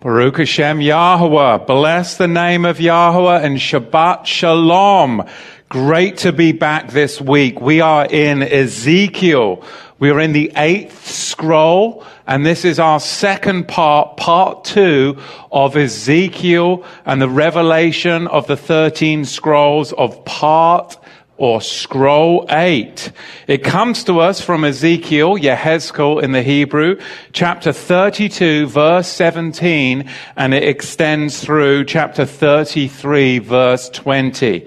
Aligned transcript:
Baruch 0.00 0.36
Hashem 0.36 0.82
Yahweh. 0.82 1.64
Bless 1.64 2.18
the 2.18 2.28
name 2.28 2.66
of 2.66 2.78
Yahweh 2.78 3.40
and 3.40 3.56
Shabbat 3.56 4.26
Shalom. 4.26 5.26
Great 5.70 6.18
to 6.18 6.34
be 6.34 6.52
back 6.52 6.90
this 6.90 7.18
week. 7.18 7.62
We 7.62 7.80
are 7.80 8.04
in 8.04 8.42
Ezekiel. 8.42 9.64
We 9.98 10.10
are 10.10 10.20
in 10.20 10.32
the 10.32 10.52
eighth 10.54 11.06
scroll, 11.06 12.04
and 12.26 12.44
this 12.44 12.66
is 12.66 12.78
our 12.78 13.00
second 13.00 13.68
part, 13.68 14.18
part 14.18 14.66
two 14.66 15.16
of 15.50 15.78
Ezekiel 15.78 16.84
and 17.06 17.22
the 17.22 17.30
revelation 17.30 18.26
of 18.26 18.46
the 18.46 18.56
13 18.58 19.24
scrolls 19.24 19.94
of 19.94 20.22
part 20.26 20.98
or 21.38 21.60
scroll 21.60 22.46
8. 22.48 23.12
It 23.46 23.62
comes 23.62 24.04
to 24.04 24.20
us 24.20 24.40
from 24.40 24.64
Ezekiel, 24.64 25.36
Yehezkel 25.36 26.22
in 26.22 26.32
the 26.32 26.42
Hebrew, 26.42 26.98
chapter 27.32 27.72
32, 27.72 28.66
verse 28.68 29.08
17, 29.08 30.08
and 30.36 30.54
it 30.54 30.64
extends 30.64 31.42
through 31.42 31.84
chapter 31.84 32.24
33, 32.24 33.38
verse 33.38 33.90
20. 33.90 34.66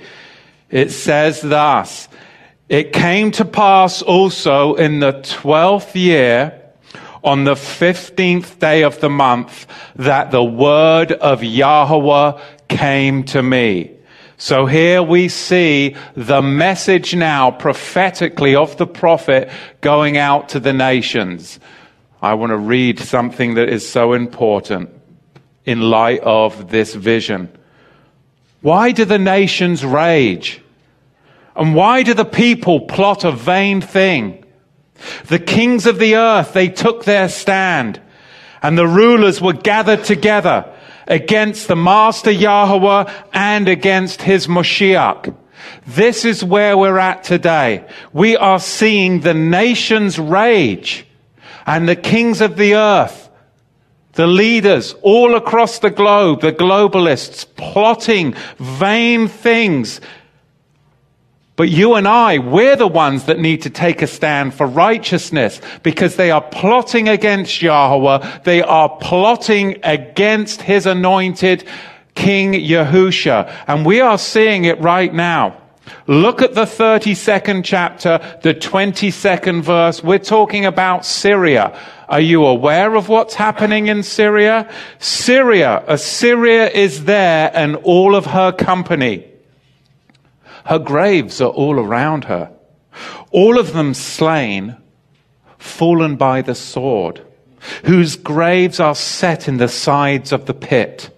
It 0.69 0.91
says 0.91 1.41
thus, 1.41 2.07
It 2.67 2.93
came 2.93 3.31
to 3.31 3.45
pass 3.45 4.01
also 4.03 4.75
in 4.75 4.99
the 4.99 5.13
twelfth 5.23 5.95
year, 5.95 6.55
on 7.23 7.43
the 7.43 7.55
fifteenth 7.55 8.59
day 8.59 8.83
of 8.83 8.99
the 9.01 9.09
month, 9.09 9.65
that 9.95 10.31
the 10.31 10.43
word 10.43 11.11
of 11.11 11.43
Yahweh 11.43 12.39
came 12.69 13.23
to 13.23 13.41
me. 13.41 13.98
So 14.41 14.65
here 14.65 15.03
we 15.03 15.27
see 15.27 15.97
the 16.15 16.41
message 16.41 17.13
now 17.13 17.51
prophetically 17.51 18.55
of 18.55 18.77
the 18.77 18.87
prophet 18.87 19.51
going 19.81 20.15
out 20.15 20.47
to 20.49 20.61
the 20.61 20.71
nations. 20.71 21.59
I 22.21 22.35
want 22.35 22.51
to 22.51 22.57
read 22.57 23.01
something 23.01 23.55
that 23.55 23.67
is 23.67 23.87
so 23.87 24.13
important 24.13 24.91
in 25.65 25.81
light 25.81 26.21
of 26.21 26.71
this 26.71 26.95
vision. 26.95 27.49
Why 28.61 28.93
do 28.93 29.03
the 29.03 29.19
nations 29.19 29.83
rage? 29.83 30.61
And 31.53 31.75
why 31.75 32.03
do 32.03 32.13
the 32.13 32.23
people 32.23 32.79
plot 32.79 33.25
a 33.25 33.33
vain 33.33 33.81
thing? 33.81 34.45
The 35.25 35.39
kings 35.39 35.85
of 35.85 35.99
the 35.99 36.15
earth, 36.15 36.53
they 36.53 36.69
took 36.69 37.03
their 37.03 37.27
stand, 37.27 37.99
and 38.61 38.77
the 38.77 38.87
rulers 38.87 39.41
were 39.41 39.51
gathered 39.51 40.05
together 40.05 40.73
against 41.09 41.67
the 41.67 41.75
Master 41.75 42.31
Yahweh 42.31 43.11
and 43.33 43.67
against 43.67 44.21
his 44.21 44.47
Moshiach. 44.47 45.35
This 45.85 46.23
is 46.23 46.43
where 46.43 46.77
we're 46.77 46.99
at 46.99 47.23
today. 47.23 47.85
We 48.13 48.37
are 48.37 48.59
seeing 48.59 49.21
the 49.21 49.33
nations 49.33 50.17
rage 50.17 51.05
and 51.65 51.89
the 51.89 51.95
kings 51.95 52.41
of 52.41 52.55
the 52.55 52.75
earth, 52.75 53.29
the 54.13 54.27
leaders 54.27 54.93
all 55.01 55.35
across 55.35 55.79
the 55.79 55.89
globe, 55.89 56.41
the 56.41 56.53
globalists 56.53 57.45
plotting 57.55 58.35
vain 58.57 59.27
things 59.27 59.99
but 61.59 61.67
you 61.67 61.95
and 61.95 62.07
I, 62.07 62.37
we're 62.37 62.77
the 62.77 62.87
ones 62.87 63.25
that 63.25 63.37
need 63.37 63.63
to 63.63 63.69
take 63.69 64.01
a 64.01 64.07
stand 64.07 64.53
for 64.53 64.65
righteousness 64.65 65.59
because 65.83 66.15
they 66.15 66.31
are 66.31 66.41
plotting 66.41 67.09
against 67.09 67.61
Yahweh. 67.61 68.43
They 68.45 68.61
are 68.61 68.87
plotting 68.87 69.77
against 69.83 70.61
his 70.61 70.85
anointed 70.85 71.65
King 72.15 72.53
Yahusha. 72.53 73.53
And 73.67 73.85
we 73.85 73.99
are 73.99 74.17
seeing 74.17 74.63
it 74.63 74.79
right 74.79 75.13
now. 75.13 75.61
Look 76.07 76.41
at 76.41 76.53
the 76.53 76.63
32nd 76.63 77.65
chapter, 77.65 78.39
the 78.41 78.53
22nd 78.53 79.61
verse. 79.61 80.01
We're 80.01 80.19
talking 80.19 80.65
about 80.65 81.05
Syria. 81.05 81.77
Are 82.07 82.21
you 82.21 82.45
aware 82.45 82.95
of 82.95 83.09
what's 83.09 83.33
happening 83.33 83.87
in 83.87 84.03
Syria? 84.03 84.71
Syria, 84.99 85.83
Assyria 85.89 86.69
is 86.69 87.03
there 87.03 87.51
and 87.53 87.75
all 87.83 88.15
of 88.15 88.27
her 88.27 88.53
company. 88.53 89.28
Her 90.69 90.79
graves 90.79 91.41
are 91.41 91.49
all 91.49 91.79
around 91.79 92.25
her, 92.25 92.51
all 93.31 93.57
of 93.57 93.73
them 93.73 93.93
slain, 93.93 94.77
fallen 95.57 96.15
by 96.15 96.41
the 96.43 96.55
sword, 96.55 97.25
whose 97.85 98.15
graves 98.15 98.79
are 98.79 98.95
set 98.95 99.47
in 99.47 99.57
the 99.57 99.67
sides 99.67 100.31
of 100.31 100.45
the 100.45 100.53
pit 100.53 101.09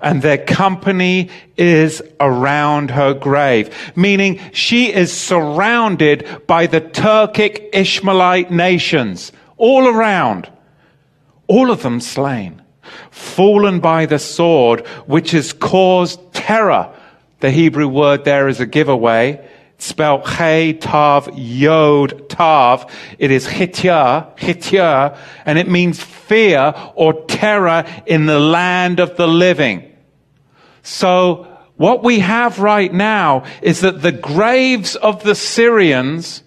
and 0.00 0.22
their 0.22 0.38
company 0.38 1.30
is 1.56 2.02
around 2.20 2.90
her 2.90 3.14
grave. 3.14 3.74
Meaning 3.96 4.40
she 4.52 4.92
is 4.92 5.12
surrounded 5.12 6.42
by 6.46 6.66
the 6.66 6.80
Turkic 6.80 7.70
Ishmaelite 7.72 8.50
nations 8.50 9.32
all 9.56 9.88
around. 9.88 10.50
All 11.46 11.70
of 11.70 11.82
them 11.82 12.00
slain. 12.00 12.62
Fallen 13.10 13.80
by 13.80 14.06
the 14.06 14.18
sword, 14.18 14.86
which 15.06 15.32
has 15.32 15.52
caused 15.52 16.20
terror 16.32 16.94
the 17.40 17.50
Hebrew 17.50 17.88
word 17.88 18.24
there 18.24 18.48
is 18.48 18.60
a 18.60 18.66
giveaway. 18.66 19.46
It's 19.74 19.86
spelled 19.86 20.28
He 20.28 20.72
Tav 20.74 21.28
Yod 21.34 22.28
Tav. 22.28 22.90
It 23.18 23.30
is 23.30 23.46
Hitya, 23.46 24.36
Hitya, 24.36 25.18
and 25.44 25.58
it 25.58 25.68
means 25.68 26.02
fear 26.02 26.74
or 26.94 27.24
terror 27.26 27.84
in 28.06 28.26
the 28.26 28.40
land 28.40 29.00
of 29.00 29.16
the 29.16 29.28
living. 29.28 29.92
So 30.82 31.46
what 31.76 32.02
we 32.02 32.20
have 32.20 32.58
right 32.58 32.92
now 32.92 33.44
is 33.60 33.80
that 33.80 34.00
the 34.00 34.12
graves 34.12 34.96
of 34.96 35.22
the 35.22 35.34
Syrians 35.34 36.42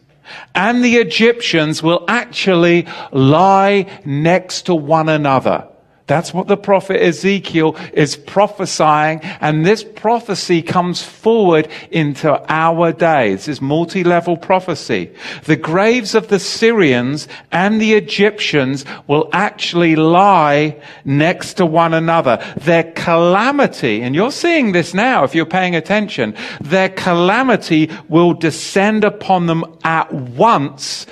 and 0.56 0.84
the 0.84 0.96
Egyptians 0.96 1.84
will 1.84 2.06
actually 2.08 2.88
lie 3.12 4.02
next 4.06 4.64
to 4.64 4.76
one 4.76 5.10
another. 5.10 5.68
That's 6.10 6.34
what 6.34 6.48
the 6.48 6.58
prophet 6.58 7.02
Ezekiel 7.04 7.78
is 7.94 8.16
prophesying. 8.16 9.20
And 9.40 9.64
this 9.64 9.84
prophecy 9.84 10.64
comes 10.64 11.04
forward 11.04 11.70
into 11.92 12.44
our 12.52 12.92
day. 12.92 13.36
This 13.36 13.48
is 13.48 13.62
multi-level 13.62 14.38
prophecy. 14.38 15.12
The 15.44 15.56
graves 15.56 16.16
of 16.16 16.28
the 16.28 16.40
Syrians 16.40 17.28
and 17.52 17.80
the 17.80 17.94
Egyptians 17.94 18.86
will 19.06 19.30
actually 19.34 19.96
lie 19.96 20.82
next 21.06 21.54
to 21.56 21.66
one 21.68 21.94
another. 21.94 22.44
Their 22.58 22.92
calamity, 22.92 24.02
and 24.02 24.16
you're 24.16 24.32
seeing 24.32 24.72
this 24.72 24.96
now 24.96 25.24
if 25.26 25.36
you're 25.36 25.46
paying 25.46 25.76
attention, 25.76 26.36
their 26.60 26.90
calamity 26.90 27.92
will 28.08 28.34
descend 28.34 29.04
upon 29.04 29.46
them 29.46 29.64
at 29.84 30.12
once 30.12 31.06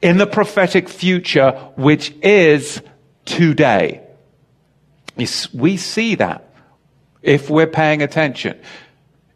in 0.00 0.16
the 0.16 0.26
prophetic 0.26 0.88
future, 0.88 1.50
which 1.76 2.14
is 2.22 2.80
today. 3.26 4.00
We 5.52 5.76
see 5.76 6.14
that 6.16 6.54
if 7.22 7.50
we're 7.50 7.66
paying 7.66 8.02
attention. 8.02 8.58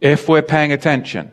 If 0.00 0.28
we're 0.28 0.42
paying 0.42 0.72
attention. 0.72 1.30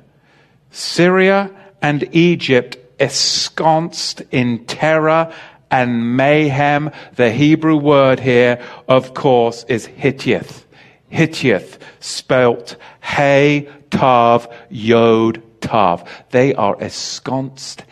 Syria 0.71 1.51
and 1.81 2.07
Egypt 2.15 2.77
ensconced 2.99 4.21
in 4.31 4.65
terror 4.65 5.33
and 5.69 6.15
mayhem. 6.17 6.91
The 7.15 7.31
Hebrew 7.31 7.77
word 7.77 8.19
here, 8.19 8.63
of 8.87 9.13
course, 9.13 9.65
is 9.67 9.87
Hittith. 9.87 10.63
Hittith, 11.11 11.79
spelt 11.99 12.75
Hey 13.01 13.69
Tav 13.89 14.47
Yod 14.69 15.41
Tav. 15.61 16.09
They 16.29 16.53
are 16.53 16.79
ensconced 16.79 17.83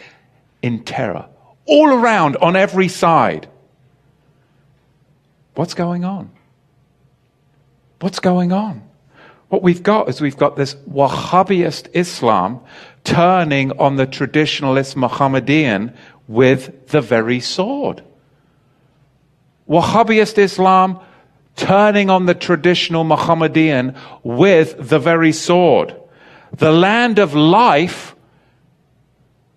in 0.61 0.83
terror. 0.83 1.27
All 1.65 1.89
around, 1.89 2.37
on 2.37 2.55
every 2.55 2.87
side. 2.87 3.47
What's 5.55 5.73
going 5.73 6.05
on? 6.05 6.31
What's 7.99 8.19
going 8.19 8.51
on? 8.51 8.83
What 9.49 9.63
we've 9.63 9.83
got 9.83 10.09
is 10.09 10.21
we've 10.21 10.37
got 10.37 10.55
this 10.55 10.75
Wahhabist 10.89 11.89
Islam 11.93 12.61
turning 13.03 13.77
on 13.79 13.95
the 13.95 14.07
traditionalist 14.07 14.95
Mohammedan 14.95 15.93
with 16.27 16.87
the 16.89 17.01
very 17.01 17.39
sword. 17.39 18.03
Wahhabist 19.67 20.37
Islam 20.37 20.99
turning 21.55 22.09
on 22.09 22.25
the 22.25 22.35
traditional 22.35 23.03
Mohammedan 23.03 23.95
with 24.23 24.89
the 24.89 24.99
very 24.99 25.33
sword. 25.33 25.95
The 26.55 26.71
land 26.71 27.19
of 27.19 27.33
life 27.33 28.15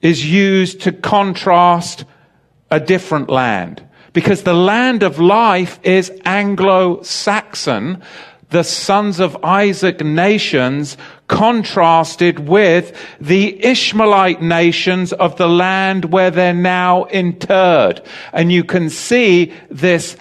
is 0.00 0.28
used 0.28 0.80
to 0.82 0.92
contrast 0.92 2.04
a 2.70 2.80
different 2.80 3.30
land 3.30 3.86
because 4.12 4.42
the 4.42 4.54
land 4.54 5.02
of 5.02 5.18
life 5.18 5.78
is 5.82 6.10
Anglo-Saxon 6.24 8.02
the 8.52 8.62
sons 8.62 9.18
of 9.18 9.36
Isaac 9.44 10.00
nations 10.00 10.96
contrasted 11.26 12.48
with 12.48 12.96
the 13.20 13.64
Ishmaelite 13.64 14.42
nations 14.42 15.12
of 15.12 15.36
the 15.36 15.48
land 15.48 16.06
where 16.06 16.30
they're 16.30 16.54
now 16.54 17.04
interred. 17.06 18.02
And 18.32 18.52
you 18.52 18.64
can 18.64 18.90
see 18.90 19.52
this 19.70 20.16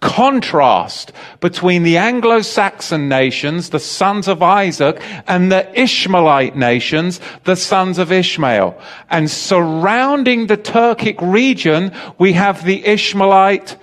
contrast 0.00 1.12
between 1.40 1.84
the 1.84 1.96
Anglo-Saxon 1.96 3.08
nations, 3.08 3.70
the 3.70 3.78
sons 3.78 4.28
of 4.28 4.42
Isaac, 4.42 5.00
and 5.26 5.50
the 5.50 5.80
Ishmaelite 5.80 6.56
nations, 6.56 7.20
the 7.44 7.56
sons 7.56 7.98
of 7.98 8.10
Ishmael. 8.10 8.78
And 9.10 9.30
surrounding 9.30 10.48
the 10.48 10.56
Turkic 10.56 11.20
region, 11.20 11.92
we 12.18 12.32
have 12.32 12.64
the 12.64 12.84
Ishmaelite 12.84 13.76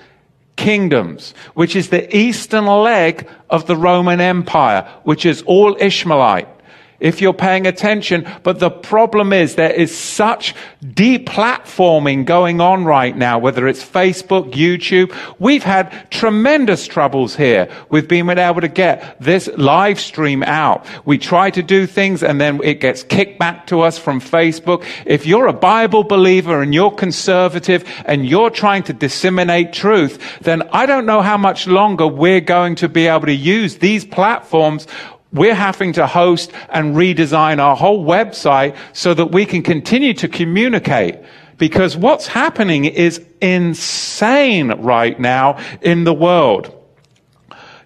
kingdoms, 0.60 1.34
which 1.54 1.74
is 1.76 1.90
the 1.90 2.04
eastern 2.16 2.66
leg 2.66 3.28
of 3.50 3.66
the 3.66 3.78
Roman 3.78 4.20
Empire, 4.20 4.82
which 5.04 5.26
is 5.26 5.42
all 5.44 5.78
Ishmaelite 5.80 6.50
if 7.00 7.22
you're 7.22 7.34
paying 7.34 7.68
attention. 7.68 8.28
But 8.44 8.60
the 8.60 8.70
problem 8.70 9.34
is 9.34 9.56
there 9.56 9.72
is 9.72 9.96
such 9.98 10.56
deplatforming 10.84 12.26
going 12.26 12.62
on 12.62 12.86
right 12.86 13.16
now, 13.16 13.40
whether 13.40 13.68
it's 13.68 13.84
Facebook, 13.84 14.52
YouTube. 14.54 15.16
We've 15.40 15.64
had 15.64 16.10
tremendous 16.12 16.88
troubles 16.88 17.36
here 17.36 17.70
with 17.90 18.08
being 18.08 18.30
able 18.30 18.62
to 18.62 18.68
get 18.68 19.20
this 19.20 19.50
live 19.58 20.00
stream 20.00 20.44
out. 20.44 20.86
We 21.06 21.18
try 21.18 21.50
to 21.52 21.64
do 21.64 21.86
things 21.86 22.24
and 22.24 22.40
then 22.40 22.60
it 22.64 22.80
gets 22.80 23.04
kicked 23.04 23.40
back 23.40 23.68
to 23.68 23.82
us 23.82 23.98
from 23.98 24.22
Facebook. 24.22 24.86
If 25.06 25.26
you're 25.26 25.48
a 25.48 25.54
Bible 25.54 26.04
believer 26.04 26.62
and 26.62 26.74
you're 26.74 26.92
conservative 26.92 27.84
and 28.06 28.26
you're 28.26 28.50
trying 28.50 28.84
to 28.84 28.94
disseminate 28.94 29.74
truth, 29.74 30.40
then 30.42 30.64
I 30.72 30.86
don't 30.86 31.06
know 31.06 31.22
how 31.22 31.38
much 31.38 31.68
longer 31.68 32.08
we're 32.08 32.42
going 32.42 32.76
to 32.76 32.90
be 32.90 33.08
able 33.08 33.28
to 33.28 33.34
use 33.34 33.78
these 33.78 34.06
platforms 34.06 34.88
we're 35.32 35.56
having 35.56 35.94
to 35.94 36.08
host 36.08 36.52
and 36.70 36.96
redesign 36.96 37.60
our 37.60 37.76
whole 37.76 38.04
website 38.04 38.76
so 38.94 39.14
that 39.14 39.28
we 39.28 39.46
can 39.46 39.62
continue 39.62 40.14
to 40.16 40.28
communicate. 40.28 41.20
Because 41.58 41.96
what's 41.96 42.26
happening 42.26 42.86
is 42.86 43.24
insane 43.42 44.72
right 44.82 45.20
now 45.20 45.60
in 45.82 46.04
the 46.04 46.14
world. 46.14 46.76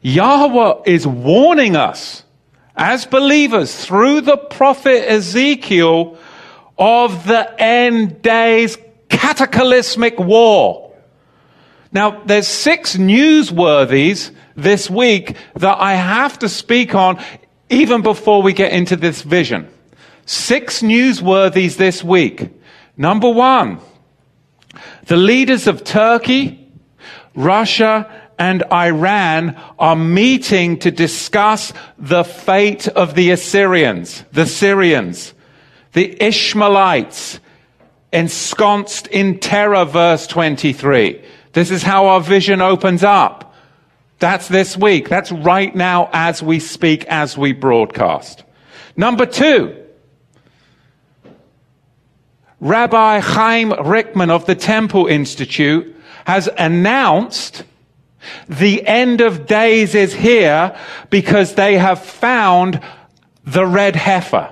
Yahweh 0.02 0.84
is 0.86 1.08
warning 1.08 1.76
us 1.76 2.24
as 2.76 3.06
believers 3.06 3.86
through 3.86 4.22
the 4.22 4.38
prophet 4.38 5.10
Ezekiel 5.10 6.18
of 6.78 7.28
the 7.28 7.62
end 7.62 8.22
days 8.22 8.78
cataclysmic 9.10 10.20
war. 10.20 10.83
Now, 11.94 12.24
there's 12.26 12.48
six 12.48 12.98
newsworthies 12.98 14.32
this 14.56 14.90
week 14.90 15.38
that 15.56 15.78
I 15.80 15.94
have 15.94 16.40
to 16.40 16.50
speak 16.50 16.96
on 16.96 17.24
even 17.70 18.02
before 18.02 18.42
we 18.42 18.52
get 18.52 18.74
into 18.74 18.96
this 18.96 19.22
vision. 19.22 19.70
Six 20.26 20.82
newsworthies 20.82 21.78
this 21.78 22.04
week. 22.04 22.50
Number 22.98 23.30
one, 23.30 23.80
the 25.06 25.18
leaders 25.18 25.68
of 25.68 25.84
Turkey, 25.84 26.68
Russia, 27.36 28.10
and 28.40 28.64
Iran 28.72 29.60
are 29.78 29.96
meeting 29.96 30.80
to 30.80 30.90
discuss 30.90 31.74
the 32.00 32.24
fate 32.24 32.88
of 32.88 33.14
the 33.14 33.30
Assyrians, 33.32 34.24
the 34.32 34.48
Syrians, 34.48 35.34
the 35.94 36.18
Ishmaelites, 36.24 37.40
ensconced 38.12 39.08
in 39.08 39.40
terror, 39.40 39.86
verse 39.86 40.26
23. 40.26 41.22
This 41.54 41.72
is 41.72 41.84
how 41.84 42.08
our 42.08 42.22
vision 42.22 42.62
opens 42.62 43.04
up. 43.04 43.54
That's 44.20 44.48
this 44.48 44.78
week. 44.78 45.10
That's 45.10 45.32
right 45.32 45.74
now 45.76 46.10
as 46.14 46.42
we 46.42 46.60
speak, 46.60 47.06
as 47.06 47.38
we 47.38 47.54
broadcast. 47.54 48.44
Number 48.96 49.26
two, 49.26 49.76
Rabbi 52.60 53.20
Chaim 53.20 53.74
Richman 53.74 54.30
of 54.30 54.46
the 54.46 54.56
Temple 54.56 55.08
Institute 55.08 55.96
has 56.26 56.50
announced 56.58 57.64
the 58.48 58.86
end 58.88 59.22
of 59.22 59.46
days 59.46 59.96
is 59.96 60.14
here 60.14 60.78
because 61.10 61.56
they 61.56 61.78
have 61.78 62.04
found 62.04 62.80
the 63.44 63.66
red 63.66 63.96
heifer. 63.96 64.50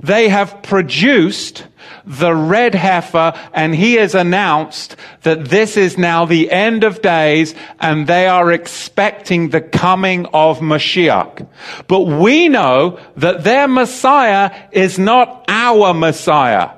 They 0.00 0.28
have 0.28 0.62
produced 0.62 1.66
the 2.04 2.34
red 2.34 2.74
heifer, 2.74 3.32
and 3.52 3.74
he 3.74 3.94
has 3.94 4.14
announced 4.14 4.96
that 5.22 5.46
this 5.46 5.76
is 5.76 5.96
now 5.96 6.24
the 6.24 6.50
end 6.50 6.84
of 6.84 7.02
days, 7.02 7.54
and 7.80 8.06
they 8.06 8.26
are 8.26 8.52
expecting 8.52 9.50
the 9.50 9.60
coming 9.60 10.26
of 10.26 10.60
Mashiach. 10.60 11.46
But 11.88 12.02
we 12.02 12.48
know 12.48 13.00
that 13.16 13.44
their 13.44 13.68
Messiah 13.68 14.68
is 14.72 14.98
not 14.98 15.44
our 15.48 15.94
Messiah. 15.94 16.70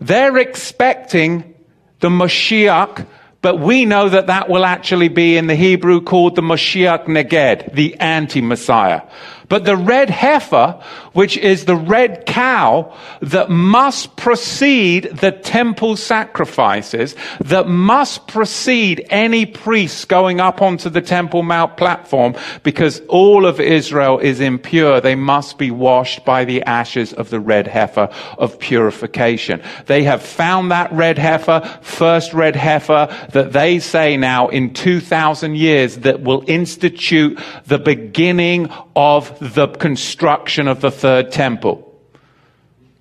They're 0.00 0.38
expecting 0.38 1.54
the 2.00 2.10
Mashiach 2.10 3.06
but 3.44 3.60
we 3.60 3.84
know 3.84 4.08
that 4.08 4.28
that 4.28 4.48
will 4.48 4.64
actually 4.64 5.08
be 5.08 5.36
in 5.36 5.48
the 5.48 5.54
Hebrew 5.54 6.00
called 6.00 6.34
the 6.34 6.40
Mashiach 6.40 7.04
Neged, 7.04 7.74
the 7.74 7.94
anti-Messiah. 7.96 9.02
But 9.48 9.64
the 9.64 9.76
red 9.76 10.10
heifer, 10.10 10.80
which 11.12 11.36
is 11.36 11.64
the 11.64 11.76
red 11.76 12.26
cow 12.26 12.96
that 13.20 13.50
must 13.50 14.16
precede 14.16 15.04
the 15.04 15.32
temple 15.32 15.96
sacrifices, 15.96 17.14
that 17.40 17.68
must 17.68 18.26
precede 18.26 19.06
any 19.10 19.46
priests 19.46 20.04
going 20.04 20.40
up 20.40 20.62
onto 20.62 20.88
the 20.88 21.00
Temple 21.00 21.42
Mount 21.42 21.76
platform, 21.76 22.34
because 22.62 23.00
all 23.08 23.46
of 23.46 23.60
Israel 23.60 24.18
is 24.18 24.40
impure. 24.40 25.00
They 25.00 25.14
must 25.14 25.58
be 25.58 25.70
washed 25.70 26.24
by 26.24 26.44
the 26.44 26.62
ashes 26.62 27.12
of 27.12 27.30
the 27.30 27.40
red 27.40 27.66
heifer 27.66 28.08
of 28.38 28.58
purification. 28.58 29.62
They 29.86 30.04
have 30.04 30.22
found 30.22 30.70
that 30.70 30.92
red 30.92 31.18
heifer, 31.18 31.60
first 31.82 32.32
red 32.32 32.56
heifer 32.56 33.08
that 33.32 33.52
they 33.52 33.78
say 33.78 34.16
now 34.16 34.48
in 34.48 34.72
2000 34.72 35.56
years 35.56 35.98
that 35.98 36.22
will 36.22 36.44
institute 36.46 37.38
the 37.66 37.78
beginning 37.78 38.70
of 38.96 39.33
the 39.40 39.68
construction 39.68 40.68
of 40.68 40.80
the 40.80 40.90
third 40.90 41.32
temple. 41.32 41.90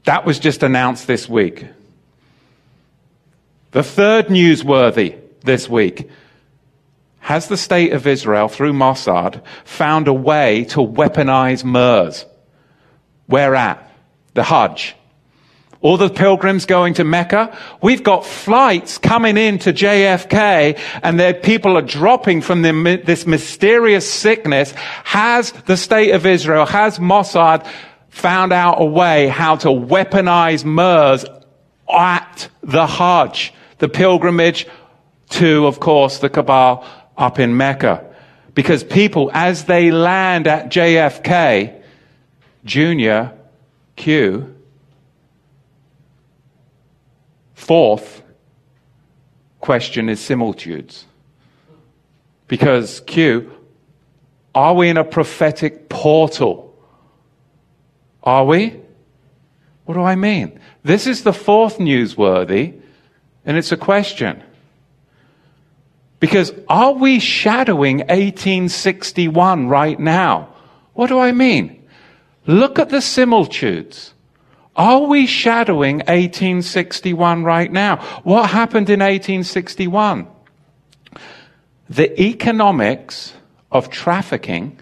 That 0.05 0.25
was 0.25 0.39
just 0.39 0.63
announced 0.63 1.07
this 1.07 1.29
week. 1.29 1.65
The 3.71 3.83
third 3.83 4.27
newsworthy 4.27 5.19
this 5.41 5.69
week 5.69 6.09
has 7.19 7.47
the 7.47 7.57
state 7.57 7.93
of 7.93 8.05
Israel, 8.05 8.49
through 8.49 8.73
Mossad, 8.73 9.41
found 9.63 10.07
a 10.07 10.13
way 10.13 10.65
to 10.65 10.79
weaponize 10.79 11.63
MERS? 11.63 12.25
Where 13.27 13.55
at? 13.55 13.89
The 14.33 14.43
Hajj 14.43 14.95
all 15.83 15.97
the 15.97 16.09
pilgrims 16.09 16.65
going 16.65 16.93
to 16.95 17.03
Mecca. 17.03 17.55
We've 17.81 18.01
got 18.01 18.25
flights 18.25 18.97
coming 18.97 19.35
in 19.37 19.59
to 19.59 19.73
JFK 19.73 20.79
and 21.03 21.19
there 21.19 21.33
people 21.33 21.77
are 21.77 21.81
dropping 21.81 22.41
from 22.41 22.61
the, 22.61 23.01
this 23.05 23.27
mysterious 23.27 24.11
sickness. 24.11 24.71
Has 25.03 25.51
the 25.51 25.75
state 25.75 26.11
of 26.11 26.25
Israel, 26.25 26.65
has 26.65 26.99
Mossad 26.99 27.67
found 28.09 28.53
out 28.53 28.81
a 28.81 28.85
way 28.85 29.27
how 29.27 29.57
to 29.57 29.67
weaponize 29.67 30.63
MERS 30.63 31.25
at 31.93 32.47
the 32.61 32.87
Hajj, 32.87 33.53
the 33.79 33.89
pilgrimage 33.89 34.65
to, 35.31 35.67
of 35.67 35.81
course, 35.81 36.19
the 36.19 36.29
Kaaba 36.29 36.87
up 37.17 37.39
in 37.39 37.57
Mecca. 37.57 38.09
Because 38.55 38.85
people, 38.85 39.31
as 39.33 39.65
they 39.65 39.91
land 39.91 40.47
at 40.47 40.69
JFK, 40.69 41.81
Junior, 42.63 43.33
Q, 43.97 44.52
Fourth 47.63 48.21
question 49.61 50.09
is 50.09 50.19
similitudes. 50.19 51.05
Because 52.49 52.99
Q, 52.99 53.53
are 54.53 54.73
we 54.73 54.89
in 54.89 54.97
a 54.97 55.05
prophetic 55.05 55.87
portal? 55.87 56.77
Are 58.21 58.45
we? 58.45 58.81
What 59.85 59.93
do 59.93 60.01
I 60.01 60.15
mean? 60.15 60.59
This 60.83 61.07
is 61.07 61.23
the 61.23 61.31
fourth 61.31 61.77
newsworthy, 61.77 62.81
and 63.45 63.55
it's 63.55 63.71
a 63.71 63.77
question. 63.77 64.43
Because 66.19 66.51
are 66.67 66.91
we 66.91 67.19
shadowing 67.19 67.99
1861 67.99 69.69
right 69.69 69.97
now? 69.97 70.53
What 70.95 71.07
do 71.07 71.17
I 71.17 71.31
mean? 71.31 71.87
Look 72.45 72.77
at 72.77 72.89
the 72.89 73.01
similitudes. 73.01 74.12
Are 74.75 75.01
we 75.01 75.27
shadowing 75.27 75.97
1861 75.97 77.43
right 77.43 77.71
now? 77.71 77.97
What 78.23 78.49
happened 78.49 78.89
in 78.89 79.01
1861? 79.01 80.27
The 81.89 82.21
economics 82.21 83.33
of 83.71 83.89
trafficking 83.89 84.79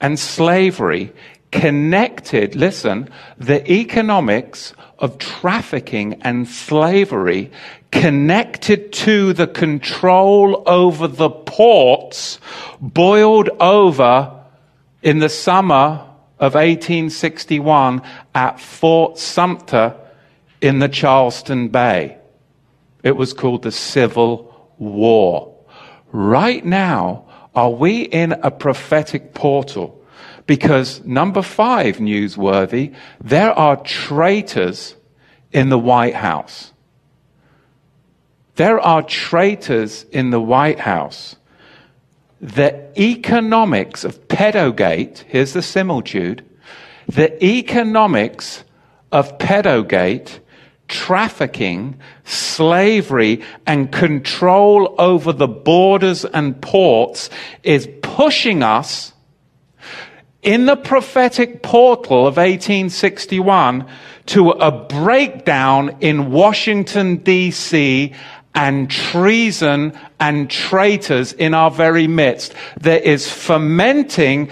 and 0.00 0.18
slavery 0.18 1.12
connected, 1.52 2.56
listen, 2.56 3.08
the 3.38 3.70
economics 3.70 4.74
of 4.98 5.18
trafficking 5.18 6.20
and 6.22 6.48
slavery 6.48 7.50
connected 7.90 8.92
to 8.92 9.32
the 9.32 9.46
control 9.46 10.62
over 10.66 11.06
the 11.06 11.30
ports 11.30 12.38
boiled 12.80 13.48
over 13.60 14.44
in 15.02 15.20
the 15.20 15.28
summer 15.28 16.07
of 16.40 16.54
1861 16.54 18.02
at 18.34 18.60
Fort 18.60 19.18
Sumter 19.18 19.96
in 20.60 20.78
the 20.78 20.88
Charleston 20.88 21.68
Bay. 21.68 22.18
It 23.02 23.16
was 23.16 23.32
called 23.32 23.62
the 23.62 23.72
Civil 23.72 24.72
War. 24.78 25.54
Right 26.12 26.64
now, 26.64 27.24
are 27.54 27.70
we 27.70 28.02
in 28.02 28.32
a 28.32 28.50
prophetic 28.50 29.34
portal? 29.34 29.94
Because 30.46 31.04
number 31.04 31.42
five, 31.42 31.96
newsworthy, 31.96 32.94
there 33.22 33.52
are 33.52 33.76
traitors 33.76 34.94
in 35.52 35.68
the 35.68 35.78
White 35.78 36.14
House. 36.14 36.72
There 38.56 38.80
are 38.80 39.02
traitors 39.02 40.04
in 40.10 40.30
the 40.30 40.40
White 40.40 40.80
House. 40.80 41.36
The 42.40 42.88
economics 43.00 44.04
of 44.04 44.28
pedogate, 44.28 45.24
here's 45.28 45.52
the 45.52 45.62
similitude, 45.62 46.44
the 47.08 47.44
economics 47.44 48.64
of 49.10 49.38
pedogate, 49.38 50.40
trafficking, 50.86 51.98
slavery, 52.24 53.42
and 53.66 53.90
control 53.90 54.94
over 54.98 55.32
the 55.32 55.48
borders 55.48 56.24
and 56.24 56.60
ports 56.60 57.30
is 57.62 57.88
pushing 58.02 58.62
us 58.62 59.12
in 60.42 60.66
the 60.66 60.76
prophetic 60.76 61.62
portal 61.62 62.26
of 62.26 62.36
1861 62.36 63.86
to 64.26 64.50
a 64.50 64.70
breakdown 64.70 65.96
in 66.00 66.30
Washington, 66.30 67.16
D.C. 67.16 68.14
and 68.54 68.90
treason 68.90 69.98
and 70.18 70.50
traitors 70.50 71.32
in 71.32 71.54
our 71.54 71.70
very 71.70 72.06
midst. 72.06 72.54
There 72.80 72.98
is 72.98 73.30
fermenting 73.30 74.50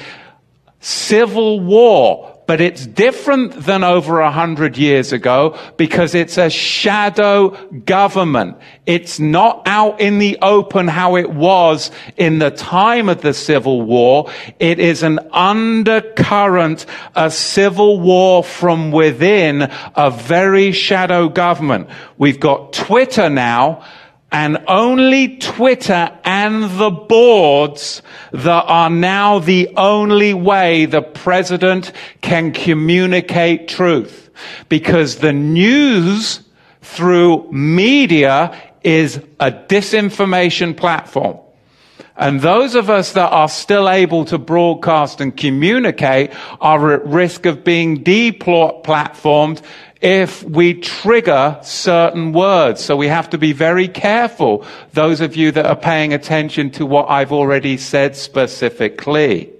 civil 0.80 1.60
war 1.60 2.35
but 2.46 2.60
it's 2.60 2.86
different 2.86 3.52
than 3.64 3.82
over 3.82 4.20
a 4.20 4.30
hundred 4.30 4.78
years 4.78 5.12
ago 5.12 5.58
because 5.76 6.14
it's 6.14 6.38
a 6.38 6.48
shadow 6.48 7.50
government. 7.70 8.56
It's 8.86 9.18
not 9.18 9.62
out 9.66 10.00
in 10.00 10.18
the 10.18 10.38
open 10.40 10.86
how 10.86 11.16
it 11.16 11.30
was 11.30 11.90
in 12.16 12.38
the 12.38 12.50
time 12.50 13.08
of 13.08 13.20
the 13.20 13.34
Civil 13.34 13.82
War. 13.82 14.30
It 14.60 14.78
is 14.78 15.02
an 15.02 15.18
undercurrent, 15.32 16.86
a 17.14 17.30
civil 17.30 18.00
war 18.00 18.44
from 18.44 18.92
within 18.92 19.70
a 19.96 20.10
very 20.10 20.72
shadow 20.72 21.28
government. 21.28 21.88
We've 22.16 22.40
got 22.40 22.72
Twitter 22.72 23.28
now 23.28 23.84
and 24.32 24.62
only 24.66 25.36
Twitter 25.38 26.10
and 26.24 26.64
the 26.78 26.90
boards 26.90 28.02
that 28.32 28.64
are 28.66 28.90
now 28.90 29.38
the 29.38 29.72
only 29.76 30.34
way 30.34 30.86
the 30.86 31.02
president 31.02 31.92
can 32.20 32.52
communicate 32.52 33.68
truth. 33.68 34.30
Because 34.68 35.16
the 35.16 35.32
news 35.32 36.40
through 36.82 37.50
media 37.50 38.60
is 38.82 39.16
a 39.40 39.50
disinformation 39.50 40.76
platform. 40.76 41.38
And 42.18 42.40
those 42.40 42.74
of 42.74 42.88
us 42.88 43.12
that 43.12 43.30
are 43.30 43.48
still 43.48 43.90
able 43.90 44.24
to 44.26 44.38
broadcast 44.38 45.20
and 45.20 45.36
communicate 45.36 46.32
are 46.60 46.92
at 46.94 47.06
risk 47.06 47.44
of 47.44 47.62
being 47.62 48.02
deplatformed 48.02 49.62
if 50.00 50.42
we 50.42 50.74
trigger 50.74 51.58
certain 51.62 52.32
words. 52.32 52.84
So 52.84 52.96
we 52.96 53.08
have 53.08 53.30
to 53.30 53.38
be 53.38 53.52
very 53.52 53.88
careful, 53.88 54.66
those 54.92 55.20
of 55.20 55.36
you 55.36 55.50
that 55.52 55.66
are 55.66 55.76
paying 55.76 56.12
attention 56.12 56.70
to 56.72 56.86
what 56.86 57.08
I've 57.08 57.32
already 57.32 57.76
said 57.76 58.16
specifically. 58.16 59.52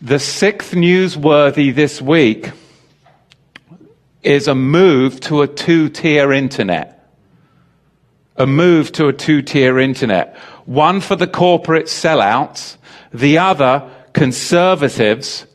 The 0.00 0.20
sixth 0.20 0.74
newsworthy 0.74 1.74
this 1.74 2.00
week 2.00 2.52
is 4.22 4.46
a 4.46 4.54
move 4.54 5.20
to 5.22 5.42
a 5.42 5.48
two 5.48 5.88
tier 5.88 6.32
internet. 6.32 6.94
A 8.36 8.46
move 8.46 8.92
to 8.92 9.08
a 9.08 9.12
two 9.12 9.42
tier 9.42 9.80
internet. 9.80 10.36
One 10.66 11.00
for 11.00 11.16
the 11.16 11.26
corporate 11.26 11.86
sellouts, 11.86 12.77
the 13.12 13.38
other 13.38 13.90
conservatives 14.12 15.46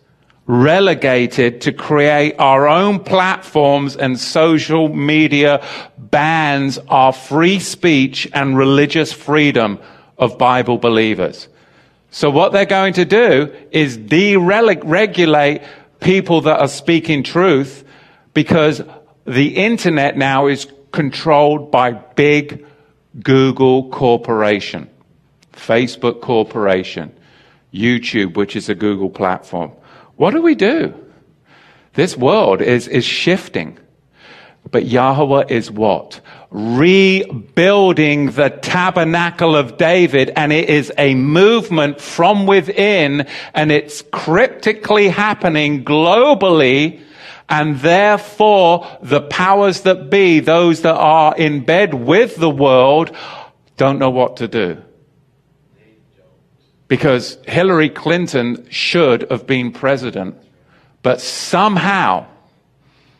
relegated 0.45 1.61
to 1.61 1.71
create 1.71 2.35
our 2.37 2.67
own 2.67 2.99
platforms 2.99 3.95
and 3.95 4.19
social 4.19 4.89
media 4.89 5.65
bans 5.97 6.77
our 6.89 7.13
free 7.13 7.59
speech 7.59 8.29
and 8.33 8.57
religious 8.57 9.13
freedom 9.13 9.79
of 10.17 10.37
Bible 10.37 10.77
believers. 10.77 11.47
So 12.11 12.29
what 12.29 12.51
they're 12.51 12.65
going 12.65 12.93
to 12.93 13.05
do 13.05 13.55
is 13.71 13.97
deregulate 13.97 15.65
people 15.99 16.41
that 16.41 16.59
are 16.59 16.67
speaking 16.67 17.23
truth 17.23 17.85
because 18.33 18.81
the 19.25 19.55
internet 19.55 20.17
now 20.17 20.47
is 20.47 20.67
controlled 20.91 21.71
by 21.71 21.91
big 21.91 22.65
Google 23.21 23.89
corporation, 23.89 24.89
Facebook 25.53 26.21
corporation. 26.21 27.15
YouTube, 27.73 28.35
which 28.35 28.55
is 28.55 28.69
a 28.69 28.75
Google 28.75 29.09
platform. 29.09 29.71
What 30.15 30.31
do 30.31 30.41
we 30.41 30.55
do? 30.55 30.93
This 31.93 32.15
world 32.15 32.61
is, 32.61 32.87
is 32.87 33.03
shifting. 33.03 33.79
But 34.71 34.85
Yahweh 34.85 35.45
is 35.49 35.69
what? 35.69 36.21
Rebuilding 36.49 38.31
the 38.31 38.49
tabernacle 38.49 39.55
of 39.55 39.77
David, 39.77 40.31
and 40.35 40.53
it 40.53 40.69
is 40.69 40.91
a 40.97 41.15
movement 41.15 41.99
from 41.99 42.45
within, 42.45 43.27
and 43.53 43.71
it's 43.71 44.03
cryptically 44.11 45.09
happening 45.09 45.83
globally, 45.83 47.01
and 47.49 47.79
therefore 47.79 48.87
the 49.01 49.21
powers 49.21 49.81
that 49.81 50.09
be, 50.09 50.39
those 50.39 50.81
that 50.81 50.95
are 50.95 51.35
in 51.35 51.65
bed 51.65 51.93
with 51.93 52.35
the 52.37 52.49
world, 52.49 53.15
don't 53.75 53.99
know 53.99 54.11
what 54.11 54.37
to 54.37 54.47
do 54.47 54.81
because 56.93 57.39
Hillary 57.47 57.89
Clinton 57.89 58.67
should 58.69 59.25
have 59.31 59.47
been 59.47 59.71
president. 59.71 60.35
But 61.01 61.21
somehow, 61.21 62.27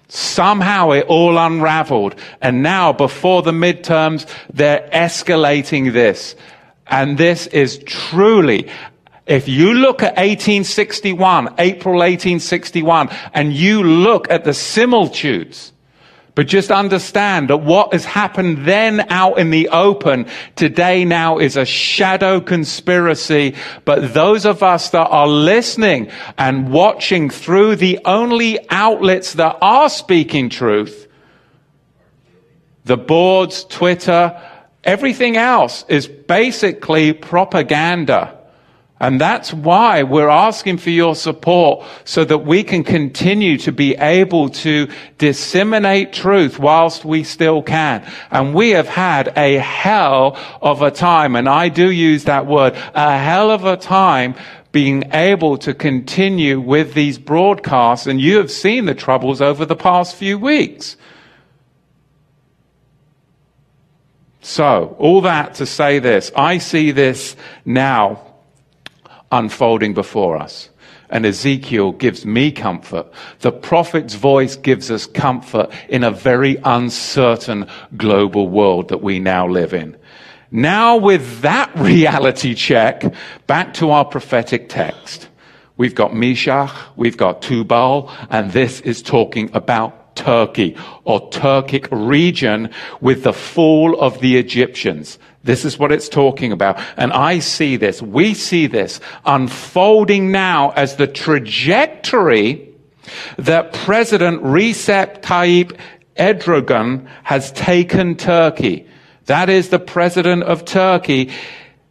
somehow 0.09 0.91
it 0.91 1.07
all 1.07 1.39
unraveled. 1.39 2.13
And 2.39 2.61
now, 2.61 2.93
before 2.93 3.41
the 3.41 3.51
midterms, 3.51 4.29
they're 4.53 4.87
escalating 4.93 5.91
this. 5.91 6.35
And 6.85 7.17
this 7.17 7.47
is 7.47 7.79
truly, 7.79 8.69
if 9.25 9.47
you 9.47 9.73
look 9.73 10.03
at 10.03 10.17
1861, 10.17 11.55
April 11.57 11.95
1861, 11.95 13.09
and 13.33 13.53
you 13.53 13.81
look 13.81 14.29
at 14.29 14.43
the 14.43 14.53
similitudes, 14.53 15.72
but 16.35 16.47
just 16.47 16.71
understand 16.71 17.49
that 17.49 17.57
what 17.57 17.93
has 17.93 18.05
happened 18.05 18.65
then 18.65 19.01
out 19.11 19.37
in 19.37 19.51
the 19.51 19.69
open 19.69 20.25
today 20.55 21.05
now 21.05 21.37
is 21.37 21.55
a 21.55 21.65
shadow 21.65 22.41
conspiracy. 22.41 23.55
But 23.85 24.15
those 24.15 24.45
of 24.45 24.63
us 24.63 24.89
that 24.89 25.07
are 25.07 25.27
listening 25.27 26.09
and 26.37 26.71
watching 26.71 27.29
through 27.29 27.75
the 27.75 27.99
only 28.05 28.59
outlets 28.71 29.33
that 29.33 29.57
are 29.61 29.89
speaking 29.89 30.49
truth, 30.49 31.07
the 32.85 32.97
boards, 32.97 33.63
Twitter, 33.65 34.41
everything 34.83 35.37
else 35.37 35.85
is 35.87 36.07
basically 36.07 37.13
propaganda. 37.13 38.39
And 39.03 39.19
that's 39.19 39.53
why 39.53 40.03
we're 40.03 40.29
asking 40.29 40.77
for 40.77 40.89
your 40.89 41.13
support 41.13 41.85
so 42.05 42.23
that 42.23 42.37
we 42.37 42.63
can 42.63 42.85
continue 42.85 43.57
to 43.57 43.73
be 43.73 43.95
able 43.95 44.47
to 44.63 44.87
disseminate 45.17 46.13
truth 46.13 46.57
whilst 46.57 47.03
we 47.03 47.25
still 47.25 47.61
can. 47.61 48.09
And 48.31 48.55
we 48.55 48.69
have 48.69 48.87
had 48.87 49.37
a 49.37 49.57
hell 49.57 50.37
of 50.61 50.81
a 50.81 50.89
time, 50.89 51.35
and 51.35 51.49
I 51.49 51.67
do 51.67 51.91
use 51.91 52.23
that 52.23 52.47
word, 52.47 52.75
a 52.95 53.17
hell 53.17 53.51
of 53.51 53.65
a 53.65 53.75
time 53.75 54.35
being 54.71 55.03
able 55.11 55.57
to 55.57 55.73
continue 55.73 56.61
with 56.61 56.93
these 56.93 57.17
broadcasts. 57.17 58.07
And 58.07 58.21
you 58.21 58.37
have 58.37 58.49
seen 58.49 58.85
the 58.85 58.95
troubles 58.95 59.41
over 59.41 59.65
the 59.65 59.75
past 59.75 60.15
few 60.15 60.39
weeks. 60.39 60.95
So, 64.39 64.95
all 64.97 65.19
that 65.19 65.55
to 65.55 65.65
say 65.65 65.99
this, 65.99 66.31
I 66.37 66.59
see 66.59 66.91
this 66.91 67.35
now 67.65 68.32
unfolding 69.33 69.93
before 69.93 70.37
us. 70.37 70.69
And 71.09 71.25
Ezekiel 71.25 71.91
gives 71.91 72.25
me 72.25 72.51
comfort. 72.51 73.07
The 73.39 73.51
prophet's 73.51 74.15
voice 74.15 74.55
gives 74.55 74.89
us 74.89 75.05
comfort 75.05 75.71
in 75.89 76.03
a 76.03 76.11
very 76.11 76.57
uncertain 76.63 77.67
global 77.97 78.47
world 78.47 78.89
that 78.89 79.03
we 79.03 79.19
now 79.19 79.47
live 79.47 79.73
in. 79.73 79.97
Now, 80.49 80.97
with 80.97 81.41
that 81.41 81.71
reality 81.75 82.55
check, 82.55 83.03
back 83.47 83.73
to 83.75 83.91
our 83.91 84.05
prophetic 84.05 84.69
text. 84.69 85.29
We've 85.77 85.95
got 85.95 86.13
Meshach, 86.13 86.71
we've 86.95 87.17
got 87.17 87.41
Tubal, 87.41 88.11
and 88.29 88.51
this 88.51 88.79
is 88.81 89.01
talking 89.01 89.49
about 89.53 90.15
Turkey 90.15 90.77
or 91.03 91.29
Turkic 91.31 91.87
region 91.91 92.69
with 93.01 93.23
the 93.23 93.33
fall 93.33 93.99
of 93.99 94.19
the 94.19 94.37
Egyptians. 94.37 95.17
This 95.43 95.65
is 95.65 95.77
what 95.77 95.91
it's 95.91 96.07
talking 96.07 96.51
about. 96.51 96.79
And 96.95 97.11
I 97.11 97.39
see 97.39 97.75
this, 97.75 98.01
we 98.01 98.33
see 98.33 98.67
this 98.67 98.99
unfolding 99.25 100.31
now 100.31 100.69
as 100.71 100.95
the 100.95 101.07
trajectory 101.07 102.69
that 103.37 103.73
President 103.73 104.41
Recep 104.41 105.21
Tayyip 105.21 105.77
Erdogan 106.17 107.07
has 107.23 107.51
taken 107.51 108.15
Turkey. 108.15 108.87
That 109.25 109.49
is 109.49 109.69
the 109.69 109.79
president 109.79 110.43
of 110.43 110.65
Turkey. 110.65 111.31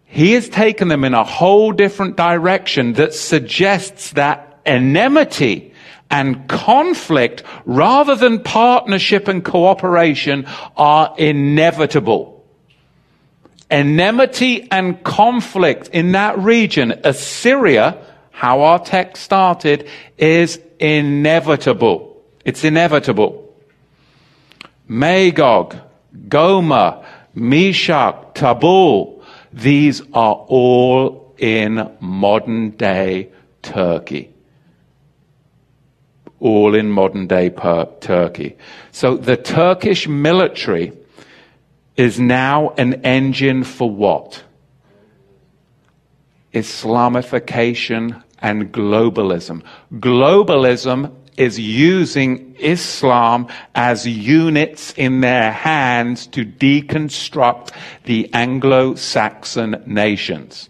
He 0.04 0.32
has 0.32 0.48
taken 0.48 0.88
them 0.88 1.04
in 1.04 1.14
a 1.14 1.24
whole 1.24 1.72
different 1.72 2.16
direction 2.16 2.94
that 2.94 3.14
suggests 3.14 4.12
that 4.12 4.60
enmity 4.64 5.72
and 6.10 6.46
conflict 6.46 7.42
rather 7.64 8.14
than 8.14 8.42
partnership 8.42 9.28
and 9.28 9.44
cooperation 9.44 10.46
are 10.76 11.14
inevitable. 11.16 12.31
Enmity 13.72 14.68
and 14.70 15.02
conflict 15.02 15.88
in 15.94 16.12
that 16.12 16.38
region, 16.38 16.92
Assyria, 17.04 17.96
how 18.30 18.60
our 18.60 18.78
text 18.78 19.22
started, 19.22 19.88
is 20.18 20.60
inevitable. 20.78 22.22
It's 22.44 22.64
inevitable. 22.64 23.54
Magog, 24.86 25.74
Gomer, 26.28 27.02
Meshech, 27.34 28.34
Tabul, 28.34 29.24
these 29.54 30.02
are 30.12 30.34
all 30.48 31.34
in 31.38 31.90
modern 31.98 32.70
day 32.72 33.30
Turkey. 33.62 34.34
All 36.40 36.74
in 36.74 36.90
modern 36.90 37.26
day 37.26 37.48
per- 37.48 37.88
Turkey. 38.00 38.56
So 38.90 39.16
the 39.16 39.38
Turkish 39.38 40.06
military 40.06 40.92
is 41.96 42.18
now 42.18 42.70
an 42.78 42.94
engine 43.04 43.64
for 43.64 43.90
what? 43.90 44.42
Islamification 46.52 48.22
and 48.40 48.72
globalism. 48.72 49.62
Globalism 49.94 51.14
is 51.36 51.58
using 51.58 52.54
Islam 52.56 53.46
as 53.74 54.06
units 54.06 54.92
in 54.94 55.20
their 55.20 55.50
hands 55.50 56.26
to 56.28 56.44
deconstruct 56.44 57.70
the 58.04 58.32
Anglo 58.34 58.94
Saxon 58.94 59.82
nations. 59.86 60.68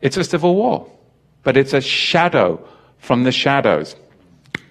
It's 0.00 0.16
a 0.16 0.24
civil 0.24 0.54
war, 0.54 0.90
but 1.42 1.56
it's 1.56 1.72
a 1.72 1.80
shadow 1.80 2.66
from 2.98 3.24
the 3.24 3.32
shadows. 3.32 3.94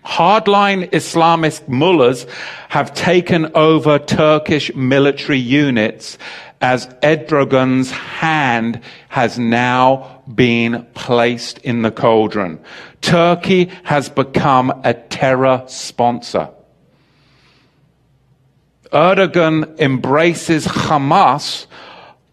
Hardline 0.08 0.90
Islamist 0.92 1.68
mullahs 1.68 2.26
have 2.70 2.94
taken 2.94 3.52
over 3.56 4.00
Turkish 4.00 4.74
military 4.74 5.38
units 5.38 6.18
as 6.62 6.88
Erdogan's 7.04 7.92
hand 7.92 8.80
has 9.10 9.38
now 9.38 10.24
been 10.34 10.88
placed 10.94 11.58
in 11.60 11.82
the 11.82 11.92
cauldron. 11.92 12.60
Turkey 13.02 13.70
has 13.84 14.08
become 14.08 14.82
a 14.86 14.94
terror 14.94 15.64
sponsor. 15.68 16.50
Erdogan 18.94 19.78
embraces 19.78 20.66
Hamas 20.66 21.68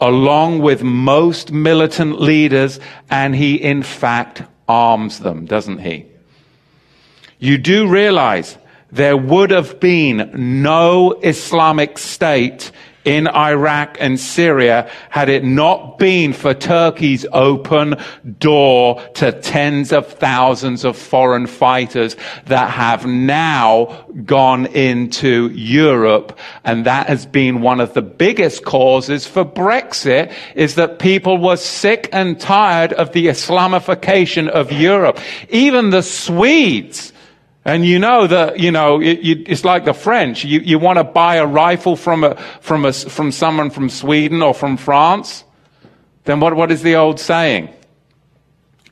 along 0.00 0.60
with 0.60 0.82
most 0.82 1.50
militant 1.50 2.20
leaders, 2.20 2.78
and 3.10 3.34
he 3.34 3.56
in 3.56 3.82
fact 3.82 4.42
arms 4.68 5.18
them, 5.18 5.44
doesn't 5.44 5.78
he? 5.78 6.06
You 7.38 7.58
do 7.58 7.88
realize 7.88 8.56
there 8.90 9.16
would 9.16 9.50
have 9.50 9.80
been 9.80 10.30
no 10.62 11.12
Islamic 11.22 11.98
state 11.98 12.70
in 13.04 13.28
Iraq 13.28 13.96
and 14.00 14.18
Syria 14.18 14.90
had 15.10 15.28
it 15.28 15.44
not 15.44 15.98
been 15.98 16.32
for 16.32 16.54
Turkey's 16.54 17.26
open 17.32 17.96
door 18.38 19.00
to 19.14 19.32
tens 19.32 19.92
of 19.92 20.06
thousands 20.06 20.84
of 20.84 20.96
foreign 20.96 21.46
fighters 21.46 22.16
that 22.46 22.70
have 22.70 23.04
now 23.06 24.06
gone 24.24 24.66
into 24.66 25.50
Europe. 25.50 26.38
And 26.64 26.86
that 26.86 27.08
has 27.08 27.26
been 27.26 27.60
one 27.60 27.80
of 27.80 27.94
the 27.94 28.02
biggest 28.02 28.64
causes 28.64 29.26
for 29.26 29.44
Brexit 29.44 30.32
is 30.54 30.76
that 30.76 30.98
people 30.98 31.38
were 31.38 31.56
sick 31.56 32.08
and 32.12 32.40
tired 32.40 32.92
of 32.94 33.12
the 33.12 33.26
Islamification 33.26 34.48
of 34.48 34.72
Europe. 34.72 35.18
Even 35.50 35.90
the 35.90 36.02
Swedes 36.02 37.12
and 37.64 37.84
you 37.86 37.98
know 37.98 38.26
that, 38.26 38.60
you 38.60 38.70
know, 38.70 39.00
it, 39.00 39.20
you, 39.20 39.42
it's 39.46 39.64
like 39.64 39.86
the 39.86 39.94
French. 39.94 40.44
You, 40.44 40.60
you 40.60 40.78
want 40.78 40.98
to 40.98 41.04
buy 41.04 41.36
a 41.36 41.46
rifle 41.46 41.96
from, 41.96 42.22
a, 42.22 42.36
from, 42.60 42.84
a, 42.84 42.92
from 42.92 43.32
someone 43.32 43.70
from 43.70 43.88
Sweden 43.88 44.42
or 44.42 44.52
from 44.52 44.76
France? 44.76 45.44
Then 46.24 46.40
what, 46.40 46.54
what 46.56 46.70
is 46.70 46.82
the 46.82 46.96
old 46.96 47.18
saying? 47.18 47.70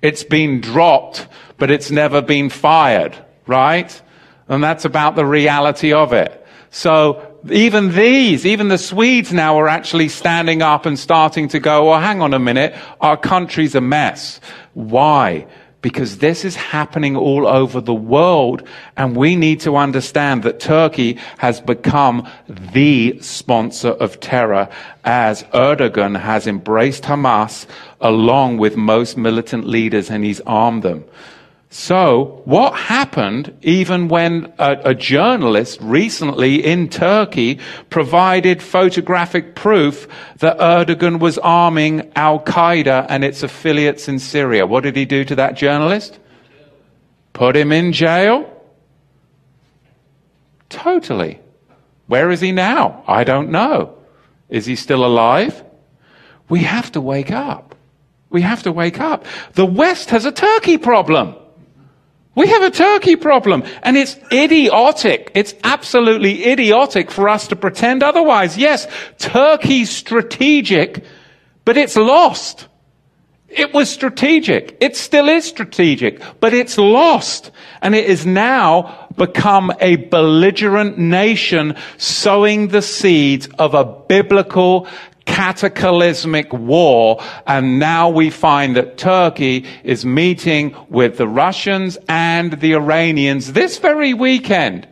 It's 0.00 0.24
been 0.24 0.60
dropped, 0.60 1.26
but 1.58 1.70
it's 1.70 1.90
never 1.90 2.22
been 2.22 2.48
fired, 2.48 3.16
right? 3.46 4.02
And 4.48 4.64
that's 4.64 4.84
about 4.84 5.16
the 5.16 5.26
reality 5.26 5.92
of 5.92 6.12
it. 6.12 6.38
So 6.70 7.38
even 7.50 7.94
these, 7.94 8.46
even 8.46 8.68
the 8.68 8.78
Swedes 8.78 9.32
now 9.32 9.58
are 9.58 9.68
actually 9.68 10.08
standing 10.08 10.62
up 10.62 10.86
and 10.86 10.98
starting 10.98 11.48
to 11.48 11.60
go, 11.60 11.90
well, 11.90 12.00
hang 12.00 12.22
on 12.22 12.32
a 12.32 12.38
minute. 12.38 12.74
Our 13.00 13.18
country's 13.18 13.74
a 13.74 13.80
mess. 13.80 14.40
Why? 14.72 15.46
Because 15.82 16.18
this 16.18 16.44
is 16.44 16.54
happening 16.56 17.16
all 17.16 17.46
over 17.46 17.80
the 17.80 17.94
world. 17.94 18.62
And 18.96 19.16
we 19.16 19.36
need 19.36 19.60
to 19.60 19.76
understand 19.76 20.44
that 20.44 20.60
Turkey 20.60 21.18
has 21.38 21.60
become 21.60 22.26
the 22.48 23.18
sponsor 23.20 23.90
of 23.90 24.20
terror 24.20 24.68
as 25.04 25.42
Erdogan 25.52 26.18
has 26.18 26.46
embraced 26.46 27.02
Hamas 27.02 27.66
along 28.00 28.58
with 28.58 28.76
most 28.76 29.16
militant 29.18 29.66
leaders 29.66 30.10
and 30.10 30.24
he's 30.24 30.40
armed 30.42 30.84
them. 30.84 31.04
So, 31.74 32.42
what 32.44 32.74
happened 32.74 33.56
even 33.62 34.08
when 34.08 34.52
a, 34.58 34.90
a, 34.90 34.94
journalist 34.94 35.80
recently 35.80 36.62
in 36.62 36.90
Turkey 36.90 37.60
provided 37.88 38.62
photographic 38.62 39.54
proof 39.54 40.06
that 40.40 40.58
Erdogan 40.58 41.18
was 41.18 41.38
arming 41.38 42.12
Al 42.14 42.40
Qaeda 42.40 43.06
and 43.08 43.24
its 43.24 43.42
affiliates 43.42 44.06
in 44.06 44.18
Syria? 44.18 44.66
What 44.66 44.82
did 44.82 44.96
he 44.96 45.06
do 45.06 45.24
to 45.24 45.34
that 45.36 45.54
journalist? 45.54 46.18
Put 47.32 47.56
him 47.56 47.72
in 47.72 47.94
jail? 47.94 48.44
Totally. 50.68 51.40
Where 52.06 52.30
is 52.30 52.42
he 52.42 52.52
now? 52.52 53.02
I 53.08 53.24
don't 53.24 53.50
know. 53.50 53.96
Is 54.50 54.66
he 54.66 54.76
still 54.76 55.06
alive? 55.06 55.64
We 56.50 56.64
have 56.64 56.92
to 56.92 57.00
wake 57.00 57.30
up. 57.30 57.74
We 58.28 58.42
have 58.42 58.64
to 58.64 58.72
wake 58.72 59.00
up. 59.00 59.24
The 59.54 59.64
West 59.64 60.10
has 60.10 60.26
a 60.26 60.32
Turkey 60.32 60.76
problem. 60.76 61.36
We 62.34 62.48
have 62.48 62.62
a 62.62 62.70
Turkey 62.70 63.16
problem, 63.16 63.62
and 63.82 63.96
it's 63.96 64.16
idiotic. 64.32 65.30
It's 65.34 65.54
absolutely 65.64 66.46
idiotic 66.46 67.10
for 67.10 67.28
us 67.28 67.48
to 67.48 67.56
pretend 67.56 68.02
otherwise. 68.02 68.56
Yes, 68.56 68.86
Turkey's 69.18 69.90
strategic, 69.90 71.04
but 71.66 71.76
it's 71.76 71.96
lost. 71.96 72.68
It 73.48 73.74
was 73.74 73.90
strategic. 73.90 74.78
It 74.80 74.96
still 74.96 75.28
is 75.28 75.44
strategic, 75.44 76.22
but 76.40 76.54
it's 76.54 76.78
lost. 76.78 77.50
And 77.82 77.94
it 77.94 78.08
has 78.08 78.24
now 78.24 79.08
become 79.14 79.70
a 79.78 79.96
belligerent 79.96 80.96
nation 80.96 81.76
sowing 81.98 82.68
the 82.68 82.80
seeds 82.80 83.48
of 83.58 83.74
a 83.74 83.84
biblical 83.84 84.88
cataclysmic 85.26 86.52
war. 86.52 87.22
And 87.46 87.78
now 87.78 88.08
we 88.08 88.30
find 88.30 88.76
that 88.76 88.98
Turkey 88.98 89.66
is 89.84 90.04
meeting 90.04 90.76
with 90.88 91.16
the 91.16 91.28
Russians 91.28 91.98
and 92.08 92.52
the 92.54 92.74
Iranians 92.74 93.52
this 93.52 93.78
very 93.78 94.14
weekend. 94.14 94.88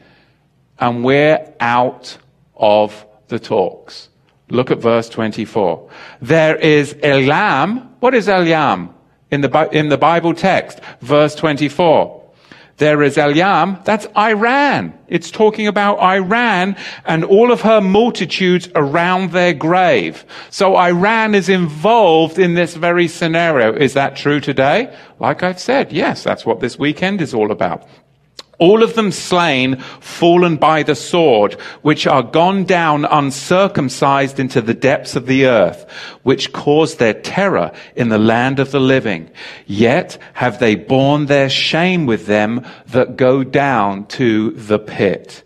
And 0.79 1.05
we're 1.05 1.53
out 1.61 2.17
of 2.57 3.07
the 3.29 3.39
talks. 3.39 4.09
Look 4.49 4.71
at 4.71 4.79
verse 4.79 5.09
24. 5.09 5.89
There 6.21 6.57
is 6.57 6.97
Elam. 7.03 7.95
What 8.01 8.15
is 8.15 8.29
Elam 8.29 8.95
in 9.31 9.43
the, 9.43 9.69
in 9.73 9.89
the 9.89 9.99
Bible 9.99 10.35
text? 10.35 10.81
Verse 11.01 11.35
24. 11.35 12.20
There 12.81 13.03
is 13.03 13.19
Elam, 13.19 13.79
that's 13.85 14.07
Iran. 14.17 14.99
It's 15.07 15.31
talking 15.31 15.67
about 15.67 15.99
Iran 15.99 16.77
and 17.05 17.25
all 17.25 17.53
of 17.53 17.61
her 17.61 17.83
multitudes 17.83 18.71
around 18.75 19.33
their 19.33 19.53
grave. 19.53 20.25
So 20.49 20.77
Iran 20.77 21.35
is 21.35 21.51
involved 21.51 22.39
in 22.39 22.55
this 22.55 22.75
very 22.75 23.07
scenario. 23.07 23.75
Is 23.75 23.93
that 23.93 24.17
true 24.17 24.41
today? 24.41 24.97
Like 25.19 25.43
I've 25.43 25.61
said, 25.61 25.93
yes, 25.93 26.25
that's 26.25 26.47
what 26.47 26.61
this 26.61 26.79
weekend 26.79 27.21
is 27.21 27.35
all 27.35 27.53
about 27.53 27.87
all 28.61 28.83
of 28.83 28.95
them 28.95 29.11
slain, 29.11 29.77
fallen 30.01 30.57
by 30.57 30.83
the 30.83 30.95
sword, 30.95 31.55
which 31.81 32.07
are 32.07 32.23
gone 32.23 32.65
down 32.65 33.07
uncircumcised 33.07 34.39
into 34.39 34.61
the 34.61 34.75
depths 34.75 35.17
of 35.17 35.27
the 35.27 35.47
earth, 35.47 35.91
which 36.23 36.53
caused 36.53 36.99
their 36.99 37.15
terror 37.15 37.73
in 37.97 38.11
the 38.11 38.19
land 38.19 38.61
of 38.61 38.71
the 38.71 38.79
living. 38.79 39.31
Yet 39.67 40.19
have 40.35 40.61
they 40.61 40.75
borne 40.75 41.27
their 41.27 41.49
shame 41.49 42.05
with 42.05 42.27
them 42.27 42.67
that 42.89 43.17
go 43.17 43.43
down 43.43 44.07
to 44.09 44.51
the 44.51 44.79
pit. 44.79 45.43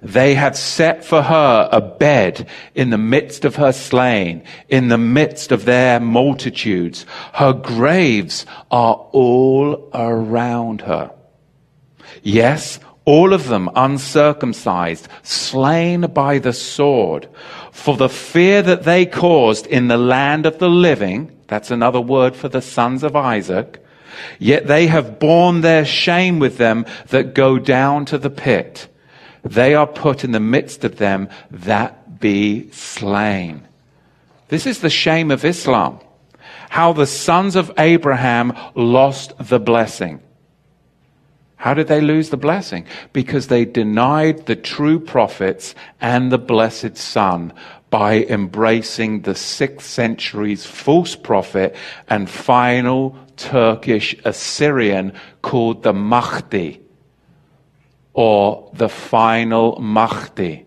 They 0.00 0.34
have 0.34 0.56
set 0.56 1.04
for 1.04 1.22
her 1.22 1.68
a 1.70 1.80
bed 1.80 2.48
in 2.74 2.90
the 2.90 2.98
midst 2.98 3.44
of 3.44 3.56
her 3.56 3.72
slain, 3.72 4.44
in 4.68 4.88
the 4.88 4.98
midst 4.98 5.50
of 5.50 5.64
their 5.64 5.98
multitudes. 5.98 7.06
Her 7.32 7.52
graves 7.52 8.46
are 8.70 8.94
all 9.12 9.90
around 9.92 10.82
her. 10.82 11.12
Yes, 12.22 12.78
all 13.04 13.32
of 13.32 13.48
them 13.48 13.68
uncircumcised, 13.74 15.08
slain 15.22 16.02
by 16.02 16.38
the 16.38 16.52
sword, 16.52 17.28
for 17.72 17.96
the 17.96 18.08
fear 18.08 18.62
that 18.62 18.84
they 18.84 19.06
caused 19.06 19.66
in 19.66 19.88
the 19.88 19.98
land 19.98 20.46
of 20.46 20.58
the 20.58 20.70
living, 20.70 21.36
that's 21.48 21.70
another 21.70 22.00
word 22.00 22.36
for 22.36 22.48
the 22.48 22.62
sons 22.62 23.02
of 23.02 23.16
Isaac, 23.16 23.82
Yet 24.38 24.66
they 24.66 24.86
have 24.86 25.18
borne 25.18 25.60
their 25.60 25.84
shame 25.84 26.38
with 26.38 26.58
them 26.58 26.86
that 27.08 27.34
go 27.34 27.58
down 27.58 28.04
to 28.06 28.18
the 28.18 28.30
pit. 28.30 28.88
They 29.42 29.74
are 29.74 29.86
put 29.86 30.24
in 30.24 30.32
the 30.32 30.40
midst 30.40 30.84
of 30.84 30.96
them 30.96 31.28
that 31.50 32.20
be 32.20 32.70
slain. 32.70 33.66
This 34.48 34.66
is 34.66 34.80
the 34.80 34.90
shame 34.90 35.30
of 35.30 35.44
Islam. 35.44 35.98
How 36.70 36.92
the 36.92 37.06
sons 37.06 37.56
of 37.56 37.72
Abraham 37.78 38.56
lost 38.74 39.32
the 39.38 39.58
blessing. 39.58 40.20
How 41.62 41.74
did 41.74 41.86
they 41.86 42.00
lose 42.00 42.30
the 42.30 42.36
blessing? 42.36 42.86
Because 43.12 43.46
they 43.46 43.64
denied 43.64 44.46
the 44.46 44.56
true 44.56 44.98
prophets 44.98 45.76
and 46.00 46.32
the 46.32 46.38
blessed 46.38 46.96
Son 46.96 47.52
by 47.88 48.24
embracing 48.24 49.22
the 49.22 49.34
6th 49.34 49.82
century's 49.82 50.66
false 50.66 51.14
prophet 51.14 51.76
and 52.08 52.28
final 52.28 53.16
Turkish 53.36 54.16
Assyrian 54.24 55.12
called 55.40 55.84
the 55.84 55.92
Mahdi 55.92 56.80
or 58.12 58.68
the 58.74 58.88
final 58.88 59.78
Mahdi. 59.78 60.66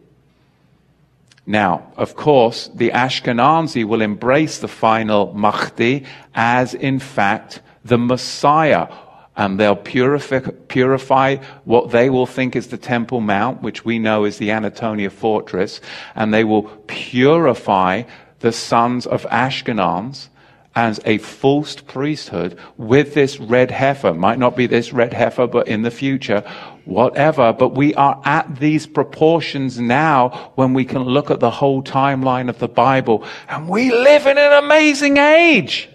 Now, 1.46 1.92
of 1.98 2.16
course, 2.16 2.70
the 2.74 2.92
Ashkenazi 2.92 3.84
will 3.84 4.02
embrace 4.02 4.60
the 4.60 4.70
final 4.70 5.34
Mahdi 5.34 6.06
as, 6.34 6.74
in 6.74 7.00
fact, 7.00 7.62
the 7.84 7.98
Messiah 7.98 8.88
and 9.38 9.60
they'll 9.60 9.76
purify, 9.76 10.40
purify 10.68 11.38
what 11.66 11.92
they 11.92 12.10
will 12.10 12.26
think 12.26 12.56
is 12.56 12.68
the 12.68 12.78
Temple 12.78 13.22
Mount, 13.22 13.62
which 13.62 13.84
we 13.84 14.00
know 14.00 14.26
is 14.26 14.38
the 14.38 14.52
Antonia 14.52 15.10
fortress, 15.10 15.82
and 16.16 16.34
they 16.34 16.44
will 16.44 16.64
purify 16.88 18.04
the 18.40 18.52
sons 18.52 19.06
of 19.06 19.24
Ashkenaz 19.24 20.30
as 20.76 21.00
a 21.06 21.18
false 21.20 21.78
priesthood 21.78 22.60
with 22.78 23.14
this 23.14 23.40
red 23.40 23.72
heifer. 23.72 24.14
Might 24.14 24.40
not 24.40 24.58
be 24.58 24.68
this 24.68 24.92
red 24.92 25.14
heifer, 25.14 25.48
but 25.48 25.68
in 25.68 25.84
the 25.84 25.92
future, 25.92 26.42
whatever. 26.84 27.54
But 27.54 27.70
we 27.70 27.96
are 27.96 28.22
at 28.26 28.60
these 28.60 28.86
proportions 28.86 29.80
now 29.80 30.52
when 30.56 30.74
we 30.74 30.84
can 30.84 31.04
look 31.04 31.32
at 31.32 31.40
the 31.40 31.50
whole 31.50 31.82
timeline 31.82 32.50
of 32.50 32.60
the 32.60 32.68
Bible, 32.68 33.24
and 33.48 33.70
we 33.70 33.92
live 33.92 34.28
in 34.28 34.38
an 34.38 34.64
amazing 34.64 35.18
age. 35.18 35.90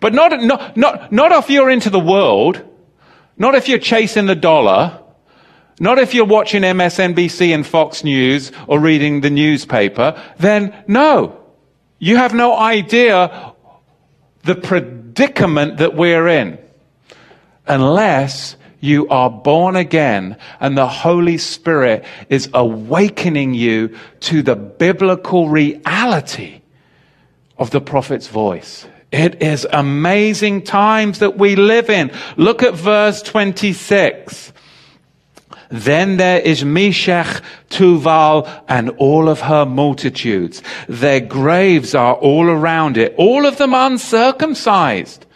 But 0.00 0.14
not, 0.14 0.40
not, 0.40 0.76
not, 0.76 1.12
not 1.12 1.32
if 1.32 1.50
you're 1.50 1.70
into 1.70 1.90
the 1.90 2.00
world, 2.00 2.64
not 3.36 3.54
if 3.54 3.68
you're 3.68 3.78
chasing 3.78 4.26
the 4.26 4.34
dollar, 4.34 5.00
not 5.80 5.98
if 5.98 6.14
you're 6.14 6.24
watching 6.24 6.62
MSNBC 6.62 7.54
and 7.54 7.66
Fox 7.66 8.02
News 8.02 8.52
or 8.66 8.80
reading 8.80 9.20
the 9.20 9.30
newspaper, 9.30 10.20
then 10.38 10.74
no. 10.86 11.40
You 11.98 12.16
have 12.16 12.34
no 12.34 12.56
idea 12.56 13.54
the 14.42 14.54
predicament 14.54 15.78
that 15.78 15.94
we're 15.94 16.28
in 16.28 16.58
unless 17.66 18.56
you 18.80 19.08
are 19.08 19.30
born 19.30 19.76
again 19.76 20.36
and 20.60 20.78
the 20.78 20.86
Holy 20.86 21.38
Spirit 21.38 22.04
is 22.28 22.48
awakening 22.54 23.54
you 23.54 23.96
to 24.20 24.42
the 24.42 24.56
biblical 24.56 25.48
reality 25.48 26.62
of 27.56 27.70
the 27.70 27.80
prophet's 27.80 28.28
voice. 28.28 28.86
It 29.10 29.42
is 29.42 29.66
amazing 29.72 30.62
times 30.62 31.20
that 31.20 31.38
we 31.38 31.56
live 31.56 31.88
in. 31.88 32.10
Look 32.36 32.62
at 32.62 32.74
verse 32.74 33.22
26. 33.22 34.52
Then 35.70 36.16
there 36.16 36.40
is 36.40 36.64
Meshach, 36.64 37.42
Tubal, 37.68 38.48
and 38.68 38.90
all 38.90 39.28
of 39.28 39.40
her 39.40 39.66
multitudes. 39.66 40.62
Their 40.88 41.20
graves 41.20 41.94
are 41.94 42.14
all 42.14 42.48
around 42.48 42.96
it, 42.96 43.14
all 43.18 43.44
of 43.44 43.58
them 43.58 43.74
uncircumcised, 43.74 45.26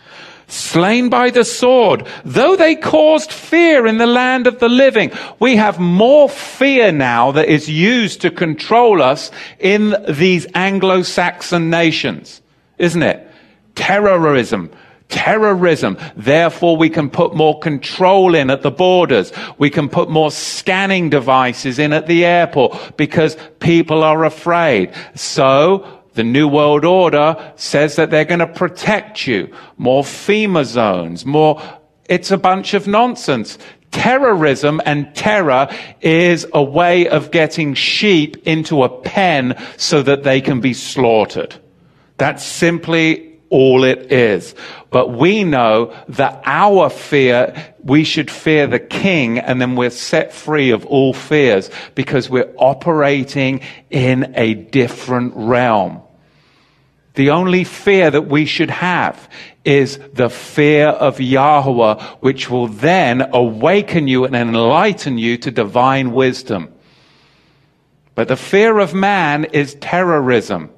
slain 0.46 1.10
by 1.10 1.30
the 1.30 1.44
sword, 1.44 2.06
though 2.24 2.56
they 2.56 2.76
caused 2.76 3.30
fear 3.30 3.86
in 3.86 3.98
the 3.98 4.06
land 4.06 4.46
of 4.46 4.58
the 4.58 4.70
living. 4.70 5.12
We 5.38 5.56
have 5.56 5.78
more 5.78 6.30
fear 6.30 6.92
now 6.92 7.32
that 7.32 7.48
is 7.48 7.68
used 7.68 8.22
to 8.22 8.30
control 8.30 9.02
us 9.02 9.30
in 9.58 9.94
these 10.08 10.46
Anglo-Saxon 10.54 11.68
nations, 11.68 12.40
isn't 12.78 13.02
it? 13.02 13.28
Terrorism. 13.74 14.70
Terrorism. 15.08 15.98
Therefore, 16.16 16.76
we 16.76 16.88
can 16.88 17.10
put 17.10 17.34
more 17.34 17.58
control 17.58 18.34
in 18.34 18.48
at 18.48 18.62
the 18.62 18.70
borders. 18.70 19.30
We 19.58 19.68
can 19.68 19.88
put 19.88 20.08
more 20.08 20.30
scanning 20.30 21.10
devices 21.10 21.78
in 21.78 21.92
at 21.92 22.06
the 22.06 22.24
airport 22.24 22.96
because 22.96 23.36
people 23.60 24.02
are 24.02 24.24
afraid. 24.24 24.92
So, 25.14 25.86
the 26.14 26.24
New 26.24 26.48
World 26.48 26.84
Order 26.84 27.52
says 27.56 27.96
that 27.96 28.10
they're 28.10 28.24
going 28.24 28.40
to 28.40 28.46
protect 28.46 29.26
you. 29.26 29.54
More 29.76 30.02
FEMA 30.02 30.64
zones, 30.64 31.24
more, 31.24 31.62
it's 32.06 32.30
a 32.30 32.38
bunch 32.38 32.74
of 32.74 32.86
nonsense. 32.86 33.58
Terrorism 33.92 34.80
and 34.86 35.14
terror 35.14 35.68
is 36.00 36.46
a 36.54 36.62
way 36.62 37.08
of 37.08 37.30
getting 37.30 37.74
sheep 37.74 38.46
into 38.46 38.82
a 38.82 38.88
pen 38.88 39.62
so 39.76 40.02
that 40.02 40.22
they 40.22 40.40
can 40.40 40.60
be 40.60 40.72
slaughtered. 40.72 41.54
That's 42.16 42.44
simply 42.44 43.31
all 43.52 43.84
it 43.84 44.10
is. 44.10 44.54
But 44.90 45.12
we 45.12 45.44
know 45.44 45.94
that 46.08 46.42
our 46.46 46.88
fear, 46.88 47.74
we 47.84 48.02
should 48.02 48.30
fear 48.30 48.66
the 48.66 48.80
king 48.80 49.38
and 49.38 49.60
then 49.60 49.76
we're 49.76 49.90
set 49.90 50.32
free 50.32 50.70
of 50.70 50.86
all 50.86 51.12
fears 51.12 51.70
because 51.94 52.30
we're 52.30 52.52
operating 52.56 53.60
in 53.90 54.32
a 54.36 54.54
different 54.54 55.34
realm. 55.36 56.00
The 57.14 57.30
only 57.30 57.64
fear 57.64 58.10
that 58.10 58.26
we 58.26 58.46
should 58.46 58.70
have 58.70 59.28
is 59.66 59.98
the 60.14 60.30
fear 60.30 60.88
of 60.88 61.20
Yahweh, 61.20 62.02
which 62.20 62.48
will 62.48 62.68
then 62.68 63.20
awaken 63.34 64.08
you 64.08 64.24
and 64.24 64.34
enlighten 64.34 65.18
you 65.18 65.36
to 65.36 65.50
divine 65.50 66.12
wisdom. 66.12 66.72
But 68.14 68.28
the 68.28 68.36
fear 68.36 68.78
of 68.78 68.94
man 68.94 69.44
is 69.44 69.74
terrorism 69.74 70.70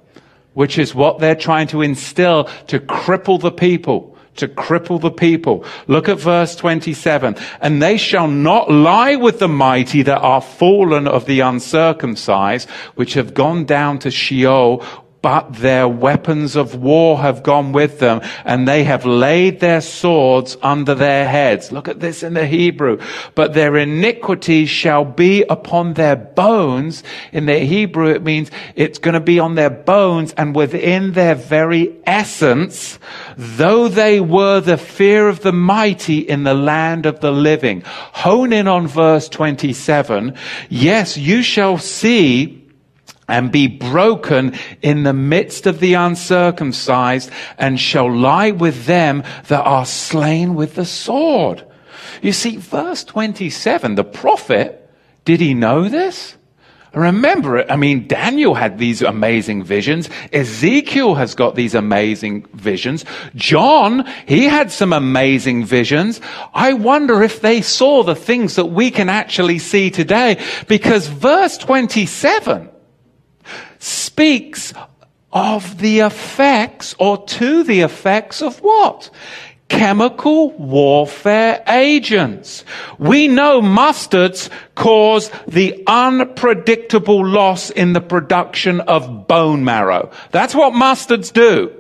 which 0.55 0.79
is 0.79 0.95
what 0.95 1.19
they're 1.19 1.35
trying 1.35 1.67
to 1.69 1.83
instill 1.83 2.45
to 2.69 2.81
cripple 2.81 3.41
the 3.41 3.53
people. 3.53 4.17
To 4.37 4.49
cripple 4.49 5.01
the 5.01 5.13
people. 5.13 5.65
Look 5.87 6.09
at 6.09 6.19
verse 6.19 6.57
27. 6.57 7.37
And 7.61 7.81
they 7.81 7.97
shall 7.97 8.27
not 8.27 8.69
lie 8.69 9.15
with 9.15 9.39
the 9.39 9.47
mighty 9.47 10.03
that 10.03 10.19
are 10.19 10.41
fallen 10.41 11.07
of 11.07 11.27
the 11.27 11.39
uncircumcised, 11.39 12.69
which 12.97 13.15
have 13.15 13.33
gone 13.33 13.65
down 13.65 14.01
to 14.01 14.11
Sheol 14.11 14.85
but 15.25 15.55
their 15.55 15.89
weapons 15.89 16.55
of 16.55 16.75
war 16.75 17.17
have 17.17 17.43
gone 17.43 17.73
with 17.73 17.99
them 17.99 18.21
and 18.45 18.69
they 18.69 18.85
have 18.85 19.07
laid 19.07 19.59
their 19.59 19.81
swords 19.81 20.55
under 20.61 20.95
their 20.95 21.27
heads. 21.27 21.73
Look 21.73 21.89
at 21.89 22.01
this 22.01 22.23
in 22.23 22.35
the 22.35 22.47
Hebrew. 22.47 22.99
But 23.35 23.55
their 23.55 23.75
iniquities 23.75 24.69
shall 24.69 25.07
be 25.07 25.43
upon 25.45 25.95
their 25.95 26.15
bones. 26.15 27.03
In 27.33 27.47
the 27.47 27.61
Hebrew, 27.61 28.11
it 28.11 28.23
means 28.23 28.51
it's 28.77 28.99
going 28.99 29.15
to 29.15 29.21
be 29.21 29.39
on 29.39 29.55
their 29.55 29.71
bones 29.71 30.35
and 30.37 30.55
within 30.55 31.13
their 31.13 31.35
very 31.35 31.97
essence, 32.05 32.99
though 33.39 33.89
they 33.89 34.21
were 34.21 34.61
the 34.61 34.77
fear 34.77 35.31
of 35.31 35.41
the 35.41 35.55
mighty 35.55 36.19
in 36.19 36.45
the 36.45 36.53
land 36.53 37.07
of 37.07 37.21
the 37.21 37.33
living. 37.33 37.83
Hone 37.87 38.53
in 38.53 38.69
on 38.69 38.89
verse 38.89 39.31
27. 39.31 40.37
Yes, 40.69 41.17
you 41.17 41.43
shall 41.43 41.79
see 41.79 42.64
and 43.29 43.51
be 43.51 43.67
broken 43.67 44.55
in 44.83 45.03
the 45.03 45.13
midst 45.13 45.67
of 45.67 45.81
the 45.81 45.95
uncircumcised 45.95 47.31
and 47.59 47.81
shall 47.81 48.13
lie 48.13 48.51
with 48.51 48.87
them 48.87 49.23
that 49.49 49.63
are 49.63 49.87
slain 49.87 50.55
with 50.55 50.75
the 50.75 50.85
sword. 50.85 51.65
You 52.23 52.33
see, 52.33 52.57
verse 52.57 53.05
27, 53.05 53.95
the 53.95 54.05
prophet, 54.05 54.91
did 55.25 55.41
he 55.41 55.55
know 55.55 55.89
this? 55.89 56.37
Remember 56.95 57.59
it. 57.59 57.71
I 57.71 57.77
mean, 57.77 58.07
Daniel 58.07 58.55
had 58.55 58.79
these 58.79 59.03
amazing 59.03 59.65
visions. 59.65 60.09
Ezekiel 60.33 61.17
has 61.17 61.35
got 61.35 61.57
these 61.57 61.75
amazing 61.75 62.47
visions. 62.53 63.05
John, 63.35 64.07
he 64.27 64.45
had 64.45 64.71
some 64.71 64.93
amazing 64.93 65.65
visions. 65.65 66.21
I 66.55 66.75
wonder 66.75 67.23
if 67.23 67.41
they 67.41 67.63
saw 67.63 68.05
the 68.05 68.15
things 68.15 68.55
that 68.57 68.67
we 68.67 68.93
can 68.93 69.09
actually 69.09 69.59
see 69.59 69.91
today 69.91 70.41
because 70.69 71.09
verse 71.09 71.59
27 71.59 72.71
speaks 74.15 74.73
of 75.33 75.79
the 75.79 75.99
effects 75.99 76.95
or 77.01 77.27
to 77.27 77.65
the 77.65 77.81
effects 77.81 78.41
of 78.41 78.61
what? 78.61 79.11
Chemical 79.67 80.53
warfare 80.53 81.65
agents. 81.67 82.65
We 82.97 83.27
know 83.27 83.61
mustards 83.61 84.51
cause 84.77 85.33
the 85.49 85.83
unpredictable 85.89 87.27
loss 87.27 87.71
in 87.71 87.93
the 87.93 88.01
production 88.01 88.83
of 88.83 89.27
bone 89.27 89.65
marrow. 89.65 90.13
That's 90.31 90.55
what 90.55 90.75
mustards 90.75 91.33
do. 91.33 91.73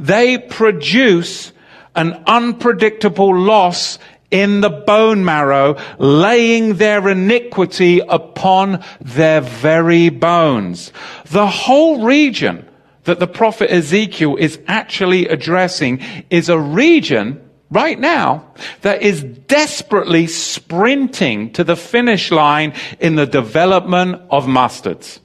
They 0.00 0.38
produce 0.38 1.52
an 1.94 2.20
unpredictable 2.26 3.38
loss 3.38 4.00
in 4.30 4.60
the 4.60 4.70
bone 4.70 5.24
marrow, 5.24 5.76
laying 5.98 6.74
their 6.74 7.08
iniquity 7.08 8.00
upon 8.00 8.84
their 9.00 9.40
very 9.40 10.08
bones. 10.08 10.92
The 11.26 11.46
whole 11.46 12.04
region 12.04 12.68
that 13.04 13.18
the 13.18 13.26
prophet 13.26 13.70
Ezekiel 13.70 14.36
is 14.36 14.58
actually 14.66 15.26
addressing 15.28 16.00
is 16.28 16.48
a 16.48 16.58
region 16.58 17.50
right 17.70 17.98
now 17.98 18.52
that 18.82 19.02
is 19.02 19.22
desperately 19.22 20.26
sprinting 20.26 21.52
to 21.52 21.64
the 21.64 21.76
finish 21.76 22.30
line 22.30 22.74
in 22.98 23.14
the 23.14 23.26
development 23.26 24.20
of 24.30 24.46
mustards, 24.46 25.20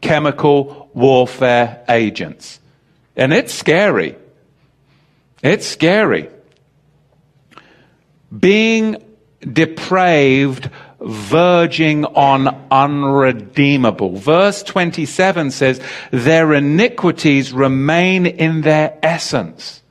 chemical 0.00 0.90
warfare 0.94 1.84
agents. 1.88 2.58
And 3.16 3.32
it's 3.32 3.54
scary. 3.54 4.16
It's 5.42 5.66
scary. 5.66 6.28
Being 8.36 9.02
depraved, 9.40 10.70
verging 11.00 12.04
on 12.04 12.48
unredeemable. 12.70 14.16
Verse 14.16 14.62
27 14.62 15.50
says, 15.50 15.80
Their 16.10 16.52
iniquities 16.52 17.52
remain 17.52 18.26
in 18.26 18.60
their 18.60 18.98
essence. 19.02 19.82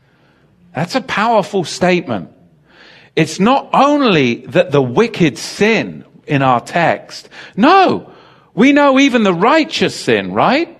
That's 0.73 0.95
a 0.95 1.02
powerful 1.02 1.63
statement. 1.63 2.32
It's 3.15 3.39
not 3.39 3.69
only 3.73 4.45
that 4.47 4.71
the 4.71 4.82
wicked 4.82 5.38
sin 5.38 6.06
in 6.28 6.41
our 6.41 6.62
text. 6.62 7.28
No, 7.58 8.13
we 8.54 8.71
know 8.71 8.99
even 8.99 9.23
the 9.23 9.34
righteous 9.34 9.95
sin, 9.95 10.32
right? 10.32 10.78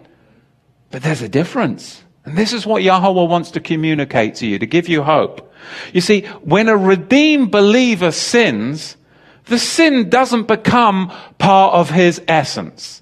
But 0.92 1.04
there's 1.04 1.22
a 1.22 1.30
difference. 1.30 2.04
And 2.24 2.38
this 2.38 2.54
is 2.54 2.66
what 2.66 2.84
Yahweh 2.84 3.28
wants 3.28 3.52
to 3.52 3.60
communicate 3.60 4.36
to 4.36 4.48
you, 4.48 4.60
to 4.60 4.66
give 4.66 4.88
you 4.88 5.02
hope. 5.02 5.49
You 5.94 6.02
see, 6.02 6.22
when 6.42 6.70
a 6.70 6.78
redeemed 6.78 7.52
believer 7.52 8.12
sins, 8.12 8.98
the 9.46 9.60
sin 9.60 10.10
doesn't 10.10 10.48
become 10.48 11.12
part 11.38 11.74
of 11.74 11.90
his 11.90 12.22
essence. 12.28 13.02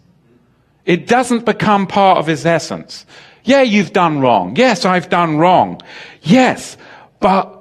It 0.86 1.08
doesn't 1.08 1.46
become 1.46 1.88
part 1.88 2.17
of 2.17 2.28
his 2.28 2.46
essence. 2.46 3.06
Yeah, 3.43 3.62
you've 3.62 3.93
done 3.93 4.20
wrong. 4.20 4.56
Yes, 4.56 4.86
I've 4.86 5.10
done 5.10 5.38
wrong. 5.38 5.82
Yes, 6.22 6.78
but 7.20 7.54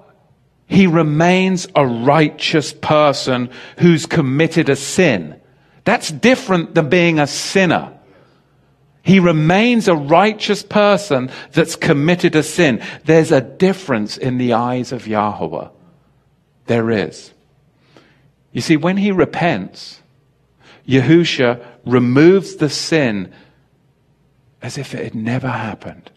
he 0.67 0.87
remains 0.87 1.67
a 1.75 1.87
righteous 1.87 2.73
person 2.73 3.51
who's 3.79 4.07
committed 4.07 4.69
a 4.69 4.77
sin. 4.77 5.41
That's 5.85 6.11
different 6.11 6.75
than 6.75 6.89
being 6.89 7.19
a 7.19 7.27
sinner. 7.27 7.96
He 9.07 9.21
remains 9.21 9.87
a 9.87 9.95
righteous 9.95 10.64
person 10.64 11.31
that's 11.53 11.77
committed 11.77 12.35
a 12.35 12.42
sin. 12.42 12.83
There's 13.05 13.31
a 13.31 13.40
difference 13.40 14.16
in 14.16 14.37
the 14.37 14.55
eyes 14.55 14.90
of 14.90 15.07
Yahweh. 15.07 15.69
There 16.66 16.90
is. 16.90 17.33
You 18.51 18.61
see, 18.61 18.77
when 18.77 18.97
he 18.97 19.12
repents, 19.12 20.03
Yahusha 20.88 21.64
removes 21.85 22.57
the 22.57 22.69
sin 22.69 23.33
as 24.61 24.77
if 24.77 24.92
it 24.92 25.05
had 25.05 25.14
never 25.14 25.51
happened. 25.51 26.11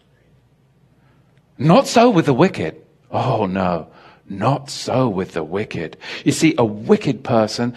Not 1.58 1.86
so 1.86 2.10
with 2.10 2.26
the 2.26 2.34
wicked. 2.34 2.74
Oh 3.12 3.46
no, 3.46 3.86
not 4.28 4.68
so 4.68 5.08
with 5.08 5.34
the 5.34 5.44
wicked. 5.44 5.96
You 6.24 6.32
see, 6.32 6.56
a 6.58 6.64
wicked 6.64 7.22
person, 7.22 7.76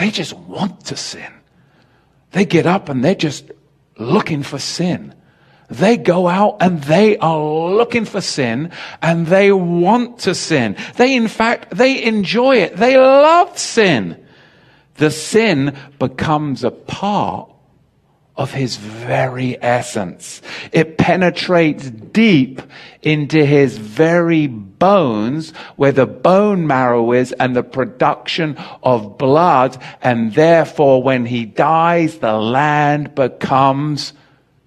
they 0.00 0.10
just 0.10 0.32
want 0.32 0.86
to 0.86 0.96
sin. 0.96 1.32
They 2.32 2.44
get 2.44 2.66
up 2.66 2.88
and 2.88 3.04
they're 3.04 3.14
just 3.14 3.52
looking 3.98 4.42
for 4.42 4.58
sin. 4.58 5.14
They 5.68 5.96
go 5.96 6.28
out 6.28 6.58
and 6.60 6.82
they 6.82 7.16
are 7.18 7.38
looking 7.40 8.04
for 8.04 8.20
sin 8.20 8.70
and 9.02 9.26
they 9.26 9.50
want 9.50 10.20
to 10.20 10.34
sin. 10.34 10.76
They, 10.96 11.16
in 11.16 11.28
fact, 11.28 11.70
they 11.76 12.04
enjoy 12.04 12.58
it. 12.58 12.76
They 12.76 12.96
love 12.96 13.58
sin. 13.58 14.22
The 14.94 15.10
sin 15.10 15.76
becomes 15.98 16.62
a 16.62 16.70
part 16.70 17.50
of 18.36 18.52
his 18.52 18.76
very 18.76 19.60
essence. 19.62 20.42
It 20.70 20.98
penetrates 20.98 21.88
deep 21.90 22.60
into 23.02 23.44
his 23.44 23.78
very 23.78 24.46
bones 24.46 25.52
where 25.76 25.92
the 25.92 26.06
bone 26.06 26.66
marrow 26.66 27.12
is 27.12 27.32
and 27.32 27.56
the 27.56 27.62
production 27.62 28.56
of 28.82 29.16
blood. 29.16 29.82
And 30.02 30.34
therefore, 30.34 31.02
when 31.02 31.24
he 31.24 31.46
dies, 31.46 32.18
the 32.18 32.34
land 32.34 33.14
becomes 33.14 34.12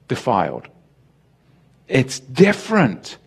defiled. 0.08 0.68
It's 1.88 2.20
different. 2.20 3.18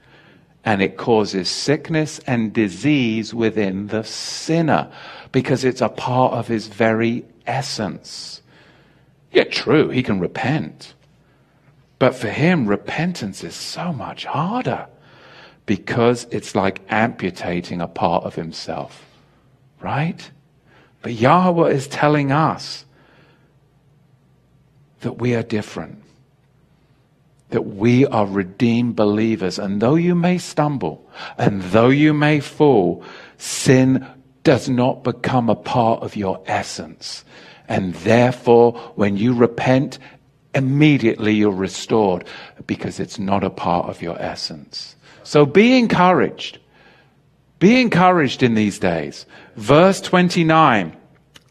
And 0.64 0.80
it 0.80 0.96
causes 0.96 1.48
sickness 1.48 2.20
and 2.20 2.52
disease 2.52 3.34
within 3.34 3.88
the 3.88 4.04
sinner 4.04 4.92
because 5.32 5.64
it's 5.64 5.80
a 5.80 5.88
part 5.88 6.34
of 6.34 6.46
his 6.46 6.68
very 6.68 7.24
essence. 7.46 8.41
Yeah, 9.32 9.44
true, 9.44 9.88
he 9.88 10.02
can 10.02 10.20
repent. 10.20 10.94
But 11.98 12.14
for 12.14 12.28
him, 12.28 12.66
repentance 12.66 13.42
is 13.42 13.54
so 13.54 13.92
much 13.92 14.24
harder 14.24 14.86
because 15.66 16.26
it's 16.30 16.54
like 16.54 16.80
amputating 16.88 17.80
a 17.80 17.86
part 17.86 18.24
of 18.24 18.34
himself. 18.34 19.06
Right? 19.80 20.30
But 21.00 21.14
Yahweh 21.14 21.70
is 21.70 21.88
telling 21.88 22.30
us 22.30 22.84
that 25.00 25.18
we 25.18 25.34
are 25.34 25.42
different, 25.42 26.02
that 27.50 27.62
we 27.62 28.06
are 28.06 28.26
redeemed 28.26 28.96
believers. 28.96 29.58
And 29.58 29.80
though 29.80 29.96
you 29.96 30.14
may 30.14 30.38
stumble 30.38 31.08
and 31.38 31.62
though 31.62 31.88
you 31.88 32.14
may 32.14 32.40
fall, 32.40 33.04
sin 33.38 34.06
does 34.44 34.68
not 34.68 35.04
become 35.04 35.48
a 35.48 35.56
part 35.56 36.02
of 36.02 36.16
your 36.16 36.42
essence. 36.46 37.24
And 37.72 37.94
therefore, 37.94 38.74
when 38.96 39.16
you 39.16 39.32
repent, 39.32 39.98
immediately 40.54 41.32
you're 41.32 41.50
restored 41.50 42.26
because 42.66 43.00
it's 43.00 43.18
not 43.18 43.42
a 43.42 43.48
part 43.48 43.88
of 43.88 44.02
your 44.02 44.20
essence. 44.20 44.94
So 45.22 45.46
be 45.46 45.78
encouraged. 45.78 46.58
Be 47.60 47.80
encouraged 47.80 48.42
in 48.42 48.56
these 48.56 48.78
days. 48.78 49.24
Verse 49.56 50.02
29. 50.02 50.94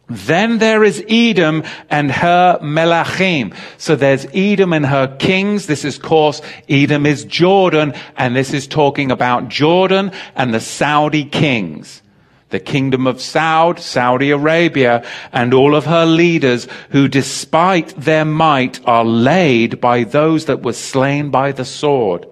Then 0.10 0.60
there 0.60 0.84
is 0.84 1.04
Edom 1.10 1.64
and 1.90 2.12
her 2.12 2.60
Melachim. 2.62 3.56
So 3.80 3.96
there's 3.96 4.28
Edom 4.32 4.74
and 4.74 4.86
her 4.86 5.16
kings. 5.18 5.66
This 5.66 5.84
is, 5.84 5.96
of 5.96 6.04
course, 6.04 6.44
Edom 6.70 7.08
is 7.08 7.26
Jordan, 7.26 7.96
and 8.16 8.36
this 8.36 8.54
is 8.54 8.68
talking 8.68 9.10
about 9.10 9.48
Jordan 9.48 10.12
and 10.36 10.54
the 10.54 10.60
Saudi 10.60 11.26
kings 11.26 12.04
the 12.52 12.60
kingdom 12.60 13.08
of 13.08 13.18
Saud, 13.18 13.80
Saudi 13.80 14.30
Arabia, 14.30 15.04
and 15.32 15.54
all 15.54 15.76
of 15.76 15.86
her 15.86 16.06
leaders 16.06 16.68
who 16.92 17.08
despite 17.08 17.90
their 17.96 18.26
might 18.26 18.80
are 18.86 19.06
laid 19.06 19.82
by 19.82 20.04
those 20.04 20.46
that 20.46 20.62
were 20.62 20.74
slain 20.74 21.30
by 21.30 21.52
the 21.52 21.66
sword. 21.66 22.28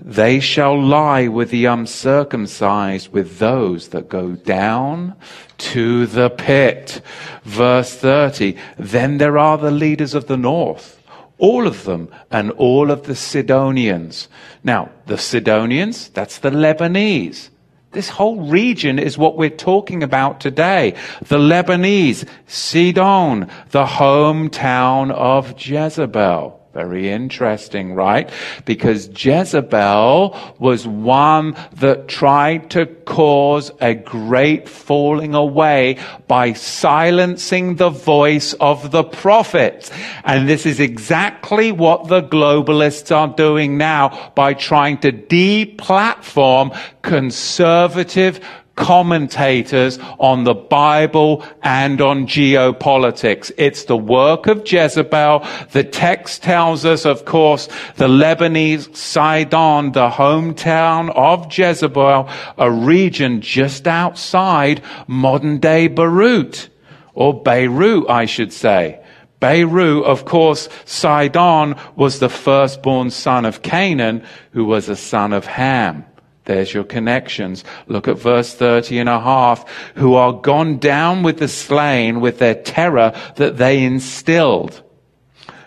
They 0.00 0.38
shall 0.38 0.80
lie 0.80 1.26
with 1.26 1.50
the 1.50 1.64
uncircumcised, 1.64 3.12
with 3.12 3.38
those 3.38 3.88
that 3.88 4.08
go 4.08 4.32
down 4.32 5.16
to 5.58 6.06
the 6.06 6.30
pit. 6.30 7.00
Verse 7.42 7.94
30. 7.96 8.56
Then 8.78 9.18
there 9.18 9.38
are 9.38 9.58
the 9.58 9.72
leaders 9.72 10.14
of 10.14 10.26
the 10.26 10.36
north, 10.36 11.02
all 11.38 11.66
of 11.66 11.84
them, 11.84 12.08
and 12.30 12.52
all 12.52 12.92
of 12.92 13.04
the 13.04 13.16
Sidonians. 13.16 14.28
Now, 14.62 14.90
the 15.06 15.18
Sidonians, 15.18 16.10
that's 16.10 16.38
the 16.38 16.50
Lebanese. 16.50 17.48
This 17.92 18.08
whole 18.10 18.40
region 18.40 18.98
is 18.98 19.16
what 19.16 19.36
we're 19.36 19.48
talking 19.48 20.02
about 20.02 20.40
today. 20.40 20.94
The 21.26 21.38
Lebanese, 21.38 22.28
Sidon, 22.46 23.50
the 23.70 23.86
hometown 23.86 25.10
of 25.10 25.54
Jezebel. 25.58 26.57
Very 26.78 27.10
interesting, 27.10 27.94
right? 27.94 28.30
Because 28.64 29.08
Jezebel 29.08 30.38
was 30.60 30.86
one 30.86 31.56
that 31.72 32.06
tried 32.06 32.70
to 32.70 32.86
cause 32.86 33.72
a 33.80 33.94
great 33.94 34.68
falling 34.68 35.34
away 35.34 35.98
by 36.28 36.52
silencing 36.52 37.74
the 37.74 37.90
voice 37.90 38.52
of 38.60 38.92
the 38.92 39.02
prophet. 39.02 39.90
And 40.22 40.48
this 40.48 40.66
is 40.66 40.78
exactly 40.78 41.72
what 41.72 42.06
the 42.06 42.22
globalists 42.22 43.10
are 43.10 43.34
doing 43.34 43.76
now 43.76 44.30
by 44.36 44.54
trying 44.54 44.98
to 44.98 45.10
deplatform 45.10 46.78
conservative 47.02 48.38
commentators 48.78 49.98
on 50.20 50.44
the 50.44 50.54
Bible 50.54 51.44
and 51.62 52.00
on 52.00 52.26
geopolitics. 52.26 53.50
It's 53.58 53.84
the 53.84 53.96
work 53.96 54.46
of 54.46 54.62
Jezebel. 54.64 55.46
The 55.72 55.82
text 55.82 56.44
tells 56.44 56.84
us, 56.84 57.04
of 57.04 57.24
course, 57.24 57.68
the 57.96 58.06
Lebanese 58.06 58.94
Sidon, 58.96 59.92
the 59.92 60.08
hometown 60.08 61.10
of 61.10 61.52
Jezebel, 61.52 62.28
a 62.56 62.70
region 62.70 63.40
just 63.40 63.88
outside 63.88 64.80
modern 65.08 65.58
day 65.58 65.88
Beirut, 65.88 66.68
or 67.14 67.42
Beirut, 67.42 68.08
I 68.08 68.26
should 68.26 68.52
say. 68.52 69.04
Beirut, 69.40 70.04
of 70.04 70.24
course, 70.24 70.68
Sidon 70.84 71.74
was 71.96 72.20
the 72.20 72.28
firstborn 72.28 73.10
son 73.10 73.44
of 73.44 73.62
Canaan, 73.62 74.24
who 74.52 74.64
was 74.64 74.88
a 74.88 74.96
son 74.96 75.32
of 75.32 75.46
Ham. 75.46 76.04
There's 76.48 76.72
your 76.72 76.84
connections. 76.84 77.62
Look 77.88 78.08
at 78.08 78.18
verse 78.18 78.54
30 78.54 79.00
and 79.00 79.08
a 79.08 79.20
half. 79.20 79.70
Who 79.96 80.14
are 80.14 80.32
gone 80.32 80.78
down 80.78 81.22
with 81.22 81.40
the 81.40 81.46
slain 81.46 82.22
with 82.22 82.38
their 82.38 82.54
terror 82.54 83.12
that 83.36 83.58
they 83.58 83.84
instilled. 83.84 84.82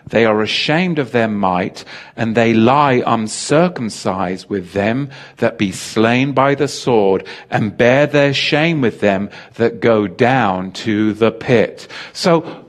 They 0.08 0.24
are 0.24 0.42
ashamed 0.42 0.98
of 0.98 1.12
their 1.12 1.28
might, 1.28 1.84
and 2.16 2.34
they 2.34 2.52
lie 2.52 3.00
uncircumcised 3.06 4.50
with 4.50 4.72
them 4.72 5.10
that 5.36 5.56
be 5.56 5.70
slain 5.70 6.32
by 6.32 6.56
the 6.56 6.66
sword, 6.66 7.28
and 7.48 7.78
bear 7.78 8.08
their 8.08 8.34
shame 8.34 8.80
with 8.80 8.98
them 8.98 9.30
that 9.54 9.78
go 9.78 10.08
down 10.08 10.72
to 10.72 11.12
the 11.12 11.30
pit. 11.30 11.86
So, 12.12 12.68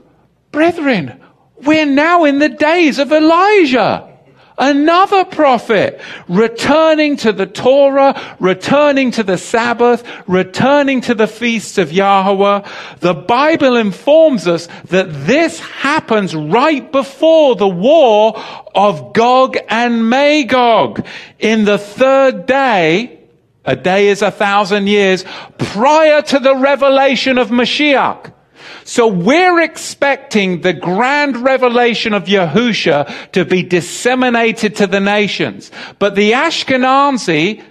brethren, 0.52 1.20
we're 1.56 1.84
now 1.84 2.24
in 2.24 2.38
the 2.38 2.48
days 2.48 3.00
of 3.00 3.10
Elijah. 3.10 4.13
Another 4.56 5.24
prophet 5.24 6.00
returning 6.28 7.16
to 7.18 7.32
the 7.32 7.46
Torah, 7.46 8.36
returning 8.38 9.10
to 9.12 9.24
the 9.24 9.36
Sabbath, 9.36 10.04
returning 10.28 11.00
to 11.02 11.14
the 11.14 11.26
feasts 11.26 11.76
of 11.76 11.92
Yahweh. 11.92 12.68
The 13.00 13.14
Bible 13.14 13.76
informs 13.76 14.46
us 14.46 14.68
that 14.90 15.08
this 15.26 15.58
happens 15.58 16.36
right 16.36 16.90
before 16.92 17.56
the 17.56 17.68
war 17.68 18.40
of 18.76 19.12
Gog 19.12 19.56
and 19.68 20.08
Magog. 20.08 21.04
In 21.40 21.64
the 21.64 21.78
third 21.78 22.46
day, 22.46 23.18
a 23.64 23.74
day 23.74 24.08
is 24.08 24.22
a 24.22 24.30
thousand 24.30 24.86
years, 24.86 25.24
prior 25.58 26.22
to 26.22 26.38
the 26.38 26.54
revelation 26.54 27.38
of 27.38 27.48
Mashiach. 27.48 28.33
So 28.84 29.08
we're 29.08 29.60
expecting 29.60 30.60
the 30.60 30.74
grand 30.74 31.38
revelation 31.38 32.12
of 32.12 32.24
Yahusha 32.24 33.32
to 33.32 33.44
be 33.44 33.62
disseminated 33.62 34.76
to 34.76 34.86
the 34.86 35.00
nations. 35.00 35.70
But 35.98 36.14
the 36.14 36.32
Ashkenazi, 36.32 37.62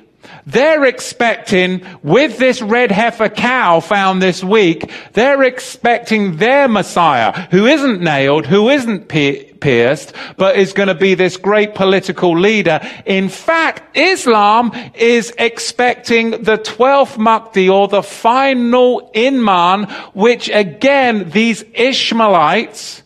they're 0.45 0.86
expecting, 0.86 1.86
with 2.03 2.38
this 2.38 2.62
red 2.62 2.91
heifer 2.91 3.29
cow 3.29 3.79
found 3.79 4.21
this 4.21 4.43
week, 4.43 4.91
they're 5.13 5.43
expecting 5.43 6.38
their 6.38 6.67
Messiah, 6.67 7.47
who 7.51 7.65
isn't 7.65 8.01
nailed, 8.01 8.45
who 8.45 8.69
isn't 8.69 9.08
pierced, 9.08 10.13
but 10.38 10.56
is 10.58 10.73
going 10.73 10.89
to 10.89 10.95
be 10.95 11.15
this 11.15 11.38
great 11.38 11.75
political 11.75 12.38
leader. 12.38 12.82
In 13.06 13.29
fact, 13.29 13.97
Islam 13.97 14.71
is 14.95 15.34
expecting 15.38 16.32
the 16.32 16.58
12th 16.58 17.17
Mahdi 17.17 17.69
or 17.69 17.88
the 17.88 18.03
final 18.03 19.12
Imam, 19.15 19.86
which 20.13 20.49
again, 20.49 21.29
these 21.29 21.63
Ishmaelites, 21.73 23.03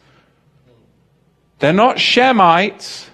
they're 1.60 1.74
not 1.74 1.98
Shemites, 1.98 3.07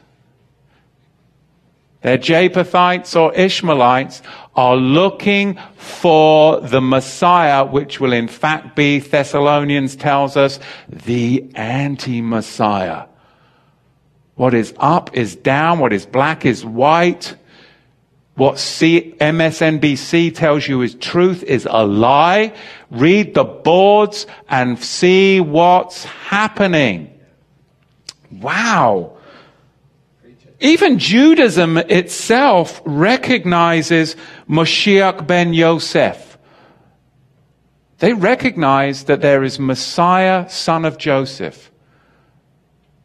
they're 2.03 2.17
Japhethites 2.17 3.19
or 3.19 3.33
Ishmaelites 3.33 4.21
are 4.55 4.75
looking 4.75 5.57
for 5.77 6.59
the 6.59 6.81
Messiah, 6.81 7.65
which 7.65 8.01
will 8.01 8.11
in 8.11 8.27
fact 8.27 8.75
be, 8.75 8.99
Thessalonians 8.99 9.95
tells 9.95 10.35
us, 10.35 10.59
the 10.89 11.49
anti-Messiah. 11.55 13.05
What 14.35 14.53
is 14.53 14.73
up 14.77 15.15
is 15.15 15.35
down. 15.37 15.79
What 15.79 15.93
is 15.93 16.05
black 16.05 16.45
is 16.45 16.65
white. 16.65 17.35
What 18.35 18.59
C- 18.59 19.15
MSNBC 19.21 20.35
tells 20.35 20.67
you 20.67 20.81
is 20.81 20.95
truth 20.95 21.43
is 21.43 21.67
a 21.69 21.85
lie. 21.85 22.53
Read 22.89 23.33
the 23.33 23.43
boards 23.45 24.27
and 24.49 24.77
see 24.77 25.39
what's 25.39 26.03
happening. 26.03 27.17
Wow. 28.29 29.12
Even 30.63 30.97
Judaism 30.97 31.77
itself 31.77 32.81
recognizes 32.85 34.15
Moshiach 34.47 35.27
ben 35.27 35.53
Yosef. 35.53 36.37
They 37.99 38.13
recognize 38.13 39.03
that 39.03 39.19
there 39.19 39.43
is 39.43 39.59
Messiah, 39.59 40.49
son 40.49 40.85
of 40.85 40.97
Joseph. 40.97 41.69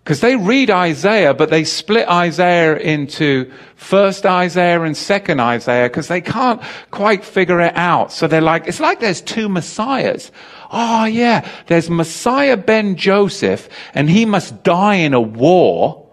Because 0.04 0.20
they 0.20 0.36
read 0.36 0.70
Isaiah, 0.70 1.34
but 1.34 1.50
they 1.50 1.64
split 1.64 2.08
Isaiah 2.08 2.76
into 2.76 3.50
first 3.74 4.24
Isaiah 4.24 4.80
and 4.82 4.96
second 4.96 5.40
Isaiah 5.40 5.88
because 5.88 6.06
they 6.06 6.20
can't 6.20 6.62
quite 6.92 7.24
figure 7.24 7.60
it 7.60 7.76
out. 7.76 8.12
So 8.12 8.28
they're 8.28 8.40
like, 8.40 8.68
it's 8.68 8.78
like 8.78 9.00
there's 9.00 9.20
two 9.20 9.48
Messiahs. 9.48 10.30
Oh 10.70 11.06
yeah, 11.06 11.46
there's 11.66 11.90
Messiah 11.90 12.56
ben 12.56 12.94
Joseph 12.94 13.68
and 13.94 14.08
he 14.08 14.24
must 14.24 14.62
die 14.62 14.94
in 14.94 15.12
a 15.12 15.20
war. 15.20 16.07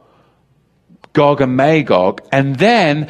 Gog 1.15 1.41
and 1.41 1.57
Magog, 1.57 2.21
and 2.31 2.57
then 2.57 3.09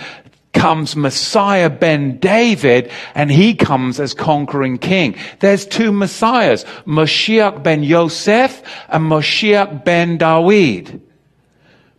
comes 0.54 0.96
Messiah 0.96 1.70
ben 1.70 2.18
David 2.18 2.90
and 3.14 3.30
he 3.30 3.54
comes 3.54 4.00
as 4.00 4.14
conquering 4.14 4.78
king. 4.78 5.16
There's 5.42 5.66
two 5.66 5.92
Messiahs, 5.92 6.64
Moshiach 6.88 7.62
ben 7.62 7.84
Yosef 7.84 8.64
and 8.88 9.04
Moshiach 9.04 9.84
ben 9.84 10.18
Dawid. 10.18 11.02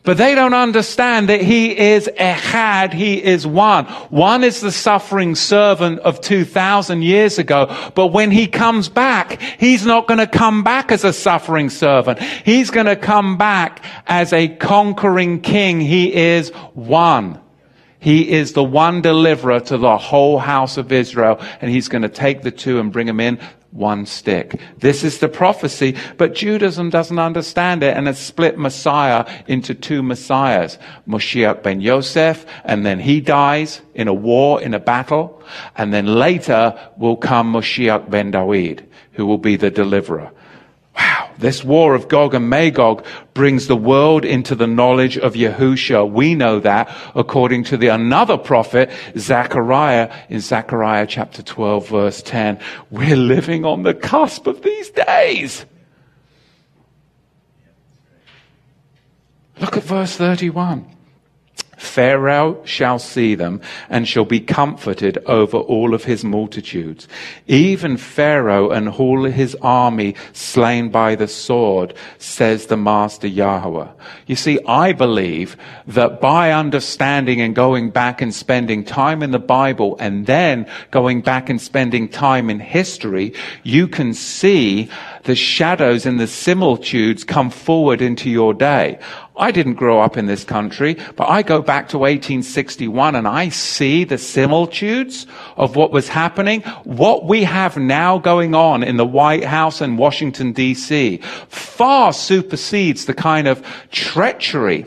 But 0.07 0.19
they 0.19 0.37
don't 0.37 0.55
understand 0.55 1.29
that 1.31 1.42
he 1.42 1.77
is 1.77 2.09
Echad, 2.16 2.92
he 2.92 3.23
is 3.23 3.45
one. 3.45 3.87
One 4.09 4.45
is 4.45 4.61
the 4.61 4.71
suffering 4.71 5.35
servant 5.35 5.99
of 5.99 6.21
2,000 6.21 7.03
years 7.03 7.40
ago, 7.40 7.90
but 7.97 8.07
when 8.09 8.31
he 8.31 8.47
comes 8.47 8.88
back, 8.88 9.42
he's 9.59 9.85
not 9.85 10.07
going 10.07 10.21
to 10.21 10.29
come 10.29 10.62
back 10.62 10.92
as 10.92 11.03
a 11.03 11.12
suffering 11.12 11.71
servant. 11.71 12.21
He's 12.21 12.71
going 12.71 12.87
to 12.87 12.95
come 12.95 13.37
back 13.37 13.85
as 14.07 14.33
a 14.33 14.47
conquering 14.47 15.40
king. 15.40 15.81
He 15.81 16.14
is 16.14 16.51
one. 16.75 17.40
He 17.99 18.31
is 18.31 18.53
the 18.53 18.62
one 18.62 19.03
deliverer 19.03 19.59
to 19.59 19.77
the 19.77 19.99
whole 19.99 20.38
house 20.38 20.77
of 20.77 20.92
Israel, 20.92 21.40
and 21.61 21.69
he's 21.69 21.88
going 21.88 22.03
to 22.03 22.09
take 22.09 22.42
the 22.42 22.53
two 22.53 22.79
and 22.79 22.92
bring 22.92 23.09
them 23.09 23.19
in 23.19 23.40
one 23.77 24.07
stick. 24.07 24.59
This 24.79 25.05
is 25.05 25.19
the 25.19 25.29
prophecy, 25.29 25.97
but 26.17 26.35
Judaism 26.35 26.91
doesn't 26.91 27.19
understand 27.19 27.83
it 27.83 27.97
and 27.97 28.07
has 28.07 28.19
split 28.19 28.59
Messiah 28.59 29.27
into 29.47 29.75
two 29.75 30.03
Messiahs. 30.03 30.79
Moshiach 31.07 31.62
ben 31.62 31.81
Yosef, 31.81 32.47
and 32.65 32.85
then 32.85 32.99
he 32.99 33.21
dies 33.21 33.81
in 33.95 34.09
a 34.09 34.15
war, 34.15 34.61
in 34.62 34.75
a 34.75 34.81
battle, 34.81 35.43
and 35.77 35.93
then 35.93 36.07
later 36.07 36.79
will 36.97 37.17
come 37.17 37.53
Moshiach 37.53 38.11
ben 38.11 38.33
Dawid, 38.33 38.85
who 39.12 39.27
will 39.27 39.39
be 39.39 39.57
the 39.57 39.71
deliverer. 39.71 40.33
Wow, 40.96 41.30
this 41.38 41.62
war 41.62 41.94
of 41.94 42.09
Gog 42.09 42.35
and 42.35 42.48
Magog 42.48 43.04
brings 43.35 43.66
the 43.66 43.76
world 43.76 44.24
into 44.24 44.54
the 44.54 44.66
knowledge 44.66 45.18
of 45.18 45.35
Yahusha. 45.35 46.11
We 46.11 46.35
know 46.35 46.61
that 46.61 46.90
according 47.14 47.64
to 47.64 47.76
the 47.76 47.88
another 47.88 48.38
prophet, 48.38 48.90
Zechariah, 49.18 50.11
in 50.30 50.40
Zechariah 50.40 51.06
chapter 51.06 51.42
12 51.42 51.88
verse 51.88 52.22
10. 52.22 52.59
We're 52.90 53.16
living 53.16 53.64
on 53.64 53.82
the 53.82 53.94
cusp 53.94 54.46
of 54.46 54.62
these 54.62 54.90
days. 54.90 55.66
Look 59.61 59.76
at 59.76 59.82
verse 59.82 60.16
31. 60.16 60.95
Pharaoh 61.87 62.61
shall 62.64 62.99
see 62.99 63.35
them 63.35 63.61
and 63.88 64.07
shall 64.07 64.25
be 64.25 64.40
comforted 64.40 65.18
over 65.27 65.57
all 65.57 65.94
of 65.94 66.05
his 66.05 66.25
multitudes. 66.25 67.09
Even 67.46 67.96
Pharaoh 67.96 68.70
and 68.70 68.88
all 68.88 69.25
his 69.25 69.57
army 69.62 70.14
slain 70.33 70.90
by 70.90 71.14
the 71.14 71.29
sword, 71.29 71.94
says 72.18 72.66
the 72.66 72.77
Master 72.77 73.27
Yahweh. 73.27 73.88
You 74.27 74.37
see, 74.37 74.59
I 74.66 74.92
believe 74.92 75.57
that 75.87 76.20
by 76.20 76.53
understanding 76.53 77.40
and 77.40 77.55
going 77.55 77.90
back 77.90 78.20
and 78.20 78.35
spending 78.35 78.85
time 78.85 79.22
in 79.22 79.31
the 79.31 79.38
Bible 79.38 79.96
and 79.99 80.27
then 80.27 80.66
going 80.90 81.22
back 81.22 81.49
and 81.49 81.61
spending 81.61 82.09
time 82.09 82.51
in 82.51 82.61
history, 82.61 83.33
you 83.62 83.88
can 83.88 84.12
see 84.12 84.90
the 85.25 85.35
shadows 85.35 86.07
and 86.07 86.18
the 86.20 86.27
similitudes 86.27 87.25
come 87.25 87.51
forward 87.51 88.01
into 88.01 88.31
your 88.31 88.55
day. 88.55 88.99
I 89.38 89.51
didn't 89.51 89.75
grow 89.75 90.01
up 90.01 90.16
in 90.16 90.27
this 90.27 90.44
country, 90.44 90.96
but 91.14 91.29
I 91.29 91.42
go 91.42 91.61
back 91.61 91.88
to 91.90 91.99
1861 91.99 93.14
and 93.14 93.29
I 93.29 93.51
see 93.51 94.05
the 94.05 94.16
similitudes 94.16 95.27
of 95.57 95.77
what 95.77 95.92
was 95.92 96.09
happening. 96.09 96.62
What 96.85 97.27
we 97.27 97.44
have 97.44 97.77
now 97.77 98.18
going 98.18 98.55
on 98.55 98.83
in 98.83 98.96
the 98.96 99.07
White 99.07 99.44
House 99.44 99.81
and 99.83 99.99
Washington 99.99 100.55
DC 100.55 101.22
far 101.49 102.12
supersedes 102.12 103.05
the 103.05 103.14
kind 103.14 103.46
of 103.46 103.64
treachery 103.90 104.87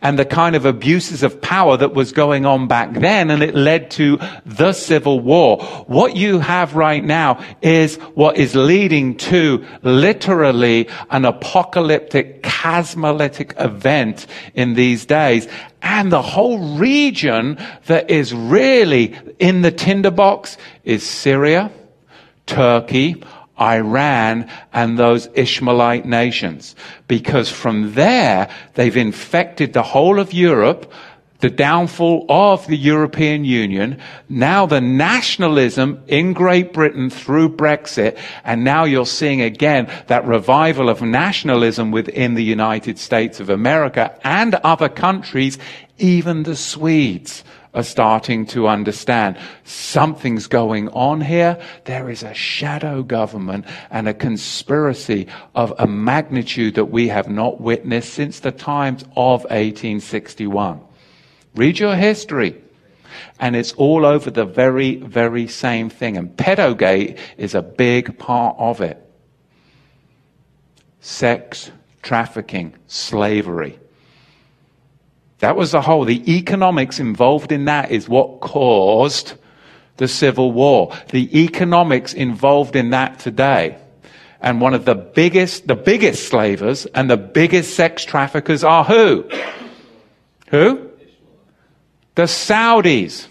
and 0.00 0.18
the 0.18 0.24
kind 0.24 0.56
of 0.56 0.64
abuses 0.64 1.22
of 1.22 1.40
power 1.40 1.76
that 1.76 1.94
was 1.94 2.12
going 2.12 2.46
on 2.46 2.68
back 2.68 2.92
then, 2.94 3.30
and 3.30 3.42
it 3.42 3.54
led 3.54 3.90
to 3.92 4.18
the 4.44 4.72
Civil 4.72 5.20
War. 5.20 5.62
What 5.86 6.16
you 6.16 6.38
have 6.38 6.74
right 6.74 7.04
now 7.04 7.42
is 7.62 7.96
what 8.14 8.36
is 8.36 8.54
leading 8.54 9.16
to 9.18 9.64
literally 9.82 10.88
an 11.10 11.24
apocalyptic, 11.24 12.42
chasmalytic 12.42 13.58
event 13.62 14.26
in 14.54 14.74
these 14.74 15.06
days. 15.06 15.48
And 15.82 16.12
the 16.12 16.22
whole 16.22 16.76
region 16.76 17.58
that 17.86 18.10
is 18.10 18.32
really 18.32 19.18
in 19.38 19.62
the 19.62 19.72
tinderbox 19.72 20.56
is 20.84 21.02
Syria, 21.02 21.70
Turkey, 22.46 23.22
Iran 23.62 24.50
and 24.72 24.98
those 24.98 25.28
Ishmaelite 25.34 26.04
nations. 26.04 26.74
Because 27.06 27.48
from 27.48 27.94
there, 27.94 28.50
they've 28.74 28.96
infected 28.96 29.72
the 29.72 29.82
whole 29.82 30.18
of 30.18 30.32
Europe. 30.32 30.92
the 31.42 31.50
downfall 31.50 32.24
of 32.28 32.64
the 32.68 32.76
European 32.76 33.44
Union, 33.44 33.98
now 34.28 34.64
the 34.64 34.80
nationalism 34.80 36.00
in 36.06 36.32
Great 36.32 36.72
Britain 36.72 37.10
through 37.10 37.56
Brexit, 37.56 38.16
and 38.44 38.62
now 38.62 38.84
you're 38.84 39.04
seeing 39.04 39.42
again 39.42 39.90
that 40.06 40.24
revival 40.24 40.88
of 40.88 41.02
nationalism 41.02 41.90
within 41.90 42.34
the 42.34 42.44
United 42.44 42.96
States 42.96 43.40
of 43.40 43.50
America 43.50 44.16
and 44.22 44.54
other 44.54 44.88
countries, 44.88 45.58
even 45.98 46.44
the 46.44 46.54
Swedes 46.54 47.42
are 47.74 47.82
starting 47.82 48.44
to 48.46 48.68
understand 48.68 49.38
something's 49.64 50.46
going 50.46 50.88
on 50.90 51.20
here. 51.20 51.58
There 51.84 52.10
is 52.10 52.22
a 52.22 52.34
shadow 52.34 53.02
government 53.02 53.64
and 53.90 54.08
a 54.08 54.14
conspiracy 54.14 55.26
of 55.54 55.72
a 55.78 55.86
magnitude 55.86 56.74
that 56.74 56.86
we 56.86 57.08
have 57.08 57.28
not 57.28 57.60
witnessed 57.60 58.12
since 58.12 58.40
the 58.40 58.52
times 58.52 59.02
of 59.16 59.42
1861. 59.44 60.80
Read 61.54 61.78
your 61.78 61.96
history. 61.96 62.62
And 63.38 63.56
it's 63.56 63.72
all 63.72 64.06
over 64.06 64.30
the 64.30 64.44
very, 64.44 64.96
very 64.96 65.46
same 65.48 65.90
thing. 65.90 66.16
And 66.16 66.34
pedogate 66.36 67.18
is 67.36 67.54
a 67.54 67.62
big 67.62 68.18
part 68.18 68.56
of 68.58 68.80
it. 68.80 68.98
Sex, 71.00 71.70
trafficking, 72.02 72.74
slavery. 72.86 73.78
That 75.42 75.56
was 75.56 75.72
the 75.72 75.80
whole. 75.80 76.04
The 76.04 76.36
economics 76.36 77.00
involved 77.00 77.50
in 77.50 77.64
that 77.64 77.90
is 77.90 78.08
what 78.08 78.38
caused 78.38 79.32
the 79.96 80.06
Civil 80.06 80.52
War. 80.52 80.96
The 81.10 81.42
economics 81.42 82.14
involved 82.14 82.76
in 82.76 82.90
that 82.90 83.18
today. 83.18 83.76
And 84.40 84.60
one 84.60 84.72
of 84.72 84.84
the 84.84 84.94
biggest, 84.94 85.66
the 85.66 85.74
biggest 85.74 86.28
slavers 86.28 86.86
and 86.86 87.10
the 87.10 87.16
biggest 87.16 87.74
sex 87.74 88.04
traffickers 88.04 88.62
are 88.62 88.84
who? 88.84 89.28
Who? 90.50 90.88
The 92.14 92.28
Saudis. 92.28 93.26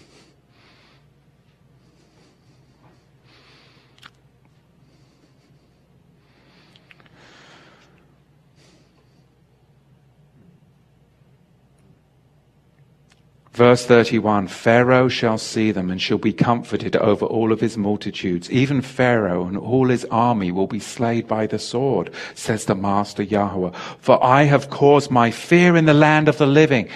Verse 13.52 13.84
31 13.84 14.48
Pharaoh 14.48 15.08
shall 15.08 15.36
see 15.36 15.72
them 15.72 15.90
and 15.90 16.00
shall 16.00 16.18
be 16.18 16.32
comforted 16.32 16.96
over 16.96 17.26
all 17.26 17.52
of 17.52 17.60
his 17.60 17.76
multitudes. 17.76 18.50
Even 18.50 18.80
Pharaoh 18.80 19.46
and 19.46 19.58
all 19.58 19.88
his 19.88 20.06
army 20.06 20.50
will 20.50 20.66
be 20.66 20.80
slain 20.80 21.26
by 21.26 21.46
the 21.46 21.58
sword, 21.58 22.10
says 22.34 22.64
the 22.64 22.74
Master 22.74 23.22
Yahweh. 23.22 23.72
For 23.98 24.22
I 24.24 24.44
have 24.44 24.70
caused 24.70 25.10
my 25.10 25.30
fear 25.30 25.76
in 25.76 25.84
the 25.84 25.92
land 25.92 26.28
of 26.28 26.38
the 26.38 26.46
living, 26.46 26.88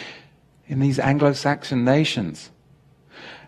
in 0.67 0.81
these 0.81 0.99
Anglo 0.99 1.35
Saxon 1.35 1.85
nations. 1.85 2.51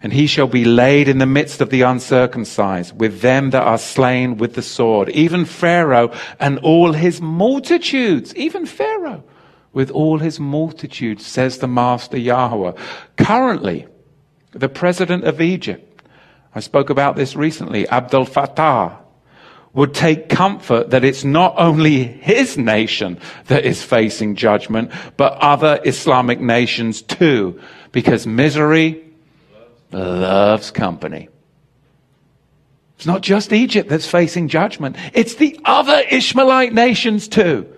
And 0.03 0.13
he 0.13 0.27
shall 0.27 0.47
be 0.47 0.65
laid 0.67 1.09
in 1.09 1.19
the 1.19 1.27
midst 1.27 1.63
of 1.63 1.71
the 1.71 1.83
uncircumcised, 1.83 3.01
with 3.01 3.23
them 3.23 3.51
that 3.51 3.63
are 3.63 3.79
slain 3.79 4.37
with 4.37 4.55
the 4.55 4.63
sword, 4.63 5.09
even 5.09 5.47
Pharaoh 5.47 6.13
and 6.39 6.59
all 6.59 6.93
his 6.93 7.23
multitudes, 7.23 8.35
even 8.35 8.67
Pharaoh 8.67 9.25
with 9.73 9.91
all 9.91 10.19
his 10.19 10.41
multitude, 10.41 11.21
says 11.21 11.59
the 11.59 11.69
Master 11.69 12.19
Yahweh. 12.19 12.73
Currently, 13.17 13.87
the 14.53 14.69
president 14.69 15.25
of 15.25 15.41
Egypt, 15.41 16.03
I 16.55 16.61
spoke 16.61 16.91
about 16.91 17.17
this 17.17 17.37
recently, 17.37 17.87
Abdel 17.89 18.25
Fattah, 18.25 18.97
would 19.75 19.95
take 19.95 20.29
comfort 20.29 20.91
that 20.91 21.05
it's 21.05 21.25
not 21.25 21.55
only 21.59 22.03
his 22.03 22.57
nation 22.57 23.21
that 23.47 23.65
is 23.65 23.83
facing 23.83 24.35
judgment, 24.35 24.91
but 25.17 25.35
other 25.35 25.79
Islamic 25.85 26.41
nations 26.41 27.03
too, 27.03 27.61
because 27.93 28.27
misery 28.27 29.05
loves 29.93 30.71
company. 30.71 31.29
It's 32.97 33.07
not 33.07 33.21
just 33.23 33.53
Egypt 33.53 33.89
that's 33.89 34.11
facing 34.11 34.49
judgment. 34.49 34.97
It's 35.13 35.37
the 35.37 35.61
other 35.65 36.03
Ishmaelite 36.11 36.73
nations 36.73 37.29
too. 37.29 37.73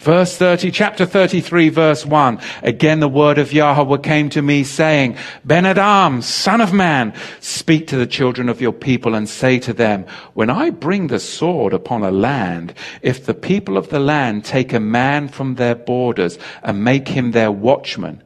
Verse 0.00 0.34
30, 0.38 0.70
chapter 0.70 1.04
33, 1.04 1.68
verse 1.68 2.06
1. 2.06 2.40
Again, 2.62 3.00
the 3.00 3.08
word 3.08 3.36
of 3.36 3.52
Yahweh 3.52 3.98
came 3.98 4.30
to 4.30 4.40
me 4.40 4.64
saying, 4.64 5.18
Ben 5.44 5.66
Adam, 5.66 6.22
son 6.22 6.62
of 6.62 6.72
man, 6.72 7.12
speak 7.40 7.86
to 7.88 7.98
the 7.98 8.06
children 8.06 8.48
of 8.48 8.62
your 8.62 8.72
people 8.72 9.14
and 9.14 9.28
say 9.28 9.58
to 9.58 9.74
them, 9.74 10.06
when 10.32 10.48
I 10.48 10.70
bring 10.70 11.08
the 11.08 11.20
sword 11.20 11.74
upon 11.74 12.02
a 12.02 12.10
land, 12.10 12.72
if 13.02 13.26
the 13.26 13.34
people 13.34 13.76
of 13.76 13.90
the 13.90 14.00
land 14.00 14.46
take 14.46 14.72
a 14.72 14.80
man 14.80 15.28
from 15.28 15.56
their 15.56 15.74
borders 15.74 16.38
and 16.62 16.82
make 16.82 17.06
him 17.06 17.32
their 17.32 17.52
watchman, 17.52 18.22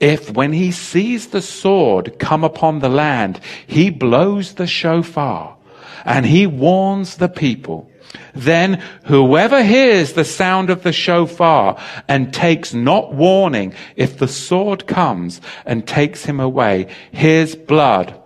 if 0.00 0.30
when 0.34 0.52
he 0.52 0.70
sees 0.70 1.28
the 1.28 1.40
sword 1.40 2.18
come 2.18 2.44
upon 2.44 2.80
the 2.80 2.90
land, 2.90 3.40
he 3.66 3.88
blows 3.88 4.56
the 4.56 4.66
shofar 4.66 5.56
and 6.04 6.26
he 6.26 6.46
warns 6.46 7.16
the 7.16 7.30
people, 7.30 7.90
then 8.34 8.82
whoever 9.04 9.62
hears 9.62 10.12
the 10.12 10.24
sound 10.24 10.70
of 10.70 10.82
the 10.82 10.92
shofar 10.92 11.80
and 12.06 12.32
takes 12.32 12.72
not 12.72 13.12
warning, 13.12 13.74
if 13.96 14.18
the 14.18 14.28
sword 14.28 14.86
comes 14.86 15.40
and 15.66 15.86
takes 15.86 16.24
him 16.24 16.40
away, 16.40 16.88
his 17.12 17.56
blood 17.56 18.20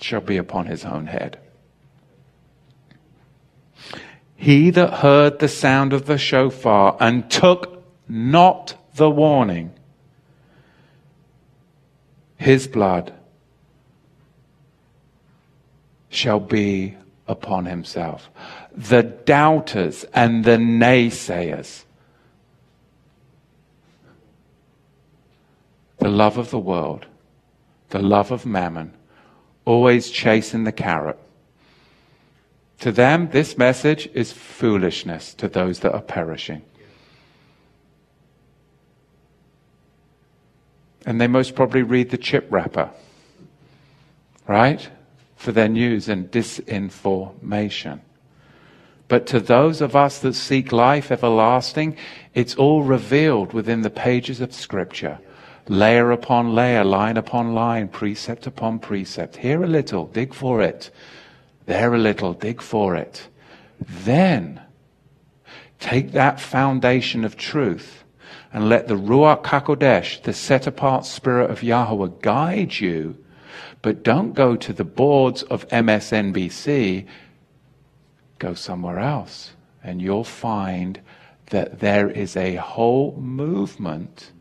shall 0.00 0.20
be 0.20 0.36
upon 0.36 0.66
his 0.66 0.84
own 0.84 1.06
head. 1.06 1.38
He 4.36 4.70
that 4.70 4.94
heard 4.94 5.38
the 5.38 5.48
sound 5.48 5.92
of 5.92 6.06
the 6.06 6.18
shofar 6.18 6.96
and 7.00 7.30
took 7.30 7.82
not 8.08 8.74
the 8.96 9.08
warning, 9.08 9.72
his 12.36 12.68
blood 12.68 13.14
shall 16.14 16.40
be 16.40 16.96
upon 17.26 17.66
himself. 17.66 18.30
The 18.72 19.02
doubters 19.02 20.04
and 20.14 20.44
the 20.44 20.56
naysayers. 20.56 21.84
The 25.98 26.08
love 26.08 26.36
of 26.36 26.50
the 26.50 26.58
world, 26.58 27.06
the 27.90 28.02
love 28.02 28.30
of 28.30 28.44
mammon, 28.44 28.92
always 29.64 30.10
chasing 30.10 30.64
the 30.64 30.72
carrot. 30.72 31.18
To 32.80 32.92
them, 32.92 33.30
this 33.30 33.56
message 33.56 34.08
is 34.12 34.30
foolishness 34.30 35.32
to 35.34 35.48
those 35.48 35.80
that 35.80 35.94
are 35.94 36.02
perishing. 36.02 36.62
And 41.06 41.20
they 41.20 41.26
most 41.26 41.54
probably 41.54 41.82
read 41.82 42.10
the 42.10 42.18
chip 42.18 42.46
wrapper, 42.50 42.90
right? 44.46 44.88
For 45.44 45.52
their 45.52 45.68
news 45.68 46.08
and 46.08 46.30
disinformation. 46.30 48.00
But 49.08 49.26
to 49.26 49.40
those 49.40 49.82
of 49.82 49.94
us 49.94 50.18
that 50.20 50.32
seek 50.32 50.72
life 50.72 51.12
everlasting, 51.12 51.98
it's 52.32 52.54
all 52.54 52.82
revealed 52.82 53.52
within 53.52 53.82
the 53.82 53.90
pages 53.90 54.40
of 54.40 54.54
Scripture. 54.54 55.18
Layer 55.68 56.10
upon 56.10 56.54
layer, 56.54 56.82
line 56.82 57.18
upon 57.18 57.54
line, 57.54 57.88
precept 57.88 58.46
upon 58.46 58.78
precept. 58.78 59.36
Here 59.36 59.62
a 59.62 59.66
little, 59.66 60.06
dig 60.06 60.32
for 60.32 60.62
it. 60.62 60.90
There 61.66 61.92
a 61.92 61.98
little, 61.98 62.32
dig 62.32 62.62
for 62.62 62.96
it. 62.96 63.28
Then 63.78 64.62
take 65.78 66.12
that 66.12 66.40
foundation 66.40 67.22
of 67.22 67.36
truth 67.36 68.04
and 68.50 68.70
let 68.70 68.88
the 68.88 68.94
Ruach 68.94 69.42
HaKodesh, 69.42 70.22
the 70.22 70.32
set 70.32 70.66
apart 70.66 71.04
spirit 71.04 71.50
of 71.50 71.62
Yahweh, 71.62 72.08
guide 72.22 72.80
you 72.80 73.18
but 73.84 74.02
don't 74.02 74.32
go 74.32 74.56
to 74.56 74.72
the 74.72 74.82
boards 74.82 75.42
of 75.42 75.68
MSNBC. 75.68 77.06
Go 78.38 78.54
somewhere 78.54 78.98
else. 78.98 79.50
And 79.82 80.00
you'll 80.00 80.24
find 80.24 81.02
that 81.50 81.80
there 81.80 82.08
is 82.08 82.34
a 82.34 82.54
whole 82.54 83.14
movement 83.18 84.32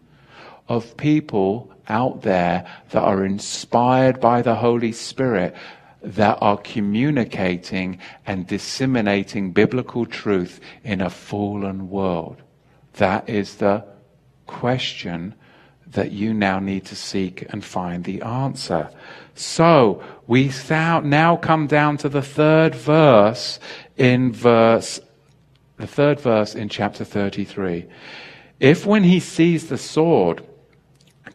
of 0.69 0.95
people 0.95 1.69
out 1.89 2.21
there 2.21 2.65
that 2.91 3.03
are 3.03 3.25
inspired 3.25 4.21
by 4.21 4.41
the 4.41 4.55
Holy 4.55 4.93
Spirit 4.93 5.53
that 6.01 6.37
are 6.39 6.57
communicating 6.57 7.99
and 8.25 8.47
disseminating 8.47 9.51
biblical 9.51 10.05
truth 10.05 10.61
in 10.85 11.01
a 11.01 11.09
fallen 11.09 11.89
world. 11.89 12.41
That 12.93 13.27
is 13.27 13.57
the 13.57 13.83
question 14.47 15.35
that 15.87 16.13
you 16.13 16.33
now 16.33 16.59
need 16.59 16.85
to 16.85 16.95
seek 16.95 17.45
and 17.49 17.63
find 17.63 18.05
the 18.05 18.21
answer. 18.21 18.89
So 19.35 20.03
we 20.27 20.51
now 21.03 21.35
come 21.37 21.67
down 21.67 21.97
to 21.97 22.09
the 22.09 22.21
third 22.21 22.75
verse 22.75 23.59
in 23.97 24.31
verse, 24.31 24.99
the 25.77 25.87
third 25.87 26.19
verse 26.19 26.55
in 26.55 26.69
chapter 26.69 27.03
33. 27.03 27.85
If 28.59 28.85
when 28.85 29.03
he 29.03 29.19
sees 29.19 29.67
the 29.67 29.77
sword 29.77 30.43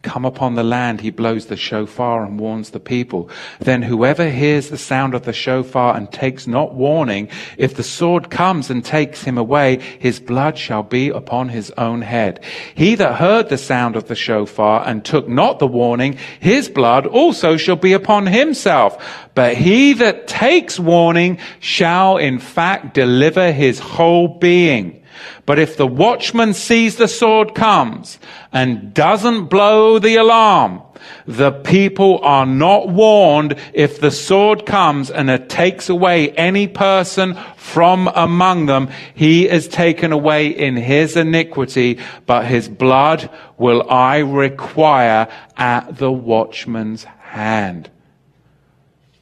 come 0.02 0.24
upon 0.24 0.54
the 0.54 0.62
land, 0.62 1.00
he 1.00 1.10
blows 1.10 1.46
the 1.46 1.56
shofar 1.56 2.24
and 2.24 2.38
warns 2.38 2.70
the 2.70 2.80
people. 2.80 3.30
Then 3.58 3.82
whoever 3.82 4.28
hears 4.28 4.68
the 4.68 4.78
sound 4.78 5.14
of 5.14 5.24
the 5.24 5.32
shofar 5.32 5.96
and 5.96 6.10
takes 6.10 6.46
not 6.46 6.74
warning, 6.74 7.28
if 7.56 7.74
the 7.74 7.82
sword 7.82 8.30
comes 8.30 8.70
and 8.70 8.84
takes 8.84 9.22
him 9.22 9.38
away, 9.38 9.80
his 9.98 10.20
blood 10.20 10.56
shall 10.56 10.82
be 10.82 11.08
upon 11.08 11.48
his 11.48 11.70
own 11.72 12.02
head. 12.02 12.42
He 12.74 12.94
that 12.94 13.16
heard 13.16 13.48
the 13.48 13.58
sound 13.58 13.96
of 13.96 14.08
the 14.08 14.14
shofar 14.14 14.86
and 14.86 15.04
took 15.04 15.28
not 15.28 15.58
the 15.58 15.66
warning, 15.66 16.18
his 16.40 16.68
blood 16.68 17.06
also 17.06 17.56
shall 17.56 17.76
be 17.76 17.92
upon 17.92 18.26
himself. 18.26 19.28
But 19.34 19.56
he 19.56 19.94
that 19.94 20.26
takes 20.26 20.78
warning 20.78 21.38
shall 21.60 22.16
in 22.16 22.38
fact 22.38 22.94
deliver 22.94 23.52
his 23.52 23.78
whole 23.78 24.28
being. 24.38 24.97
But 25.46 25.58
if 25.58 25.76
the 25.76 25.86
watchman 25.86 26.54
sees 26.54 26.96
the 26.96 27.08
sword 27.08 27.54
comes 27.54 28.18
and 28.52 28.92
doesn't 28.92 29.46
blow 29.46 29.98
the 29.98 30.16
alarm, 30.16 30.82
the 31.26 31.52
people 31.52 32.20
are 32.22 32.46
not 32.46 32.88
warned 32.88 33.56
if 33.72 34.00
the 34.00 34.10
sword 34.10 34.66
comes 34.66 35.10
and 35.10 35.30
it 35.30 35.48
takes 35.48 35.88
away 35.88 36.30
any 36.30 36.66
person 36.66 37.34
from 37.56 38.08
among 38.14 38.66
them, 38.66 38.88
he 39.14 39.48
is 39.48 39.68
taken 39.68 40.12
away 40.12 40.48
in 40.48 40.76
his 40.76 41.16
iniquity, 41.16 41.98
but 42.26 42.46
his 42.46 42.68
blood 42.68 43.30
will 43.56 43.88
I 43.90 44.18
require 44.18 45.28
at 45.56 45.98
the 45.98 46.12
watchman's 46.12 47.04
hand. 47.04 47.90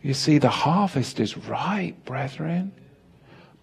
You 0.03 0.15
see, 0.15 0.39
the 0.39 0.49
harvest 0.49 1.19
is 1.19 1.37
ripe, 1.37 2.05
brethren 2.05 2.73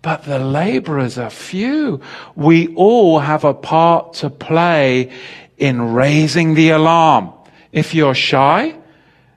but 0.04 0.26
the 0.26 0.38
laborers 0.38 1.18
are 1.18 1.30
few. 1.30 2.02
We 2.36 2.76
all 2.76 3.20
have 3.20 3.46
a 3.46 3.54
part 3.54 4.16
to 4.16 4.30
play 4.30 5.12
in 5.58 5.94
raising 5.94 6.54
the 6.54 6.72
alarm. 6.72 7.34
If 7.72 7.96
you're 7.96 8.14
shy 8.14 8.76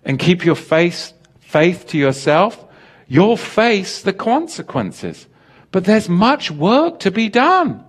and 0.04 0.18
keep 0.18 0.44
your 0.44 0.56
faith, 0.56 1.12
faith 1.38 1.86
to 1.88 1.98
yourself, 1.98 2.62
you'll 3.06 3.36
face 3.36 4.02
the 4.02 4.12
consequences. 4.12 5.28
But 5.70 5.84
there's 5.84 6.08
much 6.08 6.50
work 6.50 6.98
to 7.00 7.12
be 7.12 7.28
done. 7.28 7.84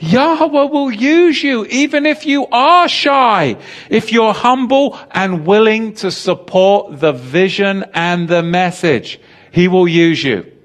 Yahweh 0.00 0.64
will 0.64 0.90
use 0.90 1.40
you 1.44 1.64
even 1.66 2.06
if 2.06 2.26
you 2.26 2.46
are 2.48 2.88
shy, 2.88 3.56
if 3.88 4.10
you're 4.10 4.34
humble 4.34 4.98
and 5.12 5.46
willing 5.46 5.94
to 5.94 6.10
support 6.10 6.98
the 6.98 7.12
vision 7.12 7.84
and 7.94 8.28
the 8.28 8.42
message. 8.42 9.20
He 9.52 9.68
will 9.68 9.86
use 9.86 10.24
you. 10.24 10.59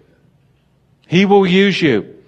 He 1.08 1.26
will 1.26 1.45
use 1.45 1.82
you. 1.82 2.24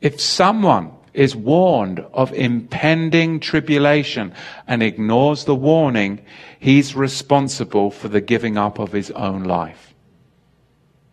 If 0.00 0.20
someone 0.20 0.92
is 1.12 1.36
warned 1.36 2.00
of 2.12 2.32
impending 2.32 3.40
tribulation 3.40 4.34
and 4.66 4.82
ignores 4.82 5.44
the 5.44 5.54
warning, 5.54 6.20
he's 6.58 6.96
responsible 6.96 7.90
for 7.90 8.08
the 8.08 8.20
giving 8.20 8.58
up 8.58 8.78
of 8.78 8.92
his 8.92 9.10
own 9.12 9.44
life. 9.44 9.94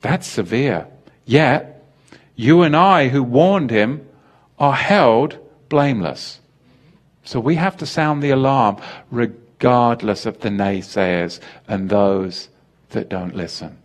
That's 0.02 0.28
severe. 0.28 0.88
Yet, 1.26 1.86
you 2.36 2.64
and 2.64 2.76
I 2.76 3.10
who 3.10 3.22
warned 3.22 3.70
him 3.70 4.08
are 4.58 4.74
held 4.74 5.38
blameless. 5.70 6.40
So 7.24 7.40
we 7.40 7.56
have 7.56 7.78
to 7.78 7.86
sound 7.86 8.24
the 8.24 8.32
alarm 8.32 8.78
regardless 9.12 10.26
of 10.26 10.40
the 10.40 10.50
naysayers 10.50 11.40
and 11.68 11.90
those 11.90 12.50
that 12.90 13.10
don't 13.10 13.36
listen. 13.36 13.78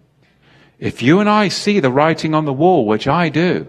If 0.79 1.03
you 1.03 1.21
and 1.21 1.29
I 1.29 1.49
see 1.49 1.81
the 1.81 1.91
writing 1.91 2.35
on 2.35 2.45
the 2.45 2.53
wall, 2.53 2.87
which 2.87 3.09
I 3.09 3.29
do, 3.29 3.67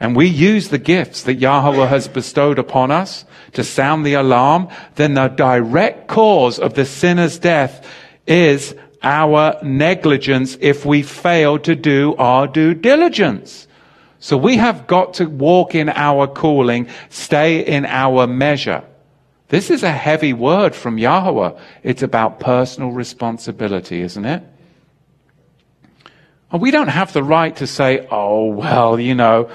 and 0.00 0.16
we 0.16 0.26
use 0.26 0.68
the 0.68 0.78
gifts 0.78 1.22
that 1.22 1.34
Yahweh 1.34 1.86
has 1.86 2.08
bestowed 2.08 2.58
upon 2.58 2.90
us 2.90 3.24
to 3.52 3.62
sound 3.62 4.04
the 4.04 4.14
alarm, 4.14 4.68
then 4.96 5.14
the 5.14 5.28
direct 5.28 6.08
cause 6.08 6.58
of 6.58 6.74
the 6.74 6.84
sinner's 6.84 7.38
death 7.38 7.86
is 8.26 8.74
our 9.02 9.56
negligence 9.62 10.56
if 10.60 10.84
we 10.84 11.02
fail 11.02 11.58
to 11.60 11.74
do 11.76 12.14
our 12.16 12.46
due 12.46 12.74
diligence. 12.74 13.68
So 14.18 14.36
we 14.36 14.56
have 14.56 14.86
got 14.86 15.14
to 15.14 15.26
walk 15.26 15.74
in 15.74 15.90
our 15.90 16.26
calling, 16.26 16.88
stay 17.10 17.64
in 17.64 17.84
our 17.84 18.26
measure. 18.26 18.82
This 19.48 19.70
is 19.70 19.82
a 19.82 19.92
heavy 19.92 20.32
word 20.32 20.74
from 20.74 20.98
Yahweh. 20.98 21.52
It's 21.82 22.02
about 22.02 22.40
personal 22.40 22.90
responsibility, 22.90 24.00
isn't 24.00 24.24
it? 24.24 24.42
And 26.54 26.62
we 26.62 26.70
don't 26.70 26.86
have 26.86 27.12
the 27.12 27.24
right 27.24 27.56
to 27.56 27.66
say, 27.66 28.06
oh, 28.12 28.46
well, 28.46 29.00
you 29.00 29.16
know, 29.16 29.50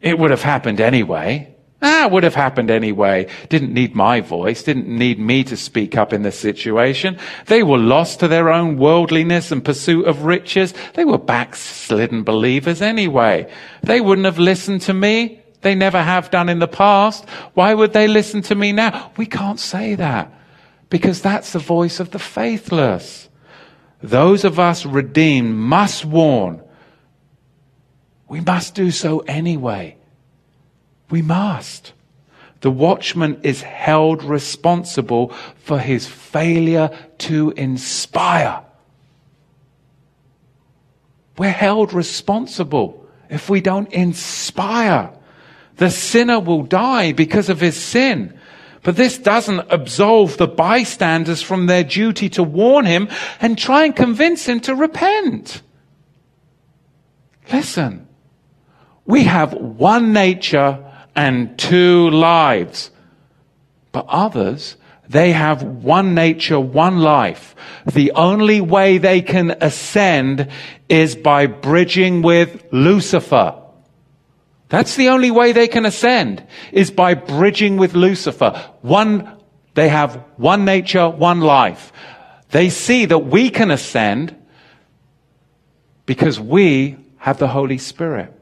it 0.00 0.18
would 0.18 0.30
have 0.30 0.40
happened 0.40 0.80
anyway. 0.80 1.54
Ah, 1.82 2.06
it 2.06 2.10
would 2.10 2.24
have 2.24 2.34
happened 2.34 2.70
anyway. 2.70 3.28
Didn't 3.50 3.74
need 3.74 3.94
my 3.94 4.22
voice. 4.22 4.62
Didn't 4.62 4.88
need 4.88 5.18
me 5.18 5.44
to 5.44 5.58
speak 5.58 5.94
up 5.94 6.10
in 6.10 6.22
this 6.22 6.40
situation. 6.40 7.18
They 7.48 7.62
were 7.62 7.76
lost 7.76 8.20
to 8.20 8.28
their 8.28 8.48
own 8.48 8.78
worldliness 8.78 9.52
and 9.52 9.62
pursuit 9.62 10.06
of 10.06 10.22
riches. 10.22 10.72
They 10.94 11.04
were 11.04 11.18
backslidden 11.18 12.22
believers 12.22 12.80
anyway. 12.80 13.52
They 13.82 14.00
wouldn't 14.00 14.24
have 14.24 14.38
listened 14.38 14.80
to 14.82 14.94
me. 14.94 15.42
They 15.60 15.74
never 15.74 16.02
have 16.02 16.30
done 16.30 16.48
in 16.48 16.60
the 16.60 16.66
past. 16.66 17.28
Why 17.52 17.74
would 17.74 17.92
they 17.92 18.08
listen 18.08 18.40
to 18.44 18.54
me 18.54 18.72
now? 18.72 19.12
We 19.18 19.26
can't 19.26 19.60
say 19.60 19.96
that 19.96 20.32
because 20.88 21.20
that's 21.20 21.52
the 21.52 21.58
voice 21.58 22.00
of 22.00 22.10
the 22.10 22.18
faithless. 22.18 23.27
Those 24.02 24.44
of 24.44 24.58
us 24.58 24.86
redeemed 24.86 25.54
must 25.54 26.04
warn. 26.04 26.62
We 28.28 28.40
must 28.40 28.74
do 28.74 28.90
so 28.90 29.20
anyway. 29.20 29.96
We 31.10 31.22
must. 31.22 31.92
The 32.60 32.70
watchman 32.70 33.40
is 33.42 33.62
held 33.62 34.22
responsible 34.22 35.28
for 35.56 35.78
his 35.78 36.06
failure 36.06 36.90
to 37.18 37.52
inspire. 37.52 38.62
We're 41.36 41.50
held 41.50 41.92
responsible 41.92 43.06
if 43.30 43.48
we 43.48 43.60
don't 43.60 43.92
inspire. 43.92 45.10
The 45.76 45.90
sinner 45.90 46.40
will 46.40 46.64
die 46.64 47.12
because 47.12 47.48
of 47.48 47.60
his 47.60 47.76
sin. 47.76 48.37
But 48.82 48.96
this 48.96 49.18
doesn't 49.18 49.66
absolve 49.70 50.36
the 50.36 50.46
bystanders 50.46 51.42
from 51.42 51.66
their 51.66 51.84
duty 51.84 52.28
to 52.30 52.42
warn 52.42 52.84
him 52.84 53.08
and 53.40 53.58
try 53.58 53.84
and 53.84 53.94
convince 53.94 54.46
him 54.46 54.60
to 54.60 54.74
repent. 54.74 55.62
Listen, 57.52 58.06
we 59.04 59.24
have 59.24 59.54
one 59.54 60.12
nature 60.12 60.84
and 61.16 61.58
two 61.58 62.10
lives. 62.10 62.90
But 63.90 64.06
others, 64.08 64.76
they 65.08 65.32
have 65.32 65.62
one 65.62 66.14
nature, 66.14 66.60
one 66.60 66.98
life. 66.98 67.56
The 67.86 68.12
only 68.12 68.60
way 68.60 68.98
they 68.98 69.22
can 69.22 69.56
ascend 69.60 70.48
is 70.88 71.16
by 71.16 71.46
bridging 71.46 72.22
with 72.22 72.64
Lucifer. 72.70 73.54
That's 74.68 74.96
the 74.96 75.08
only 75.08 75.30
way 75.30 75.52
they 75.52 75.68
can 75.68 75.86
ascend 75.86 76.44
is 76.72 76.90
by 76.90 77.14
bridging 77.14 77.78
with 77.78 77.94
Lucifer. 77.94 78.50
One, 78.82 79.36
they 79.74 79.88
have 79.88 80.22
one 80.36 80.64
nature, 80.64 81.08
one 81.08 81.40
life. 81.40 81.92
They 82.50 82.68
see 82.68 83.06
that 83.06 83.18
we 83.18 83.50
can 83.50 83.70
ascend 83.70 84.36
because 86.04 86.38
we 86.38 86.96
have 87.18 87.38
the 87.38 87.48
Holy 87.48 87.78
Spirit. 87.78 88.34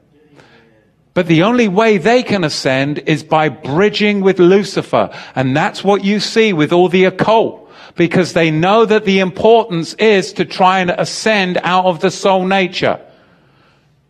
But 1.13 1.27
the 1.27 1.43
only 1.43 1.67
way 1.67 1.97
they 1.97 2.23
can 2.23 2.43
ascend 2.43 2.99
is 2.99 3.23
by 3.23 3.49
bridging 3.49 4.21
with 4.21 4.37
Lucifer. 4.37 5.09
And 5.33 5.55
that's 5.55 5.83
what 5.83 6.03
you 6.03 6.19
see 6.19 6.53
with 6.53 6.71
all 6.71 6.89
the 6.89 7.05
occult. 7.05 7.63
Because 7.95 8.33
they 8.33 8.51
know 8.51 8.85
that 8.85 9.05
the 9.05 9.19
importance 9.19 9.93
is 9.95 10.33
to 10.33 10.45
try 10.45 10.79
and 10.79 10.91
ascend 10.91 11.57
out 11.63 11.85
of 11.85 12.01
the 12.01 12.11
soul 12.11 12.45
nature 12.45 12.99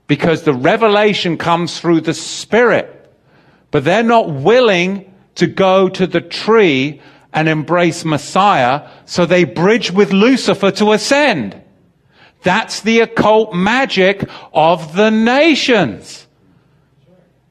because 0.08 0.44
the 0.44 0.54
revelation 0.54 1.38
comes 1.38 1.80
through 1.80 2.02
the 2.02 2.14
Spirit. 2.14 2.94
But 3.72 3.84
they're 3.84 4.04
not 4.04 4.30
willing 4.30 5.14
to 5.36 5.48
go 5.48 5.90
to 5.90 6.08
the 6.08 6.22
tree 6.22 7.02
and 7.34 7.48
embrace 7.48 8.04
Messiah, 8.04 8.90
so 9.06 9.26
they 9.26 9.44
bridge 9.44 9.92
with 9.92 10.12
Lucifer 10.12 10.72
to 10.72 10.94
ascend. 10.94 11.62
That's 12.44 12.82
the 12.82 13.02
occult 13.02 13.54
magic 13.54 14.28
of 14.54 14.96
the 14.96 15.10
nations. 15.10 16.26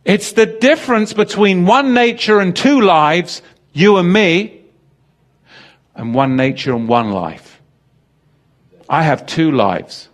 It's 0.04 0.32
the 0.32 0.46
difference 0.46 1.12
between 1.12 1.66
one 1.66 1.92
nature 1.92 2.40
and 2.40 2.56
two 2.56 2.80
lives, 2.80 3.42
you 3.72 3.98
and 3.98 4.12
me, 4.12 4.64
and 5.94 6.14
one 6.14 6.36
nature 6.36 6.74
and 6.74 6.88
one 6.88 7.10
life. 7.10 7.60
I 8.88 9.02
have 9.02 9.26
two 9.26 9.50
lives. 9.50 10.08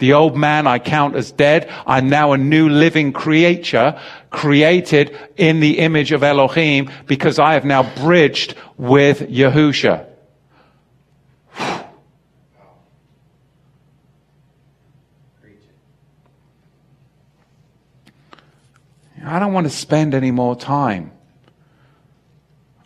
The 0.00 0.14
old 0.14 0.36
man 0.36 0.66
I 0.66 0.78
count 0.78 1.14
as 1.14 1.30
dead. 1.30 1.70
I'm 1.86 2.08
now 2.08 2.32
a 2.32 2.38
new 2.38 2.68
living 2.70 3.12
creature 3.12 4.00
created 4.30 5.16
in 5.36 5.60
the 5.60 5.78
image 5.78 6.10
of 6.10 6.22
Elohim 6.22 6.90
because 7.06 7.38
I 7.38 7.52
have 7.52 7.66
now 7.66 7.82
bridged 7.96 8.54
with 8.78 9.20
Yahusha. 9.20 10.06
I 19.22 19.38
don't 19.38 19.52
want 19.52 19.66
to 19.66 19.70
spend 19.70 20.14
any 20.14 20.30
more 20.30 20.56
time 20.56 21.12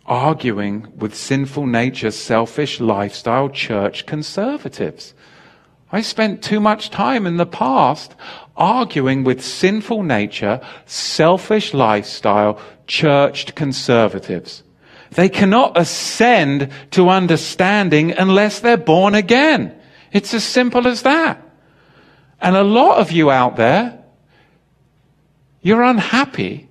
arguing 0.05 0.91
with 0.97 1.15
sinful 1.15 1.65
nature, 1.65 2.11
selfish 2.11 2.79
lifestyle 2.79 3.49
church 3.49 4.05
conservatives. 4.05 5.14
I 5.95 6.01
spent 6.01 6.43
too 6.43 6.59
much 6.59 6.89
time 6.89 7.25
in 7.25 7.37
the 7.37 7.45
past 7.45 8.15
arguing 8.57 9.23
with 9.23 9.41
sinful 9.41 10.03
nature, 10.03 10.59
selfish 10.85 11.73
lifestyle, 11.73 12.59
churched 12.85 13.55
conservatives. 13.55 14.61
They 15.11 15.29
cannot 15.29 15.77
ascend 15.77 16.69
to 16.91 17.07
understanding 17.07 18.11
unless 18.11 18.59
they're 18.59 18.75
born 18.75 19.15
again. 19.15 19.73
It's 20.11 20.33
as 20.33 20.43
simple 20.43 20.85
as 20.85 21.03
that. 21.03 21.41
And 22.41 22.57
a 22.57 22.63
lot 22.65 22.97
of 22.97 23.13
you 23.13 23.31
out 23.31 23.55
there, 23.55 23.97
you're 25.61 25.81
unhappy. 25.81 26.67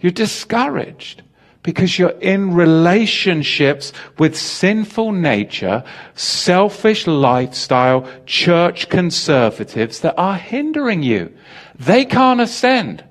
You're 0.00 0.10
discouraged 0.12 1.22
because 1.62 1.98
you're 1.98 2.18
in 2.20 2.54
relationships 2.54 3.92
with 4.18 4.36
sinful 4.36 5.12
nature, 5.12 5.84
selfish 6.14 7.06
lifestyle, 7.06 8.08
church 8.24 8.88
conservatives 8.88 10.00
that 10.00 10.14
are 10.16 10.36
hindering 10.36 11.02
you. 11.02 11.34
They 11.78 12.04
can't 12.04 12.40
ascend 12.40 13.04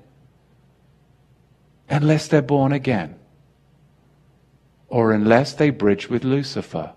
unless 1.88 2.28
they're 2.28 2.42
born 2.42 2.72
again 2.72 3.14
or 4.88 5.12
unless 5.12 5.52
they 5.52 5.70
bridge 5.70 6.10
with 6.10 6.24
Lucifer. 6.24 6.92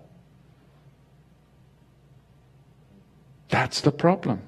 That's 3.48 3.80
the 3.82 3.92
problem. 3.92 4.42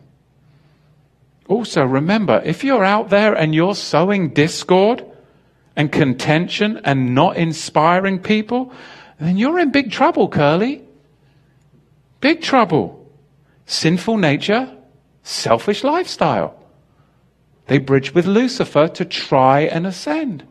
Also, 1.48 1.84
remember, 1.84 2.42
if 2.44 2.64
you're 2.64 2.84
out 2.84 3.10
there 3.10 3.32
and 3.34 3.54
you're 3.54 3.76
sowing 3.76 4.30
discord, 4.30 5.04
and 5.76 5.92
contention 5.92 6.80
and 6.84 7.14
not 7.14 7.36
inspiring 7.36 8.18
people, 8.18 8.72
then 9.20 9.36
you're 9.36 9.58
in 9.58 9.70
big 9.70 9.92
trouble, 9.92 10.28
Curly. 10.28 10.82
Big 12.20 12.42
trouble. 12.42 13.06
Sinful 13.66 14.16
nature, 14.16 14.74
selfish 15.22 15.84
lifestyle. 15.84 16.58
They 17.66 17.78
bridge 17.78 18.14
with 18.14 18.26
Lucifer 18.26 18.88
to 18.88 19.04
try 19.04 19.60
and 19.60 19.86
ascend. 19.86 20.46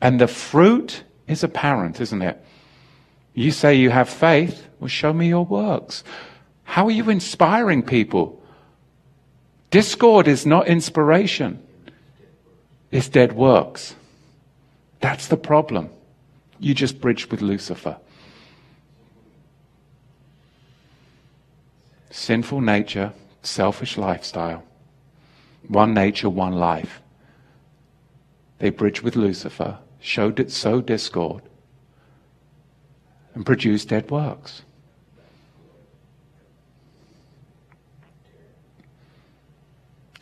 And 0.00 0.20
the 0.20 0.28
fruit 0.28 1.04
is 1.26 1.44
apparent, 1.44 2.00
isn't 2.00 2.22
it? 2.22 2.42
You 3.34 3.50
say 3.50 3.74
you 3.74 3.90
have 3.90 4.08
faith, 4.08 4.66
well, 4.80 4.88
show 4.88 5.12
me 5.12 5.28
your 5.28 5.44
works. 5.44 6.02
How 6.64 6.86
are 6.86 6.90
you 6.90 7.10
inspiring 7.10 7.82
people? 7.82 8.42
Discord 9.70 10.26
is 10.26 10.46
not 10.46 10.68
inspiration, 10.68 11.62
it's 12.90 13.08
dead 13.08 13.34
works. 13.34 13.94
That's 15.00 15.28
the 15.28 15.36
problem. 15.36 15.90
You 16.58 16.74
just 16.74 17.00
bridged 17.00 17.30
with 17.30 17.42
Lucifer. 17.42 17.98
Sinful 22.10 22.60
nature, 22.60 23.12
selfish 23.42 23.98
lifestyle. 23.98 24.62
One 25.68 25.92
nature, 25.92 26.30
one 26.30 26.52
life. 26.52 27.02
They 28.58 28.70
bridged 28.70 29.02
with 29.02 29.16
Lucifer, 29.16 29.78
showed 30.00 30.40
it 30.40 30.50
so 30.50 30.80
discord, 30.80 31.42
and 33.34 33.44
produced 33.44 33.90
dead 33.90 34.10
works. 34.10 34.62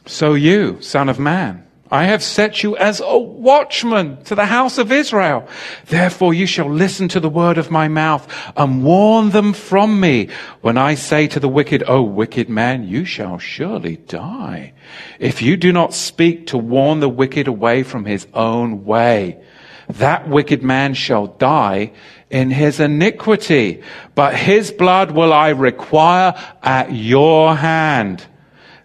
So 0.06 0.34
you, 0.34 0.80
son 0.82 1.08
of 1.08 1.18
man, 1.18 1.66
I 1.90 2.04
have 2.04 2.22
set 2.22 2.62
you 2.62 2.76
as 2.76 3.00
a 3.00 3.18
watchman 3.18 4.22
to 4.24 4.34
the 4.34 4.46
house 4.46 4.78
of 4.78 4.90
Israel. 4.90 5.46
Therefore 5.86 6.32
you 6.32 6.46
shall 6.46 6.70
listen 6.70 7.08
to 7.08 7.20
the 7.20 7.28
word 7.28 7.58
of 7.58 7.70
my 7.70 7.88
mouth 7.88 8.26
and 8.56 8.82
warn 8.82 9.30
them 9.30 9.52
from 9.52 10.00
me 10.00 10.28
when 10.62 10.78
I 10.78 10.94
say 10.94 11.28
to 11.28 11.40
the 11.40 11.48
wicked, 11.48 11.84
O 11.86 12.02
wicked 12.02 12.48
man, 12.48 12.88
you 12.88 13.04
shall 13.04 13.38
surely 13.38 13.96
die. 13.96 14.72
If 15.18 15.42
you 15.42 15.58
do 15.58 15.72
not 15.72 15.92
speak 15.92 16.48
to 16.48 16.58
warn 16.58 17.00
the 17.00 17.08
wicked 17.08 17.48
away 17.48 17.82
from 17.82 18.06
his 18.06 18.26
own 18.32 18.84
way, 18.84 19.42
that 19.88 20.28
wicked 20.28 20.62
man 20.62 20.94
shall 20.94 21.26
die 21.26 21.92
in 22.30 22.50
his 22.50 22.80
iniquity, 22.80 23.82
but 24.14 24.34
his 24.34 24.72
blood 24.72 25.10
will 25.10 25.32
I 25.32 25.50
require 25.50 26.34
at 26.62 26.92
your 26.92 27.54
hand. 27.54 28.24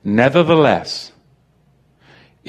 Nevertheless, 0.03 1.08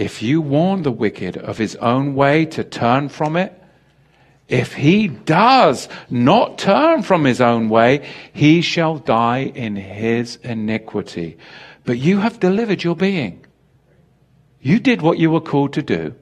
if 0.00 0.22
you 0.22 0.40
warn 0.40 0.82
the 0.82 0.90
wicked 0.90 1.36
of 1.36 1.58
his 1.58 1.76
own 1.76 2.14
way 2.14 2.46
to 2.46 2.64
turn 2.64 3.06
from 3.06 3.36
it, 3.36 3.52
if 4.48 4.72
he 4.72 5.08
does 5.08 5.90
not 6.08 6.56
turn 6.56 7.02
from 7.02 7.24
his 7.26 7.38
own 7.38 7.68
way, 7.68 8.08
he 8.32 8.62
shall 8.62 8.96
die 8.96 9.52
in 9.54 9.76
his 9.76 10.36
iniquity. 10.36 11.36
But 11.84 11.98
you 11.98 12.16
have 12.20 12.40
delivered 12.40 12.82
your 12.82 12.96
being. 12.96 13.44
You 14.62 14.80
did 14.80 15.02
what 15.02 15.18
you 15.18 15.30
were 15.30 15.40
called 15.42 15.74
to 15.74 15.82
do. 15.82 16.14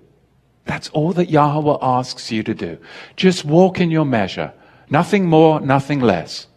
That's 0.64 0.89
all 0.89 1.12
that 1.12 1.31
Yahweh 1.31 1.79
asks 1.81 2.33
you 2.33 2.43
to 2.43 2.55
do. 2.55 2.79
Just 3.14 3.45
walk 3.45 3.79
in 3.79 3.93
your 3.93 4.05
measure. 4.05 4.53
Nothing 4.91 5.26
more, 5.26 5.61
nothing 5.61 6.01
less. 6.01 6.49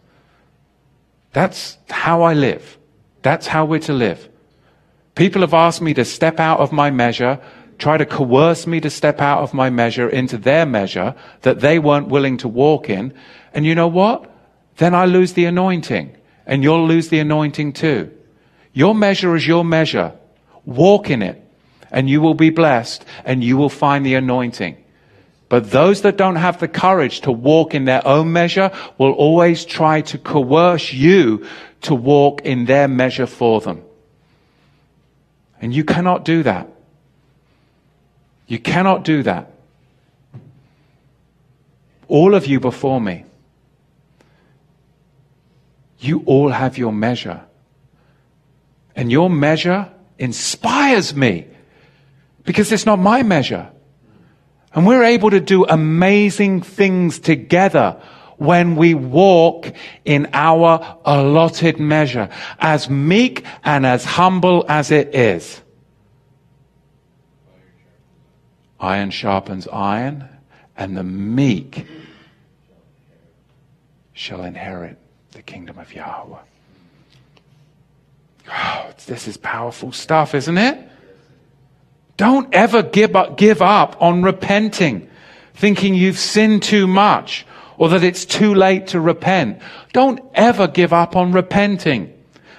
That's 1.32 1.78
how 1.88 2.22
I 2.22 2.34
live. 2.34 2.78
That's 3.22 3.46
how 3.46 3.64
we're 3.64 3.78
to 3.86 3.92
live. 3.92 4.28
People 5.14 5.42
have 5.42 5.54
asked 5.54 5.82
me 5.82 5.92
to 5.94 6.04
step 6.04 6.40
out 6.40 6.60
of 6.60 6.72
my 6.72 6.90
measure, 6.90 7.38
try 7.78 7.98
to 7.98 8.06
coerce 8.06 8.66
me 8.66 8.80
to 8.80 8.88
step 8.88 9.20
out 9.20 9.42
of 9.42 9.52
my 9.52 9.68
measure 9.68 10.08
into 10.08 10.38
their 10.38 10.64
measure 10.64 11.14
that 11.42 11.60
they 11.60 11.78
weren't 11.78 12.08
willing 12.08 12.38
to 12.38 12.48
walk 12.48 12.88
in. 12.88 13.12
And 13.52 13.66
you 13.66 13.74
know 13.74 13.88
what? 13.88 14.30
Then 14.78 14.94
I 14.94 15.04
lose 15.04 15.34
the 15.34 15.44
anointing. 15.44 16.16
And 16.46 16.62
you'll 16.62 16.86
lose 16.86 17.08
the 17.08 17.18
anointing 17.18 17.74
too. 17.74 18.10
Your 18.72 18.94
measure 18.94 19.36
is 19.36 19.46
your 19.46 19.64
measure. 19.64 20.12
Walk 20.64 21.10
in 21.10 21.22
it. 21.22 21.38
And 21.90 22.08
you 22.08 22.22
will 22.22 22.34
be 22.34 22.50
blessed 22.50 23.04
and 23.24 23.44
you 23.44 23.58
will 23.58 23.68
find 23.68 24.06
the 24.06 24.14
anointing. 24.14 24.78
But 25.50 25.70
those 25.70 26.00
that 26.02 26.16
don't 26.16 26.36
have 26.36 26.58
the 26.58 26.68
courage 26.68 27.20
to 27.22 27.32
walk 27.32 27.74
in 27.74 27.84
their 27.84 28.06
own 28.06 28.32
measure 28.32 28.70
will 28.96 29.12
always 29.12 29.66
try 29.66 30.00
to 30.00 30.16
coerce 30.16 30.94
you 30.94 31.46
to 31.82 31.94
walk 31.94 32.40
in 32.40 32.64
their 32.64 32.88
measure 32.88 33.26
for 33.26 33.60
them. 33.60 33.82
And 35.62 35.72
you 35.72 35.84
cannot 35.84 36.24
do 36.24 36.42
that. 36.42 36.68
You 38.48 38.58
cannot 38.58 39.04
do 39.04 39.22
that. 39.22 39.52
All 42.08 42.34
of 42.34 42.46
you 42.46 42.58
before 42.58 43.00
me, 43.00 43.24
you 46.00 46.22
all 46.26 46.50
have 46.50 46.76
your 46.76 46.92
measure. 46.92 47.40
And 48.96 49.10
your 49.10 49.30
measure 49.30 49.88
inspires 50.18 51.14
me 51.14 51.46
because 52.44 52.72
it's 52.72 52.84
not 52.84 52.98
my 52.98 53.22
measure. 53.22 53.70
And 54.74 54.84
we're 54.84 55.04
able 55.04 55.30
to 55.30 55.40
do 55.40 55.64
amazing 55.64 56.62
things 56.62 57.20
together 57.20 58.02
when 58.42 58.76
we 58.76 58.94
walk 58.94 59.72
in 60.04 60.28
our 60.32 60.98
allotted 61.04 61.78
measure, 61.78 62.28
as 62.58 62.90
meek 62.90 63.44
and 63.64 63.86
as 63.86 64.04
humble 64.04 64.64
as 64.68 64.90
it 64.90 65.14
is. 65.14 65.60
Iron 68.80 69.10
sharpens 69.10 69.68
iron, 69.68 70.28
and 70.76 70.96
the 70.96 71.04
meek 71.04 71.86
shall 74.12 74.42
inherit 74.44 74.98
the 75.30 75.42
kingdom 75.42 75.78
of 75.78 75.94
Yahweh. 75.94 76.38
Oh, 78.50 78.92
this 79.06 79.28
is 79.28 79.36
powerful 79.36 79.92
stuff, 79.92 80.34
isn't 80.34 80.58
it? 80.58 80.88
Don't 82.16 82.52
ever 82.52 82.82
give 82.82 83.16
up, 83.16 83.36
give 83.36 83.62
up 83.62 84.00
on 84.00 84.22
repenting, 84.22 85.08
thinking 85.54 85.94
you've 85.94 86.18
sinned 86.18 86.62
too 86.62 86.86
much 86.86 87.46
or 87.78 87.88
that 87.90 88.04
it's 88.04 88.24
too 88.24 88.54
late 88.54 88.88
to 88.88 89.00
repent. 89.00 89.60
Don't 89.92 90.20
ever 90.34 90.66
give 90.66 90.92
up 90.92 91.16
on 91.16 91.32
repenting. 91.32 92.12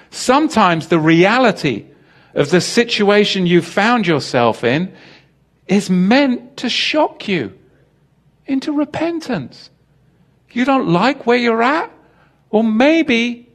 Sometimes 0.10 0.88
the 0.88 1.00
reality 1.00 1.86
of 2.34 2.50
the 2.50 2.62
situation 2.62 3.48
you 3.48 3.62
found 3.62 4.08
yourself 4.08 4.64
in 4.64 4.94
is 5.68 5.90
meant 5.90 6.58
to 6.58 6.70
shock 6.70 7.28
you 7.28 7.58
into 8.46 8.74
repentance. 8.74 9.70
You 10.52 10.66
don't 10.66 10.90
like 10.90 11.26
where 11.26 11.38
you're 11.38 11.64
at? 11.64 11.92
Or 12.50 12.64
maybe 12.64 13.50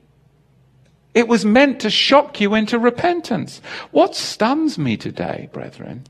it 1.15 1.29
was 1.29 1.45
meant 1.45 1.81
to 1.81 1.91
shock 1.91 2.41
you 2.41 2.55
into 2.55 2.79
repentance. 2.79 3.61
What 3.91 4.15
stuns 4.15 4.79
me 4.79 4.97
today, 4.97 5.49
brethren, 5.53 6.05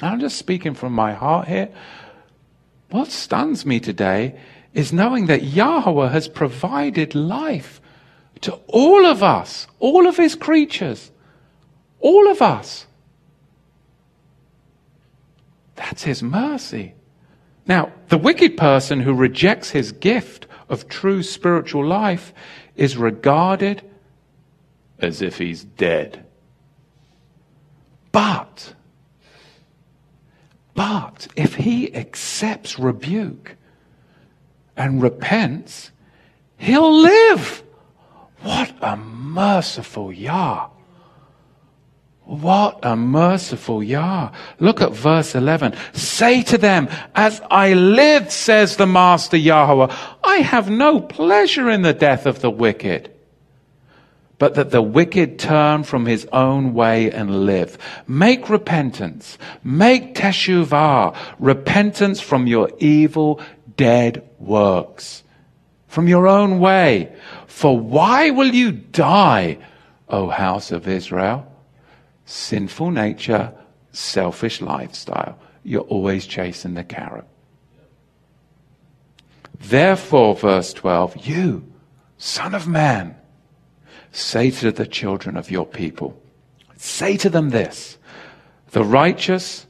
I'm 0.00 0.20
just 0.20 0.36
speaking 0.36 0.74
from 0.74 0.92
my 0.92 1.12
heart 1.12 1.48
here. 1.48 1.68
What 2.90 3.08
stuns 3.08 3.66
me 3.66 3.80
today 3.80 4.38
is 4.72 4.92
knowing 4.92 5.26
that 5.26 5.42
Yahweh 5.42 6.08
has 6.08 6.28
provided 6.28 7.14
life 7.14 7.80
to 8.42 8.54
all 8.68 9.04
of 9.04 9.22
us, 9.22 9.66
all 9.78 10.06
of 10.06 10.16
his 10.16 10.34
creatures, 10.34 11.10
all 12.00 12.30
of 12.30 12.40
us. 12.40 12.86
That's 15.74 16.02
his 16.02 16.22
mercy. 16.22 16.94
Now, 17.66 17.92
the 18.08 18.18
wicked 18.18 18.56
person 18.56 19.00
who 19.00 19.14
rejects 19.14 19.70
his 19.70 19.92
gift 19.92 20.46
of 20.68 20.88
true 20.88 21.22
spiritual 21.22 21.86
life 21.86 22.32
is 22.76 22.96
regarded 22.96 23.82
as 24.98 25.22
if 25.22 25.38
he's 25.38 25.64
dead. 25.64 26.24
But, 28.12 28.47
but 30.88 31.28
if 31.36 31.56
he 31.56 31.94
accepts 31.94 32.78
rebuke 32.78 33.56
and 34.74 35.02
repents, 35.02 35.90
he'll 36.56 37.02
live. 37.02 37.62
What 38.40 38.72
a 38.80 38.96
merciful 38.96 40.10
Yah. 40.10 40.68
What 42.24 42.78
a 42.82 42.96
merciful 42.96 43.82
Yah. 43.82 44.32
Look 44.60 44.80
at 44.80 44.92
verse 44.92 45.34
11. 45.34 45.76
Say 45.92 46.42
to 46.44 46.56
them, 46.56 46.88
as 47.14 47.42
I 47.50 47.74
live, 47.74 48.32
says 48.32 48.76
the 48.76 48.86
Master 48.86 49.36
Yahweh, 49.36 49.94
I 50.24 50.36
have 50.36 50.70
no 50.70 51.02
pleasure 51.02 51.68
in 51.68 51.82
the 51.82 51.92
death 51.92 52.24
of 52.24 52.40
the 52.40 52.50
wicked, 52.50 53.12
but 54.38 54.54
that 54.54 54.70
the 54.70 54.82
wicked 54.82 55.38
turn 55.38 55.82
from 55.82 56.06
his 56.06 56.26
own 56.32 56.74
way 56.74 57.10
and 57.10 57.44
live. 57.46 57.76
Make 58.06 58.48
repentance. 58.48 59.36
Make 59.64 60.14
teshuvah. 60.14 61.16
Repentance 61.38 62.20
from 62.20 62.46
your 62.46 62.70
evil, 62.78 63.40
dead 63.76 64.28
works. 64.38 65.22
From 65.88 66.06
your 66.08 66.26
own 66.26 66.60
way. 66.60 67.12
For 67.46 67.78
why 67.78 68.30
will 68.30 68.54
you 68.54 68.72
die, 68.72 69.58
O 70.08 70.28
house 70.28 70.70
of 70.70 70.86
Israel? 70.86 71.48
sinful 72.28 72.90
nature, 72.90 73.52
selfish 73.92 74.60
lifestyle. 74.60 75.38
You're 75.64 75.80
always 75.82 76.26
chasing 76.26 76.74
the 76.74 76.84
carrot. 76.84 77.24
Therefore, 79.58 80.36
verse 80.36 80.72
12, 80.74 81.26
you, 81.26 81.72
son 82.18 82.54
of 82.54 82.68
man, 82.68 83.16
say 84.12 84.50
to 84.50 84.72
the 84.72 84.86
children 84.86 85.36
of 85.36 85.50
your 85.50 85.66
people, 85.66 86.20
say 86.76 87.16
to 87.18 87.30
them 87.30 87.50
this, 87.50 87.98
the 88.70 88.84
righteous 88.84 89.66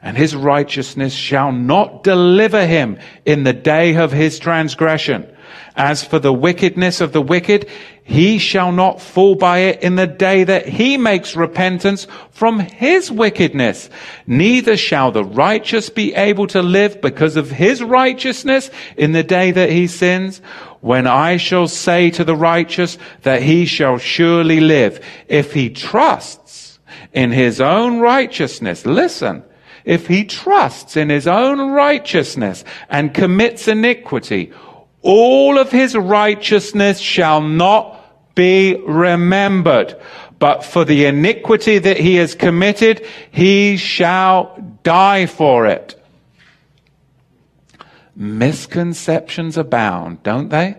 and 0.00 0.16
his 0.16 0.34
righteousness 0.34 1.12
shall 1.12 1.50
not 1.50 2.04
deliver 2.04 2.66
him 2.66 2.98
in 3.24 3.42
the 3.42 3.52
day 3.52 3.96
of 3.96 4.12
his 4.12 4.38
transgression. 4.38 5.26
As 5.74 6.04
for 6.04 6.18
the 6.18 6.32
wickedness 6.32 7.00
of 7.00 7.12
the 7.12 7.22
wicked, 7.22 7.68
he 8.04 8.38
shall 8.38 8.72
not 8.72 9.00
fall 9.00 9.34
by 9.34 9.58
it 9.58 9.82
in 9.82 9.96
the 9.96 10.06
day 10.06 10.44
that 10.44 10.66
he 10.66 10.96
makes 10.96 11.36
repentance 11.36 12.06
from 12.30 12.58
his 12.58 13.10
wickedness. 13.10 13.90
Neither 14.26 14.76
shall 14.76 15.12
the 15.12 15.24
righteous 15.24 15.90
be 15.90 16.14
able 16.14 16.46
to 16.48 16.62
live 16.62 17.00
because 17.00 17.36
of 17.36 17.50
his 17.50 17.82
righteousness 17.82 18.70
in 18.96 19.12
the 19.12 19.22
day 19.22 19.50
that 19.50 19.70
he 19.70 19.86
sins. 19.86 20.40
When 20.80 21.06
I 21.06 21.36
shall 21.38 21.66
say 21.66 22.10
to 22.10 22.24
the 22.24 22.36
righteous 22.36 22.98
that 23.22 23.42
he 23.42 23.66
shall 23.66 23.98
surely 23.98 24.60
live, 24.60 25.04
if 25.28 25.52
he 25.52 25.70
trusts 25.70 26.78
in 27.12 27.32
his 27.32 27.60
own 27.60 27.98
righteousness, 27.98 28.86
listen, 28.86 29.42
if 29.84 30.06
he 30.06 30.24
trusts 30.24 30.96
in 30.96 31.08
his 31.08 31.26
own 31.26 31.72
righteousness 31.72 32.64
and 32.88 33.14
commits 33.14 33.66
iniquity, 33.66 34.52
all 35.02 35.58
of 35.58 35.70
his 35.70 35.96
righteousness 35.96 36.98
shall 36.98 37.40
not 37.40 38.34
be 38.34 38.76
remembered. 38.86 40.00
But 40.38 40.62
for 40.62 40.84
the 40.84 41.06
iniquity 41.06 41.78
that 41.78 41.96
he 41.96 42.16
has 42.16 42.34
committed, 42.34 43.04
he 43.32 43.76
shall 43.76 44.56
die 44.84 45.26
for 45.26 45.66
it. 45.66 45.97
Misconceptions 48.20 49.56
abound, 49.56 50.24
don't 50.24 50.48
they? 50.48 50.74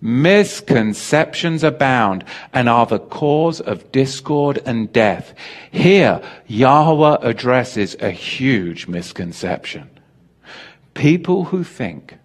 Misconceptions 0.00 1.64
abound 1.64 2.24
and 2.54 2.68
are 2.68 2.86
the 2.86 3.00
cause 3.00 3.60
of 3.60 3.90
discord 3.90 4.62
and 4.64 4.92
death. 4.92 5.34
Here, 5.72 6.22
Yahweh 6.46 7.18
addresses 7.22 7.96
a 7.98 8.12
huge 8.12 8.86
misconception. 8.86 9.90
People 10.94 11.46
who 11.46 11.64
think 11.64 12.18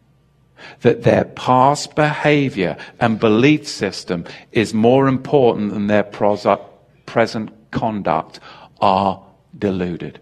that 0.81 1.01
their 1.01 1.25
past 1.25 1.95
behavior 1.95 2.77
and 2.99 3.19
belief 3.19 3.67
system 3.67 4.25
is 4.51 4.73
more 4.73 5.07
important 5.07 5.73
than 5.73 5.87
their 5.87 6.03
present 6.03 7.71
conduct 7.71 8.39
are 8.79 9.23
deluded. 9.57 10.19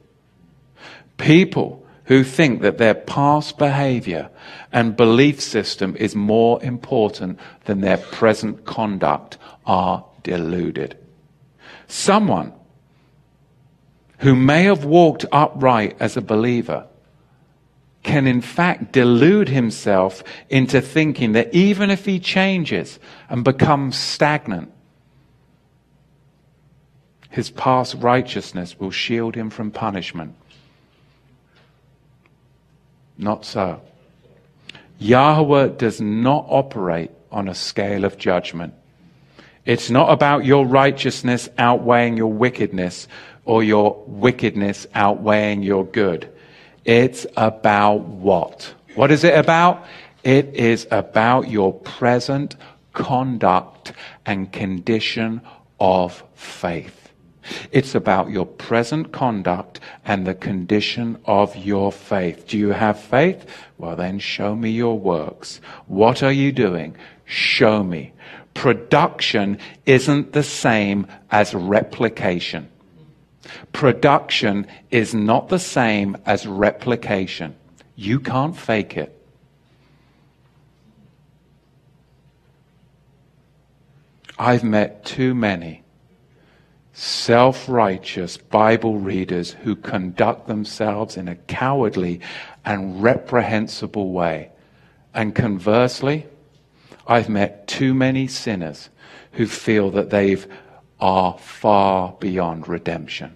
People 1.17 1.82
who 2.05 2.23
think 2.23 2.61
that 2.61 2.77
their 2.77 2.93
past 2.93 3.57
behavior 3.57 4.29
and 4.71 4.97
belief 4.97 5.39
system 5.39 5.95
is 5.95 6.15
more 6.15 6.61
important 6.63 7.39
than 7.65 7.81
their 7.81 7.97
present 7.97 8.65
conduct 8.65 9.37
are 9.65 10.05
deluded. 10.23 10.97
Someone 11.87 12.53
who 14.19 14.35
may 14.35 14.63
have 14.63 14.85
walked 14.85 15.25
upright 15.31 15.95
as 15.99 16.17
a 16.17 16.21
believer 16.21 16.87
can 18.03 18.27
in 18.27 18.41
fact 18.41 18.91
delude 18.91 19.47
himself 19.47 20.23
into 20.49 20.81
thinking 20.81 21.31
that 21.31 21.53
even 21.53 21.89
if 21.89 22.05
he 22.05 22.19
changes 22.19 22.99
and 23.29 23.43
becomes 23.45 23.97
stagnant, 23.97 24.71
his 27.29 27.49
past 27.49 27.95
righteousness 27.95 28.77
will 28.79 28.91
shield 28.91 29.35
him 29.35 29.49
from 29.49 29.71
punishment. 29.71 30.35
Not 33.18 33.45
so. 33.45 33.82
Yahweh 34.99 35.70
does 35.78 35.99
not 35.99 36.45
operate 36.47 37.11
on 37.32 37.47
a 37.47 37.55
scale 37.55 38.05
of 38.05 38.18
judgment. 38.18 38.74
It's 39.66 39.89
not 39.89 40.11
about 40.11 40.45
your 40.45 40.66
righteousness 40.66 41.49
outweighing 41.57 42.18
your 42.18 42.32
wickedness 42.32 43.07
or 43.45 43.64
your 43.64 44.03
wickedness 44.07 44.88
outweighing 44.93 45.64
your 45.64 45.86
good. 45.86 46.30
It's 46.86 47.26
about 47.38 48.01
what? 48.01 48.74
What 48.95 49.11
is 49.11 49.24
it 49.24 49.38
about? 49.38 49.86
It 50.24 50.53
is 50.53 50.88
about 50.91 51.49
your 51.49 51.74
present 51.74 52.55
conduct 52.93 53.93
and 54.26 54.51
condition 54.51 55.41
of 55.80 56.24
faith. 56.36 57.02
It's 57.71 57.95
about 57.95 58.29
your 58.29 58.45
present 58.45 59.11
conduct 59.11 59.79
and 60.05 60.25
the 60.25 60.35
condition 60.35 61.17
of 61.25 61.55
your 61.55 61.91
faith. 61.91 62.47
Do 62.47 62.57
you 62.57 62.69
have 62.69 62.99
faith? 62.99 63.45
Well, 63.77 63.95
then 63.95 64.19
show 64.19 64.55
me 64.55 64.69
your 64.69 64.97
works. 64.97 65.59
What 65.87 66.23
are 66.23 66.31
you 66.31 66.51
doing? 66.51 66.95
Show 67.25 67.83
me. 67.83 68.13
Production 68.53 69.57
isn't 69.85 70.33
the 70.33 70.43
same 70.43 71.07
as 71.31 71.53
replication. 71.53 72.69
Production 73.73 74.67
is 74.91 75.13
not 75.13 75.49
the 75.49 75.59
same 75.59 76.17
as 76.25 76.45
replication. 76.45 77.55
You 77.95 78.19
can't 78.19 78.55
fake 78.55 78.95
it. 78.97 79.19
I've 84.37 84.63
met 84.63 85.05
too 85.05 85.35
many 85.35 85.82
self 86.93 87.67
righteous 87.67 88.37
Bible 88.37 88.99
readers 88.99 89.51
who 89.51 89.75
conduct 89.75 90.47
themselves 90.47 91.17
in 91.17 91.27
a 91.27 91.35
cowardly 91.35 92.21
and 92.63 93.01
reprehensible 93.01 94.11
way. 94.11 94.51
And 95.13 95.35
conversely, 95.35 96.27
I've 97.05 97.29
met 97.29 97.67
too 97.67 97.93
many 97.93 98.27
sinners 98.27 98.89
who 99.33 99.47
feel 99.47 99.89
that 99.91 100.11
they've 100.11 100.47
are 100.99 101.37
far 101.37 102.15
beyond 102.19 102.67
redemption. 102.69 103.35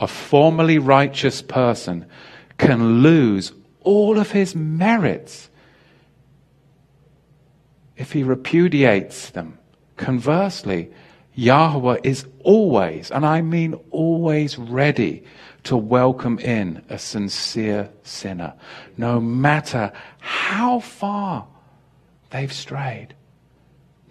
A 0.00 0.08
formerly 0.08 0.78
righteous 0.78 1.42
person 1.42 2.06
can 2.56 3.02
lose 3.02 3.52
all 3.82 4.18
of 4.18 4.32
his 4.32 4.56
merits 4.56 5.48
if 7.98 8.12
he 8.12 8.22
repudiates 8.22 9.30
them. 9.30 9.58
Conversely, 9.98 10.90
Yahweh 11.34 11.98
is 12.02 12.26
always, 12.42 13.10
and 13.10 13.26
I 13.26 13.42
mean 13.42 13.74
always, 13.90 14.56
ready 14.56 15.24
to 15.64 15.76
welcome 15.76 16.38
in 16.38 16.82
a 16.88 16.98
sincere 16.98 17.90
sinner, 18.02 18.54
no 18.96 19.20
matter 19.20 19.92
how 20.20 20.80
far 20.80 21.46
They've 22.30 22.52
strayed. 22.52 23.14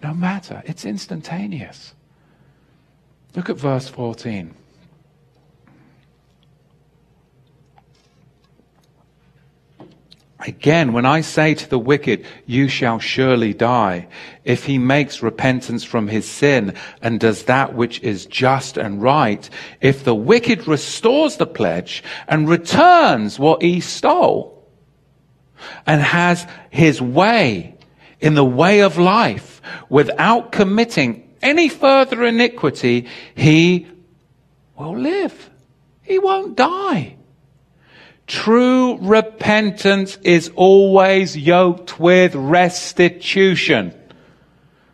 No 0.02 0.14
matter, 0.14 0.62
it's 0.66 0.84
instantaneous. 0.84 1.94
Look 3.34 3.50
at 3.50 3.56
verse 3.56 3.88
14. 3.88 4.54
Again, 10.46 10.92
when 10.92 11.04
I 11.04 11.22
say 11.22 11.54
to 11.54 11.68
the 11.68 11.80
wicked, 11.80 12.24
you 12.46 12.68
shall 12.68 13.00
surely 13.00 13.52
die, 13.52 14.06
if 14.44 14.64
he 14.66 14.78
makes 14.78 15.20
repentance 15.20 15.82
from 15.82 16.06
his 16.06 16.30
sin 16.30 16.74
and 17.02 17.18
does 17.18 17.44
that 17.44 17.74
which 17.74 18.00
is 18.02 18.24
just 18.24 18.76
and 18.76 19.02
right, 19.02 19.50
if 19.80 20.04
the 20.04 20.14
wicked 20.14 20.68
restores 20.68 21.36
the 21.36 21.46
pledge 21.46 22.04
and 22.28 22.48
returns 22.48 23.38
what 23.38 23.62
he 23.62 23.80
stole 23.80 24.64
and 25.86 26.00
has 26.00 26.46
his 26.70 27.02
way 27.02 27.76
in 28.20 28.34
the 28.34 28.44
way 28.44 28.80
of 28.82 28.96
life 28.96 29.60
without 29.88 30.52
committing 30.52 31.36
any 31.42 31.68
further 31.68 32.22
iniquity, 32.24 33.08
he 33.34 33.88
will 34.76 34.96
live. 34.96 35.50
He 36.02 36.20
won't 36.20 36.56
die. 36.56 37.17
True 38.28 38.98
repentance 38.98 40.18
is 40.22 40.50
always 40.54 41.34
yoked 41.34 41.98
with 41.98 42.34
restitution. 42.34 43.94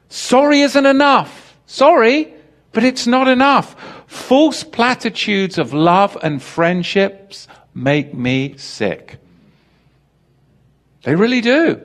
Sorry 0.09 0.61
isn't 0.61 0.87
enough. 0.87 1.57
Sorry, 1.67 2.33
but 2.73 2.85
it's 2.85 3.09
not 3.09 3.27
enough. 3.27 3.75
False 4.07 4.63
platitudes 4.63 5.59
of 5.59 5.75
love 5.75 6.17
and 6.23 6.41
friendships 6.41 7.49
make 7.75 8.15
me 8.15 8.57
sick. 8.57 9.19
They 11.03 11.17
really 11.17 11.41
do. 11.41 11.83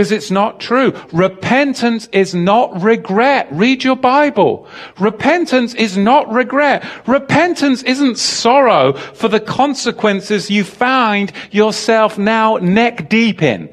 Because 0.00 0.12
it's 0.12 0.30
not 0.30 0.60
true. 0.60 0.98
Repentance 1.12 2.08
is 2.10 2.34
not 2.34 2.80
regret. 2.80 3.48
Read 3.50 3.84
your 3.84 3.96
Bible. 3.96 4.66
Repentance 4.98 5.74
is 5.74 5.98
not 5.98 6.32
regret. 6.32 6.82
Repentance 7.06 7.82
isn't 7.82 8.16
sorrow 8.16 8.94
for 8.94 9.28
the 9.28 9.40
consequences 9.40 10.50
you 10.50 10.64
find 10.64 11.30
yourself 11.50 12.16
now 12.16 12.56
neck 12.56 13.10
deep 13.10 13.42
in. 13.42 13.68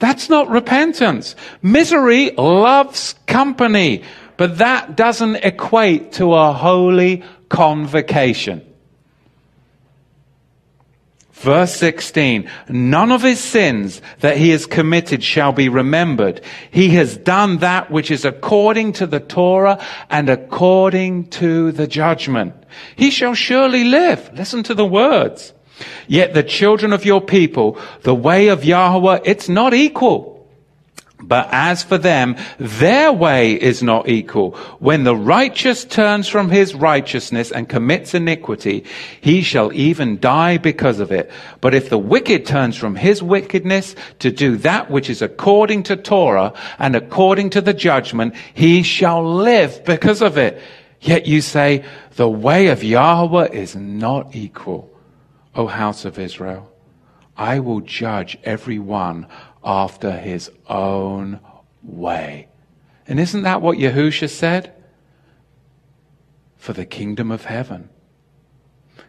That's 0.00 0.28
not 0.28 0.50
repentance. 0.50 1.36
Misery 1.62 2.32
loves 2.32 3.14
company, 3.28 4.02
but 4.36 4.58
that 4.58 4.96
doesn't 4.96 5.36
equate 5.44 6.14
to 6.14 6.34
a 6.34 6.52
holy 6.52 7.22
convocation. 7.48 8.66
Verse 11.40 11.74
16, 11.76 12.50
none 12.68 13.10
of 13.10 13.22
his 13.22 13.40
sins 13.40 14.02
that 14.18 14.36
he 14.36 14.50
has 14.50 14.66
committed 14.66 15.24
shall 15.24 15.52
be 15.52 15.70
remembered. 15.70 16.42
He 16.70 16.90
has 16.90 17.16
done 17.16 17.58
that 17.58 17.90
which 17.90 18.10
is 18.10 18.26
according 18.26 18.92
to 18.94 19.06
the 19.06 19.20
Torah 19.20 19.82
and 20.10 20.28
according 20.28 21.28
to 21.30 21.72
the 21.72 21.86
judgment. 21.86 22.52
He 22.94 23.10
shall 23.10 23.32
surely 23.32 23.84
live. 23.84 24.30
Listen 24.34 24.62
to 24.64 24.74
the 24.74 24.84
words. 24.84 25.54
Yet 26.06 26.34
the 26.34 26.42
children 26.42 26.92
of 26.92 27.06
your 27.06 27.22
people, 27.22 27.78
the 28.02 28.14
way 28.14 28.48
of 28.48 28.62
Yahweh, 28.62 29.20
it's 29.24 29.48
not 29.48 29.72
equal. 29.72 30.29
But 31.22 31.48
as 31.52 31.82
for 31.82 31.98
them, 31.98 32.36
their 32.58 33.12
way 33.12 33.52
is 33.52 33.82
not 33.82 34.08
equal. 34.08 34.52
When 34.78 35.04
the 35.04 35.16
righteous 35.16 35.84
turns 35.84 36.28
from 36.28 36.50
his 36.50 36.74
righteousness 36.74 37.52
and 37.52 37.68
commits 37.68 38.14
iniquity, 38.14 38.84
he 39.20 39.42
shall 39.42 39.72
even 39.72 40.18
die 40.18 40.56
because 40.56 40.98
of 40.98 41.12
it. 41.12 41.30
But 41.60 41.74
if 41.74 41.90
the 41.90 41.98
wicked 41.98 42.46
turns 42.46 42.76
from 42.76 42.96
his 42.96 43.22
wickedness 43.22 43.94
to 44.20 44.30
do 44.30 44.56
that 44.58 44.90
which 44.90 45.10
is 45.10 45.22
according 45.22 45.84
to 45.84 45.96
Torah 45.96 46.54
and 46.78 46.96
according 46.96 47.50
to 47.50 47.60
the 47.60 47.74
judgment, 47.74 48.34
he 48.54 48.82
shall 48.82 49.22
live 49.22 49.84
because 49.84 50.22
of 50.22 50.38
it. 50.38 50.60
Yet 51.00 51.26
you 51.26 51.40
say, 51.40 51.84
the 52.16 52.28
way 52.28 52.68
of 52.68 52.84
Yahweh 52.84 53.48
is 53.52 53.74
not 53.76 54.34
equal. 54.34 54.90
O 55.54 55.66
house 55.66 56.04
of 56.04 56.18
Israel, 56.18 56.70
I 57.36 57.60
will 57.60 57.80
judge 57.80 58.38
every 58.44 58.78
one 58.78 59.26
after 59.64 60.12
his 60.12 60.50
own 60.68 61.40
way. 61.82 62.48
And 63.06 63.18
isn't 63.18 63.42
that 63.42 63.62
what 63.62 63.78
Yahusha 63.78 64.28
said? 64.28 64.72
For 66.56 66.72
the 66.72 66.86
kingdom 66.86 67.30
of 67.30 67.44
heaven. 67.44 67.88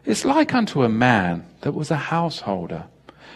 It's 0.06 0.26
like 0.26 0.54
unto 0.54 0.84
a 0.84 0.90
man 0.90 1.46
that 1.62 1.74
was 1.74 1.92
a 1.92 1.96
householder, 1.96 2.86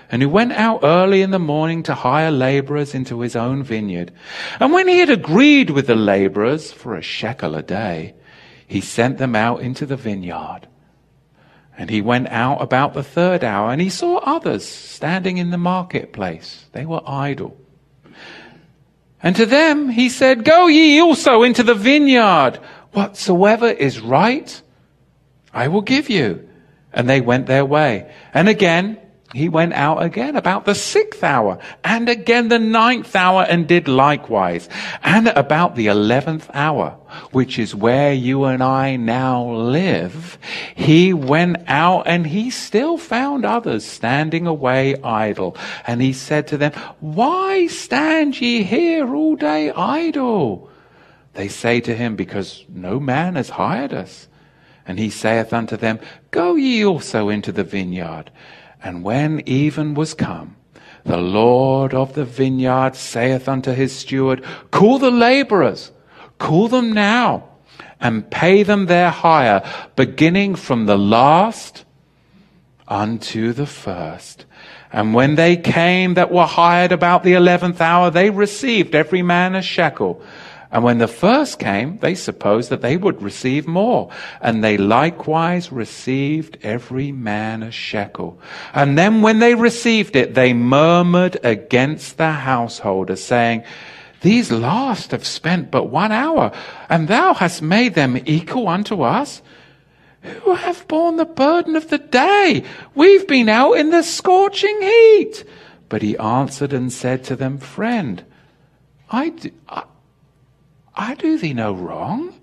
and 0.09 0.22
who 0.22 0.30
went 0.30 0.53
out 0.53 0.80
early 0.84 1.22
in 1.22 1.32
the 1.32 1.39
morning 1.39 1.84
to 1.84 1.93
hire 1.93 2.32
laborers 2.32 2.95
into 2.95 3.22
his 3.22 3.36
own 3.36 3.63
vineyard. 3.63 4.11
And 4.59 4.74
when 4.74 4.88
he 4.88 4.99
had 4.99 5.09
agreed 5.09 5.70
with 5.70 5.88
the 5.88 5.95
laborers 5.95 6.72
for 6.72 6.95
a 6.95 7.01
shekel 7.01 7.55
a 7.55 7.61
day, 7.61 8.16
he 8.68 8.82
sent 8.82 9.18
them 9.18 9.36
out 9.36 9.61
into 9.61 9.86
the 9.86 9.95
vineyard. 9.95 10.68
And 11.78 11.89
he 11.89 12.01
went 12.01 12.30
out 12.30 12.61
about 12.61 12.93
the 12.93 13.03
third 13.03 13.43
hour, 13.43 13.71
and 13.71 13.82
he 13.82 13.89
saw 13.89 14.17
others 14.17 14.65
standing 14.65 15.38
in 15.38 15.49
the 15.49 15.57
marketplace. 15.57 16.65
They 16.71 16.86
were 16.86 17.01
idle. 17.05 17.57
And 19.21 19.36
to 19.36 19.45
them 19.45 19.89
he 19.89 20.09
said, 20.09 20.45
Go 20.45 20.67
ye 20.67 21.01
also 21.01 21.43
into 21.43 21.63
the 21.63 21.73
vineyard. 21.73 22.59
Whatsoever 22.91 23.67
is 23.67 23.99
right, 23.99 24.61
I 25.53 25.67
will 25.67 25.82
give 25.82 26.09
you. 26.09 26.47
And 26.93 27.09
they 27.09 27.19
went 27.19 27.47
their 27.47 27.65
way. 27.65 28.13
And 28.34 28.47
again, 28.47 28.97
he 29.36 29.50
went 29.50 29.74
out 29.74 30.02
again 30.02 30.38
about 30.38 30.64
the 30.64 30.74
sixth 30.74 31.22
hour 31.22 31.60
and 31.84 32.08
again 32.08 32.48
the 32.48 32.58
ninth 32.58 33.14
hour 33.18 33.44
and 33.44 33.68
did 33.68 33.90
likewise. 33.90 34.70
And 35.04 35.28
about 35.28 35.76
the 35.76 35.88
eleventh 35.88 36.50
hour, 36.54 36.92
which 37.32 37.60
is 37.60 37.76
where 37.76 38.14
you 38.14 38.46
and 38.46 38.64
I 38.64 38.96
now 38.96 39.52
live, 39.52 40.38
he 40.74 41.12
went 41.12 41.58
out 41.68 42.04
and 42.08 42.26
he 42.26 42.50
still 42.50 42.98
found 42.98 43.44
others 43.44 43.84
standing 43.84 44.48
away 44.48 44.96
idle. 45.04 45.58
And 45.86 46.02
he 46.02 46.14
said 46.14 46.48
to 46.48 46.58
them, 46.58 46.72
why 47.02 47.68
stand 47.68 48.40
ye 48.40 48.64
here 48.64 49.14
all 49.14 49.36
day 49.36 49.70
idle? 49.72 50.70
They 51.34 51.50
say 51.50 51.82
to 51.82 51.94
him, 51.94 52.16
because 52.16 52.64
no 52.70 53.02
man 53.02 53.36
has 53.36 53.50
hired 53.50 53.94
us. 53.94 54.30
And 54.88 54.98
he 54.98 55.10
saith 55.10 55.52
unto 55.52 55.76
them, 55.76 56.00
Go 56.32 56.56
ye 56.56 56.86
also 56.86 57.28
into 57.28 57.52
the 57.52 57.64
vineyard. 57.66 58.32
And 58.86 59.04
when 59.04 59.42
even 59.48 59.96
was 59.96 60.14
come, 60.14 60.58
the 61.06 61.18
Lord 61.18 61.96
of 61.96 62.14
the 62.14 62.24
vineyard 62.24 62.96
saith 62.96 63.50
unto 63.50 63.72
his 63.72 63.96
steward, 63.96 64.46
Call 64.70 65.00
the 65.00 65.10
laborers, 65.10 65.92
call 66.38 66.68
them 66.68 66.94
now, 66.94 67.50
and 68.00 68.30
pay 68.30 68.62
them 68.62 68.86
their 68.86 69.10
hire, 69.10 69.68
beginning 69.96 70.54
from 70.54 70.86
the 70.86 71.00
last 71.00 71.84
unto 72.88 73.54
the 73.54 73.66
first. 73.66 74.46
And 74.94 75.16
when 75.16 75.34
they 75.34 75.58
came 75.58 76.14
that 76.14 76.32
were 76.32 76.46
hired 76.46 76.92
about 76.92 77.24
the 77.24 77.34
eleventh 77.34 77.82
hour, 77.82 78.12
they 78.12 78.30
received 78.30 78.94
every 78.94 79.24
man 79.24 79.56
a 79.56 79.64
shekel. 79.64 80.22
And 80.76 80.84
when 80.84 80.97
the 80.97 81.07
first 81.07 81.57
came, 81.57 81.99
they 81.99 82.15
supposed 82.15 82.69
that 82.69 82.82
they 82.82 82.97
would 82.97 83.21
receive 83.21 83.65
more. 83.65 84.09
And 84.41 84.61
they 84.61 84.76
likewise 84.76 85.71
received 85.71 86.57
every 86.63 87.13
man 87.13 87.63
a 87.63 87.71
shekel. 87.71 88.41
And 88.73 88.97
then 88.97 89.21
when 89.21 89.39
they 89.39 89.55
received 89.55 90.17
it, 90.17 90.34
they 90.34 90.51
murmured 90.51 91.38
against 91.45 92.17
the 92.17 92.30
householder, 92.30 93.15
saying, 93.15 93.63
These 94.19 94.51
last 94.51 95.11
have 95.11 95.26
spent 95.26 95.71
but 95.71 95.86
one 95.86 96.11
hour, 96.11 96.51
and 96.89 97.07
thou 97.07 97.34
hast 97.34 97.61
made 97.61 97.93
them 97.93 98.21
equal 98.26 98.67
unto 98.67 99.01
us. 99.01 99.41
Who 100.43 100.55
have 100.55 100.89
borne 100.89 101.15
the 101.15 101.23
burden 101.23 101.78
of 101.78 101.88
the 101.88 101.99
day? 101.99 102.65
We've 102.95 103.26
been 103.26 103.47
out 103.47 103.76
in 103.76 103.91
the 103.91 104.03
scorching 104.03 104.82
heat. 104.82 105.45
But 105.88 106.01
he 106.01 106.17
answered 106.17 106.73
and 106.73 106.91
said 106.91 107.23
to 107.26 107.38
them, 107.38 107.59
Friend, 107.59 108.21
I, 109.09 109.30
do, 109.30 109.51
I 109.69 109.84
I 110.96 111.16
do 111.16 111.38
thee 111.38 111.54
no 111.54 111.74
wrong. 111.74 112.34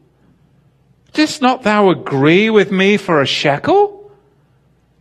Didst 1.12 1.42
not 1.42 1.62
thou 1.62 1.90
agree 1.90 2.50
with 2.50 2.70
me 2.70 2.96
for 2.96 3.20
a 3.20 3.26
shekel? 3.26 4.11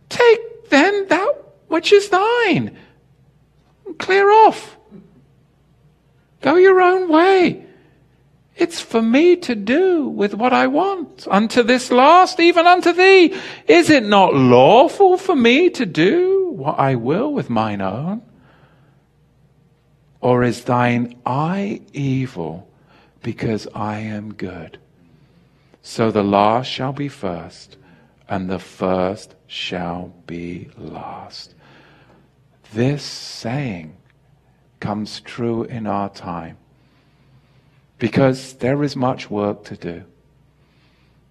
Take 0.08 0.70
then 0.70 1.08
that 1.08 1.34
which 1.68 1.92
is 1.92 2.08
thine. 2.08 2.76
Clear 3.98 4.30
off. 4.30 4.76
Go 6.40 6.56
your 6.56 6.80
own 6.80 7.08
way. 7.08 7.64
It's 8.56 8.80
for 8.80 9.00
me 9.00 9.36
to 9.36 9.54
do 9.54 10.06
with 10.08 10.34
what 10.34 10.52
I 10.52 10.66
want. 10.66 11.26
Unto 11.30 11.62
this 11.62 11.90
last, 11.90 12.40
even 12.40 12.66
unto 12.66 12.92
thee. 12.92 13.34
Is 13.66 13.88
it 13.88 14.04
not 14.04 14.34
lawful 14.34 15.16
for 15.16 15.34
me 15.34 15.70
to 15.70 15.86
do 15.86 16.50
what 16.50 16.78
I 16.78 16.96
will 16.96 17.32
with 17.32 17.48
mine 17.48 17.80
own? 17.80 18.22
Or 20.20 20.42
is 20.42 20.64
thine 20.64 21.16
eye 21.24 21.80
evil? 21.92 22.68
Because 23.22 23.66
I 23.74 23.98
am 23.98 24.34
good. 24.34 24.78
So 25.82 26.10
the 26.10 26.22
last 26.22 26.66
shall 26.66 26.92
be 26.92 27.08
first, 27.08 27.76
and 28.28 28.48
the 28.48 28.58
first 28.58 29.34
shall 29.46 30.12
be 30.26 30.68
last. 30.76 31.54
This 32.72 33.02
saying 33.02 33.96
comes 34.80 35.20
true 35.20 35.64
in 35.64 35.86
our 35.86 36.08
time 36.08 36.56
because 37.98 38.54
there 38.54 38.82
is 38.82 38.96
much 38.96 39.30
work 39.30 39.64
to 39.64 39.76
do. 39.76 40.04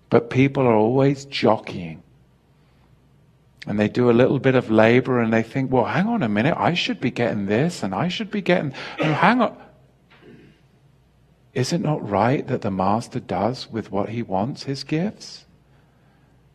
But 0.10 0.30
people 0.30 0.64
are 0.68 0.76
always 0.76 1.26
jockeying. 1.26 2.04
And 3.68 3.80
they 3.80 3.88
do 3.88 4.10
a 4.10 4.14
little 4.14 4.40
bit 4.40 4.56
of 4.56 4.72
labor 4.72 5.20
and 5.20 5.32
they 5.32 5.44
think, 5.44 5.72
well, 5.72 5.86
hang 5.86 6.08
on 6.08 6.24
a 6.24 6.30
minute, 6.30 6.56
I 6.58 6.74
should 6.74 7.00
be 7.00 7.12
getting 7.12 7.46
this 7.46 7.84
and 7.84 7.94
I 7.94 8.08
should 8.08 8.32
be 8.32 8.42
getting. 8.42 8.74
Oh, 9.00 9.14
hang 9.14 9.42
on. 9.42 9.58
Is 11.54 11.74
it 11.74 11.82
not 11.82 12.08
right 12.08 12.48
that 12.48 12.62
the 12.62 12.72
master 12.72 13.20
does 13.20 13.70
with 13.70 13.92
what 13.92 14.10
he 14.10 14.24
wants 14.24 14.64
his 14.64 14.84
gifts? 14.84 15.46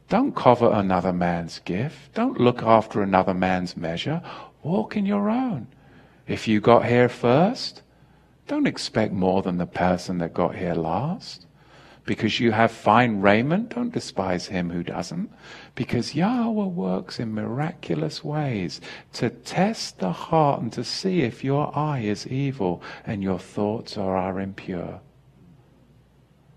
Don't 0.09 0.35
covet 0.35 0.73
another 0.73 1.13
man's 1.13 1.59
gift. 1.61 2.15
Don't 2.15 2.41
look 2.41 2.63
after 2.63 3.03
another 3.03 3.35
man's 3.35 3.77
measure. 3.77 4.23
Walk 4.63 4.97
in 4.97 5.05
your 5.05 5.29
own. 5.29 5.67
If 6.27 6.49
you 6.49 6.61
got 6.61 6.87
here 6.87 7.09
first, 7.09 7.83
don't 8.47 8.67
expect 8.67 9.13
more 9.13 9.43
than 9.43 9.59
the 9.59 9.67
person 9.67 10.19
that 10.19 10.33
got 10.33 10.55
here 10.55 10.75
last. 10.75 11.47
Because 12.07 12.39
you 12.39 12.53
have 12.53 12.71
fine 12.71 13.21
raiment, 13.21 13.71
don't 13.71 13.93
despise 13.93 14.47
him 14.47 14.71
who 14.71 14.85
doesn't. 14.85 15.29
Because 15.75 16.15
Yahweh 16.15 16.67
works 16.67 17.19
in 17.19 17.35
miraculous 17.35 18.23
ways 18.23 18.81
to 19.15 19.29
test 19.29 19.99
the 19.99 20.13
heart 20.13 20.63
and 20.63 20.73
to 20.73 20.85
see 20.85 21.23
if 21.23 21.43
your 21.43 21.77
eye 21.77 21.99
is 21.99 22.27
evil 22.29 22.81
and 23.05 23.25
your 23.25 23.41
thoughts 23.41 23.99
are, 23.99 24.17
are 24.17 24.41
impure. 24.41 25.01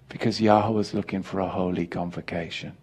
Because 0.08 0.40
Yahweh 0.40 0.80
is 0.80 0.94
looking 0.94 1.24
for 1.24 1.40
a 1.40 1.50
holy 1.50 1.88
convocation. 1.88 2.78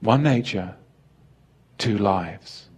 One 0.00 0.24
nature, 0.24 0.74
two 1.78 1.96
lives. 1.96 2.68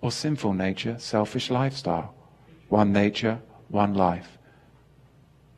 Or 0.00 0.10
sinful 0.10 0.54
nature, 0.54 0.98
selfish 0.98 1.50
lifestyle. 1.50 2.14
One 2.68 2.92
nature, 2.92 3.38
one 3.68 3.94
life. 3.94 4.36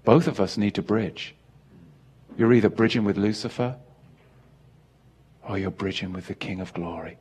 Both 0.05 0.26
of 0.26 0.40
us 0.40 0.57
need 0.57 0.74
to 0.74 0.82
bridge. 0.82 1.34
You're 2.36 2.53
either 2.53 2.68
bridging 2.68 3.05
with 3.05 3.16
Lucifer 3.16 3.76
or 5.46 5.59
you're 5.59 5.70
bridging 5.70 6.12
with 6.12 6.26
the 6.26 6.34
King 6.34 6.61
of 6.61 6.72
Glory. 6.72 7.18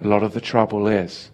A 0.00 0.06
lot 0.06 0.22
of 0.22 0.34
the 0.34 0.40
trouble 0.40 0.86
is 0.86 1.30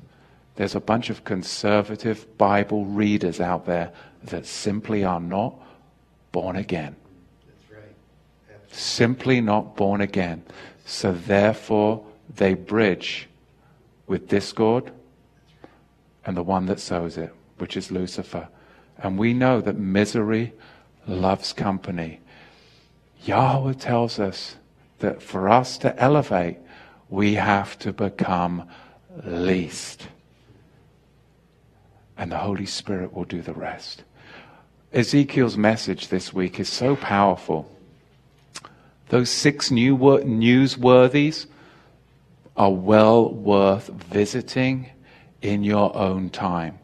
there's 0.56 0.74
a 0.74 0.80
bunch 0.80 1.10
of 1.10 1.24
conservative 1.24 2.38
Bible 2.38 2.84
readers 2.84 3.40
out 3.40 3.66
there 3.66 3.92
that 4.24 4.46
simply 4.46 5.04
are 5.04 5.20
not 5.20 5.54
born 6.30 6.56
again. 6.56 6.96
Simply 8.70 9.40
not 9.40 9.76
born 9.76 10.00
again. 10.00 10.42
So 10.86 11.12
therefore, 11.12 12.04
they 12.34 12.54
bridge 12.54 13.28
with 14.06 14.28
discord 14.28 14.92
and 16.24 16.36
the 16.36 16.42
one 16.42 16.66
that 16.66 16.80
sows 16.80 17.18
it, 17.18 17.34
which 17.58 17.76
is 17.76 17.90
Lucifer. 17.90 18.48
And 18.98 19.18
we 19.18 19.34
know 19.34 19.60
that 19.60 19.78
misery 19.78 20.52
loves 21.06 21.52
company. 21.52 22.20
Yahweh 23.24 23.74
tells 23.74 24.18
us 24.18 24.56
that 24.98 25.22
for 25.22 25.48
us 25.48 25.78
to 25.78 25.96
elevate, 25.98 26.58
we 27.08 27.34
have 27.34 27.78
to 27.80 27.92
become 27.92 28.68
least. 29.24 30.08
And 32.16 32.30
the 32.32 32.38
Holy 32.38 32.66
Spirit 32.66 33.12
will 33.12 33.24
do 33.24 33.42
the 33.42 33.52
rest. 33.52 34.04
Ezekiel's 34.92 35.56
message 35.56 36.08
this 36.08 36.32
week 36.32 36.60
is 36.60 36.68
so 36.68 36.96
powerful. 36.96 37.70
Those 39.08 39.30
six 39.30 39.70
new 39.70 39.96
newsworthies 39.96 41.46
are 42.56 42.72
well 42.72 43.30
worth 43.30 43.88
visiting 43.88 44.90
in 45.40 45.64
your 45.64 45.94
own 45.96 46.30
time. 46.30 46.78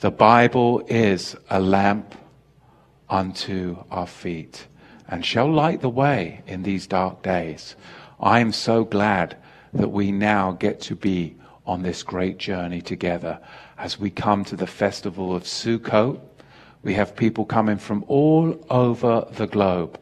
The 0.00 0.12
Bible 0.12 0.84
is 0.86 1.34
a 1.50 1.60
lamp 1.60 2.14
unto 3.10 3.82
our 3.90 4.06
feet 4.06 4.68
and 5.08 5.26
shall 5.26 5.50
light 5.50 5.80
the 5.80 5.88
way 5.88 6.42
in 6.46 6.62
these 6.62 6.86
dark 6.86 7.24
days. 7.24 7.74
I 8.20 8.38
am 8.38 8.52
so 8.52 8.84
glad 8.84 9.36
that 9.72 9.88
we 9.88 10.12
now 10.12 10.52
get 10.52 10.80
to 10.82 10.94
be 10.94 11.34
on 11.66 11.82
this 11.82 12.04
great 12.04 12.38
journey 12.38 12.80
together 12.80 13.40
as 13.76 13.98
we 13.98 14.08
come 14.08 14.44
to 14.44 14.54
the 14.54 14.68
festival 14.68 15.34
of 15.34 15.42
Sukkot. 15.42 16.20
We 16.84 16.94
have 16.94 17.16
people 17.16 17.44
coming 17.44 17.78
from 17.78 18.04
all 18.06 18.64
over 18.70 19.26
the 19.32 19.48
globe 19.48 19.98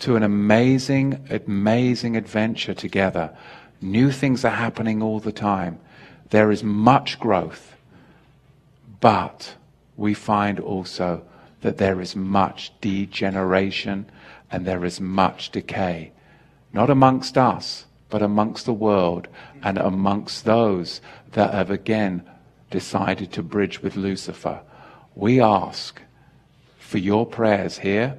to 0.00 0.16
an 0.16 0.24
amazing, 0.24 1.24
amazing 1.30 2.16
adventure 2.16 2.74
together. 2.74 3.36
New 3.80 4.10
things 4.10 4.44
are 4.44 4.50
happening 4.50 5.00
all 5.00 5.20
the 5.20 5.30
time. 5.30 5.78
There 6.30 6.50
is 6.50 6.64
much 6.64 7.20
growth. 7.20 7.75
But 9.00 9.54
we 9.96 10.14
find 10.14 10.60
also 10.60 11.22
that 11.60 11.78
there 11.78 12.00
is 12.00 12.14
much 12.14 12.72
degeneration 12.80 14.06
and 14.50 14.64
there 14.64 14.84
is 14.84 15.00
much 15.00 15.50
decay. 15.50 16.12
Not 16.72 16.90
amongst 16.90 17.36
us, 17.36 17.86
but 18.08 18.22
amongst 18.22 18.66
the 18.66 18.72
world 18.72 19.28
and 19.62 19.78
amongst 19.78 20.44
those 20.44 21.00
that 21.32 21.52
have 21.52 21.70
again 21.70 22.22
decided 22.70 23.32
to 23.32 23.42
bridge 23.42 23.82
with 23.82 23.96
Lucifer. 23.96 24.60
We 25.14 25.40
ask 25.40 26.00
for 26.78 26.98
your 26.98 27.26
prayers 27.26 27.78
here 27.78 28.18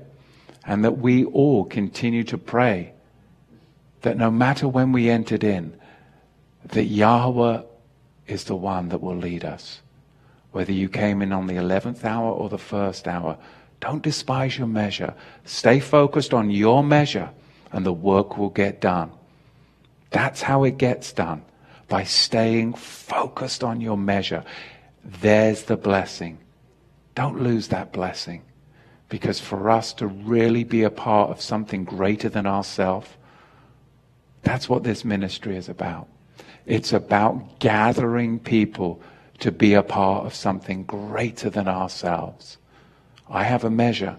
and 0.65 0.83
that 0.83 0.97
we 0.97 1.23
all 1.25 1.63
continue 1.63 2.23
to 2.25 2.37
pray 2.37 2.93
that 4.01 4.17
no 4.17 4.29
matter 4.29 4.67
when 4.67 4.91
we 4.91 5.09
entered 5.09 5.43
in, 5.43 5.75
that 6.65 6.85
Yahweh 6.85 7.61
is 8.27 8.43
the 8.43 8.55
one 8.55 8.89
that 8.89 9.01
will 9.01 9.15
lead 9.15 9.45
us. 9.45 9.81
Whether 10.57 10.73
you 10.73 10.89
came 10.89 11.21
in 11.21 11.33
on 11.33 11.45
the 11.45 11.53
11th 11.53 12.03
hour 12.03 12.31
or 12.31 12.49
the 12.49 12.57
first 12.57 13.07
hour, 13.07 13.37
don't 13.79 14.01
despise 14.01 14.57
your 14.57 14.65
measure. 14.65 15.13
Stay 15.45 15.79
focused 15.79 16.33
on 16.33 16.49
your 16.49 16.83
measure 16.83 17.29
and 17.71 17.85
the 17.85 17.93
work 17.93 18.39
will 18.39 18.49
get 18.49 18.81
done. 18.81 19.11
That's 20.09 20.41
how 20.41 20.63
it 20.63 20.79
gets 20.79 21.13
done. 21.13 21.43
By 21.87 22.05
staying 22.05 22.73
focused 22.73 23.63
on 23.63 23.81
your 23.81 23.99
measure. 23.99 24.43
There's 25.05 25.61
the 25.65 25.77
blessing. 25.77 26.39
Don't 27.13 27.43
lose 27.43 27.67
that 27.67 27.93
blessing. 27.93 28.41
Because 29.09 29.39
for 29.39 29.69
us 29.69 29.93
to 29.93 30.07
really 30.07 30.63
be 30.63 30.81
a 30.81 30.89
part 30.89 31.29
of 31.29 31.39
something 31.39 31.83
greater 31.83 32.29
than 32.29 32.47
ourselves, 32.47 33.09
that's 34.41 34.67
what 34.67 34.83
this 34.83 35.05
ministry 35.05 35.55
is 35.55 35.69
about. 35.69 36.07
It's 36.65 36.93
about 36.93 37.59
gathering 37.59 38.39
people 38.39 39.03
to 39.39 39.51
be 39.51 39.73
a 39.73 39.83
part 39.83 40.25
of 40.25 40.33
something 40.33 40.83
greater 40.83 41.49
than 41.49 41.67
ourselves. 41.67 42.57
I 43.29 43.43
have 43.43 43.63
a 43.63 43.69
measure, 43.69 44.17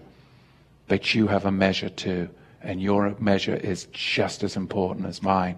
but 0.87 1.13
you 1.13 1.27
have 1.27 1.45
a 1.45 1.51
measure 1.51 1.89
too. 1.89 2.29
And 2.61 2.81
your 2.81 3.15
measure 3.19 3.55
is 3.55 3.87
just 3.91 4.43
as 4.43 4.55
important 4.55 5.05
as 5.07 5.21
mine. 5.21 5.57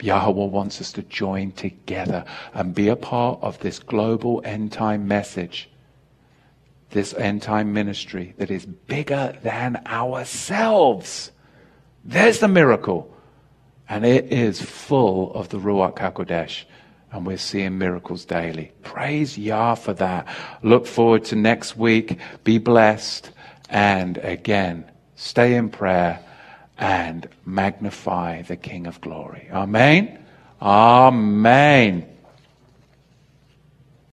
Yahweh 0.00 0.46
wants 0.46 0.80
us 0.80 0.92
to 0.92 1.02
join 1.02 1.52
together 1.52 2.24
and 2.52 2.74
be 2.74 2.88
a 2.88 2.96
part 2.96 3.38
of 3.40 3.58
this 3.60 3.78
global 3.78 4.42
end 4.44 4.72
time 4.72 5.08
message, 5.08 5.70
this 6.90 7.14
end 7.14 7.42
time 7.42 7.72
ministry 7.72 8.34
that 8.36 8.50
is 8.50 8.66
bigger 8.66 9.36
than 9.42 9.80
ourselves. 9.86 11.30
There's 12.04 12.40
the 12.40 12.48
miracle. 12.48 13.12
And 13.88 14.04
it 14.04 14.32
is 14.32 14.60
full 14.60 15.32
of 15.34 15.48
the 15.50 15.58
Ruach 15.58 15.96
HaKodesh 15.96 16.64
and 17.12 17.26
we're 17.26 17.38
seeing 17.38 17.78
miracles 17.78 18.24
daily. 18.24 18.72
Praise 18.82 19.38
Yah 19.38 19.74
for 19.74 19.94
that. 19.94 20.26
Look 20.62 20.86
forward 20.86 21.24
to 21.26 21.36
next 21.36 21.76
week. 21.76 22.18
Be 22.44 22.58
blessed. 22.58 23.30
And 23.68 24.18
again, 24.18 24.90
stay 25.14 25.54
in 25.54 25.70
prayer 25.70 26.20
and 26.78 27.28
magnify 27.44 28.42
the 28.42 28.56
King 28.56 28.86
of 28.86 29.00
glory. 29.00 29.48
Amen. 29.52 30.24
Amen. 30.60 32.15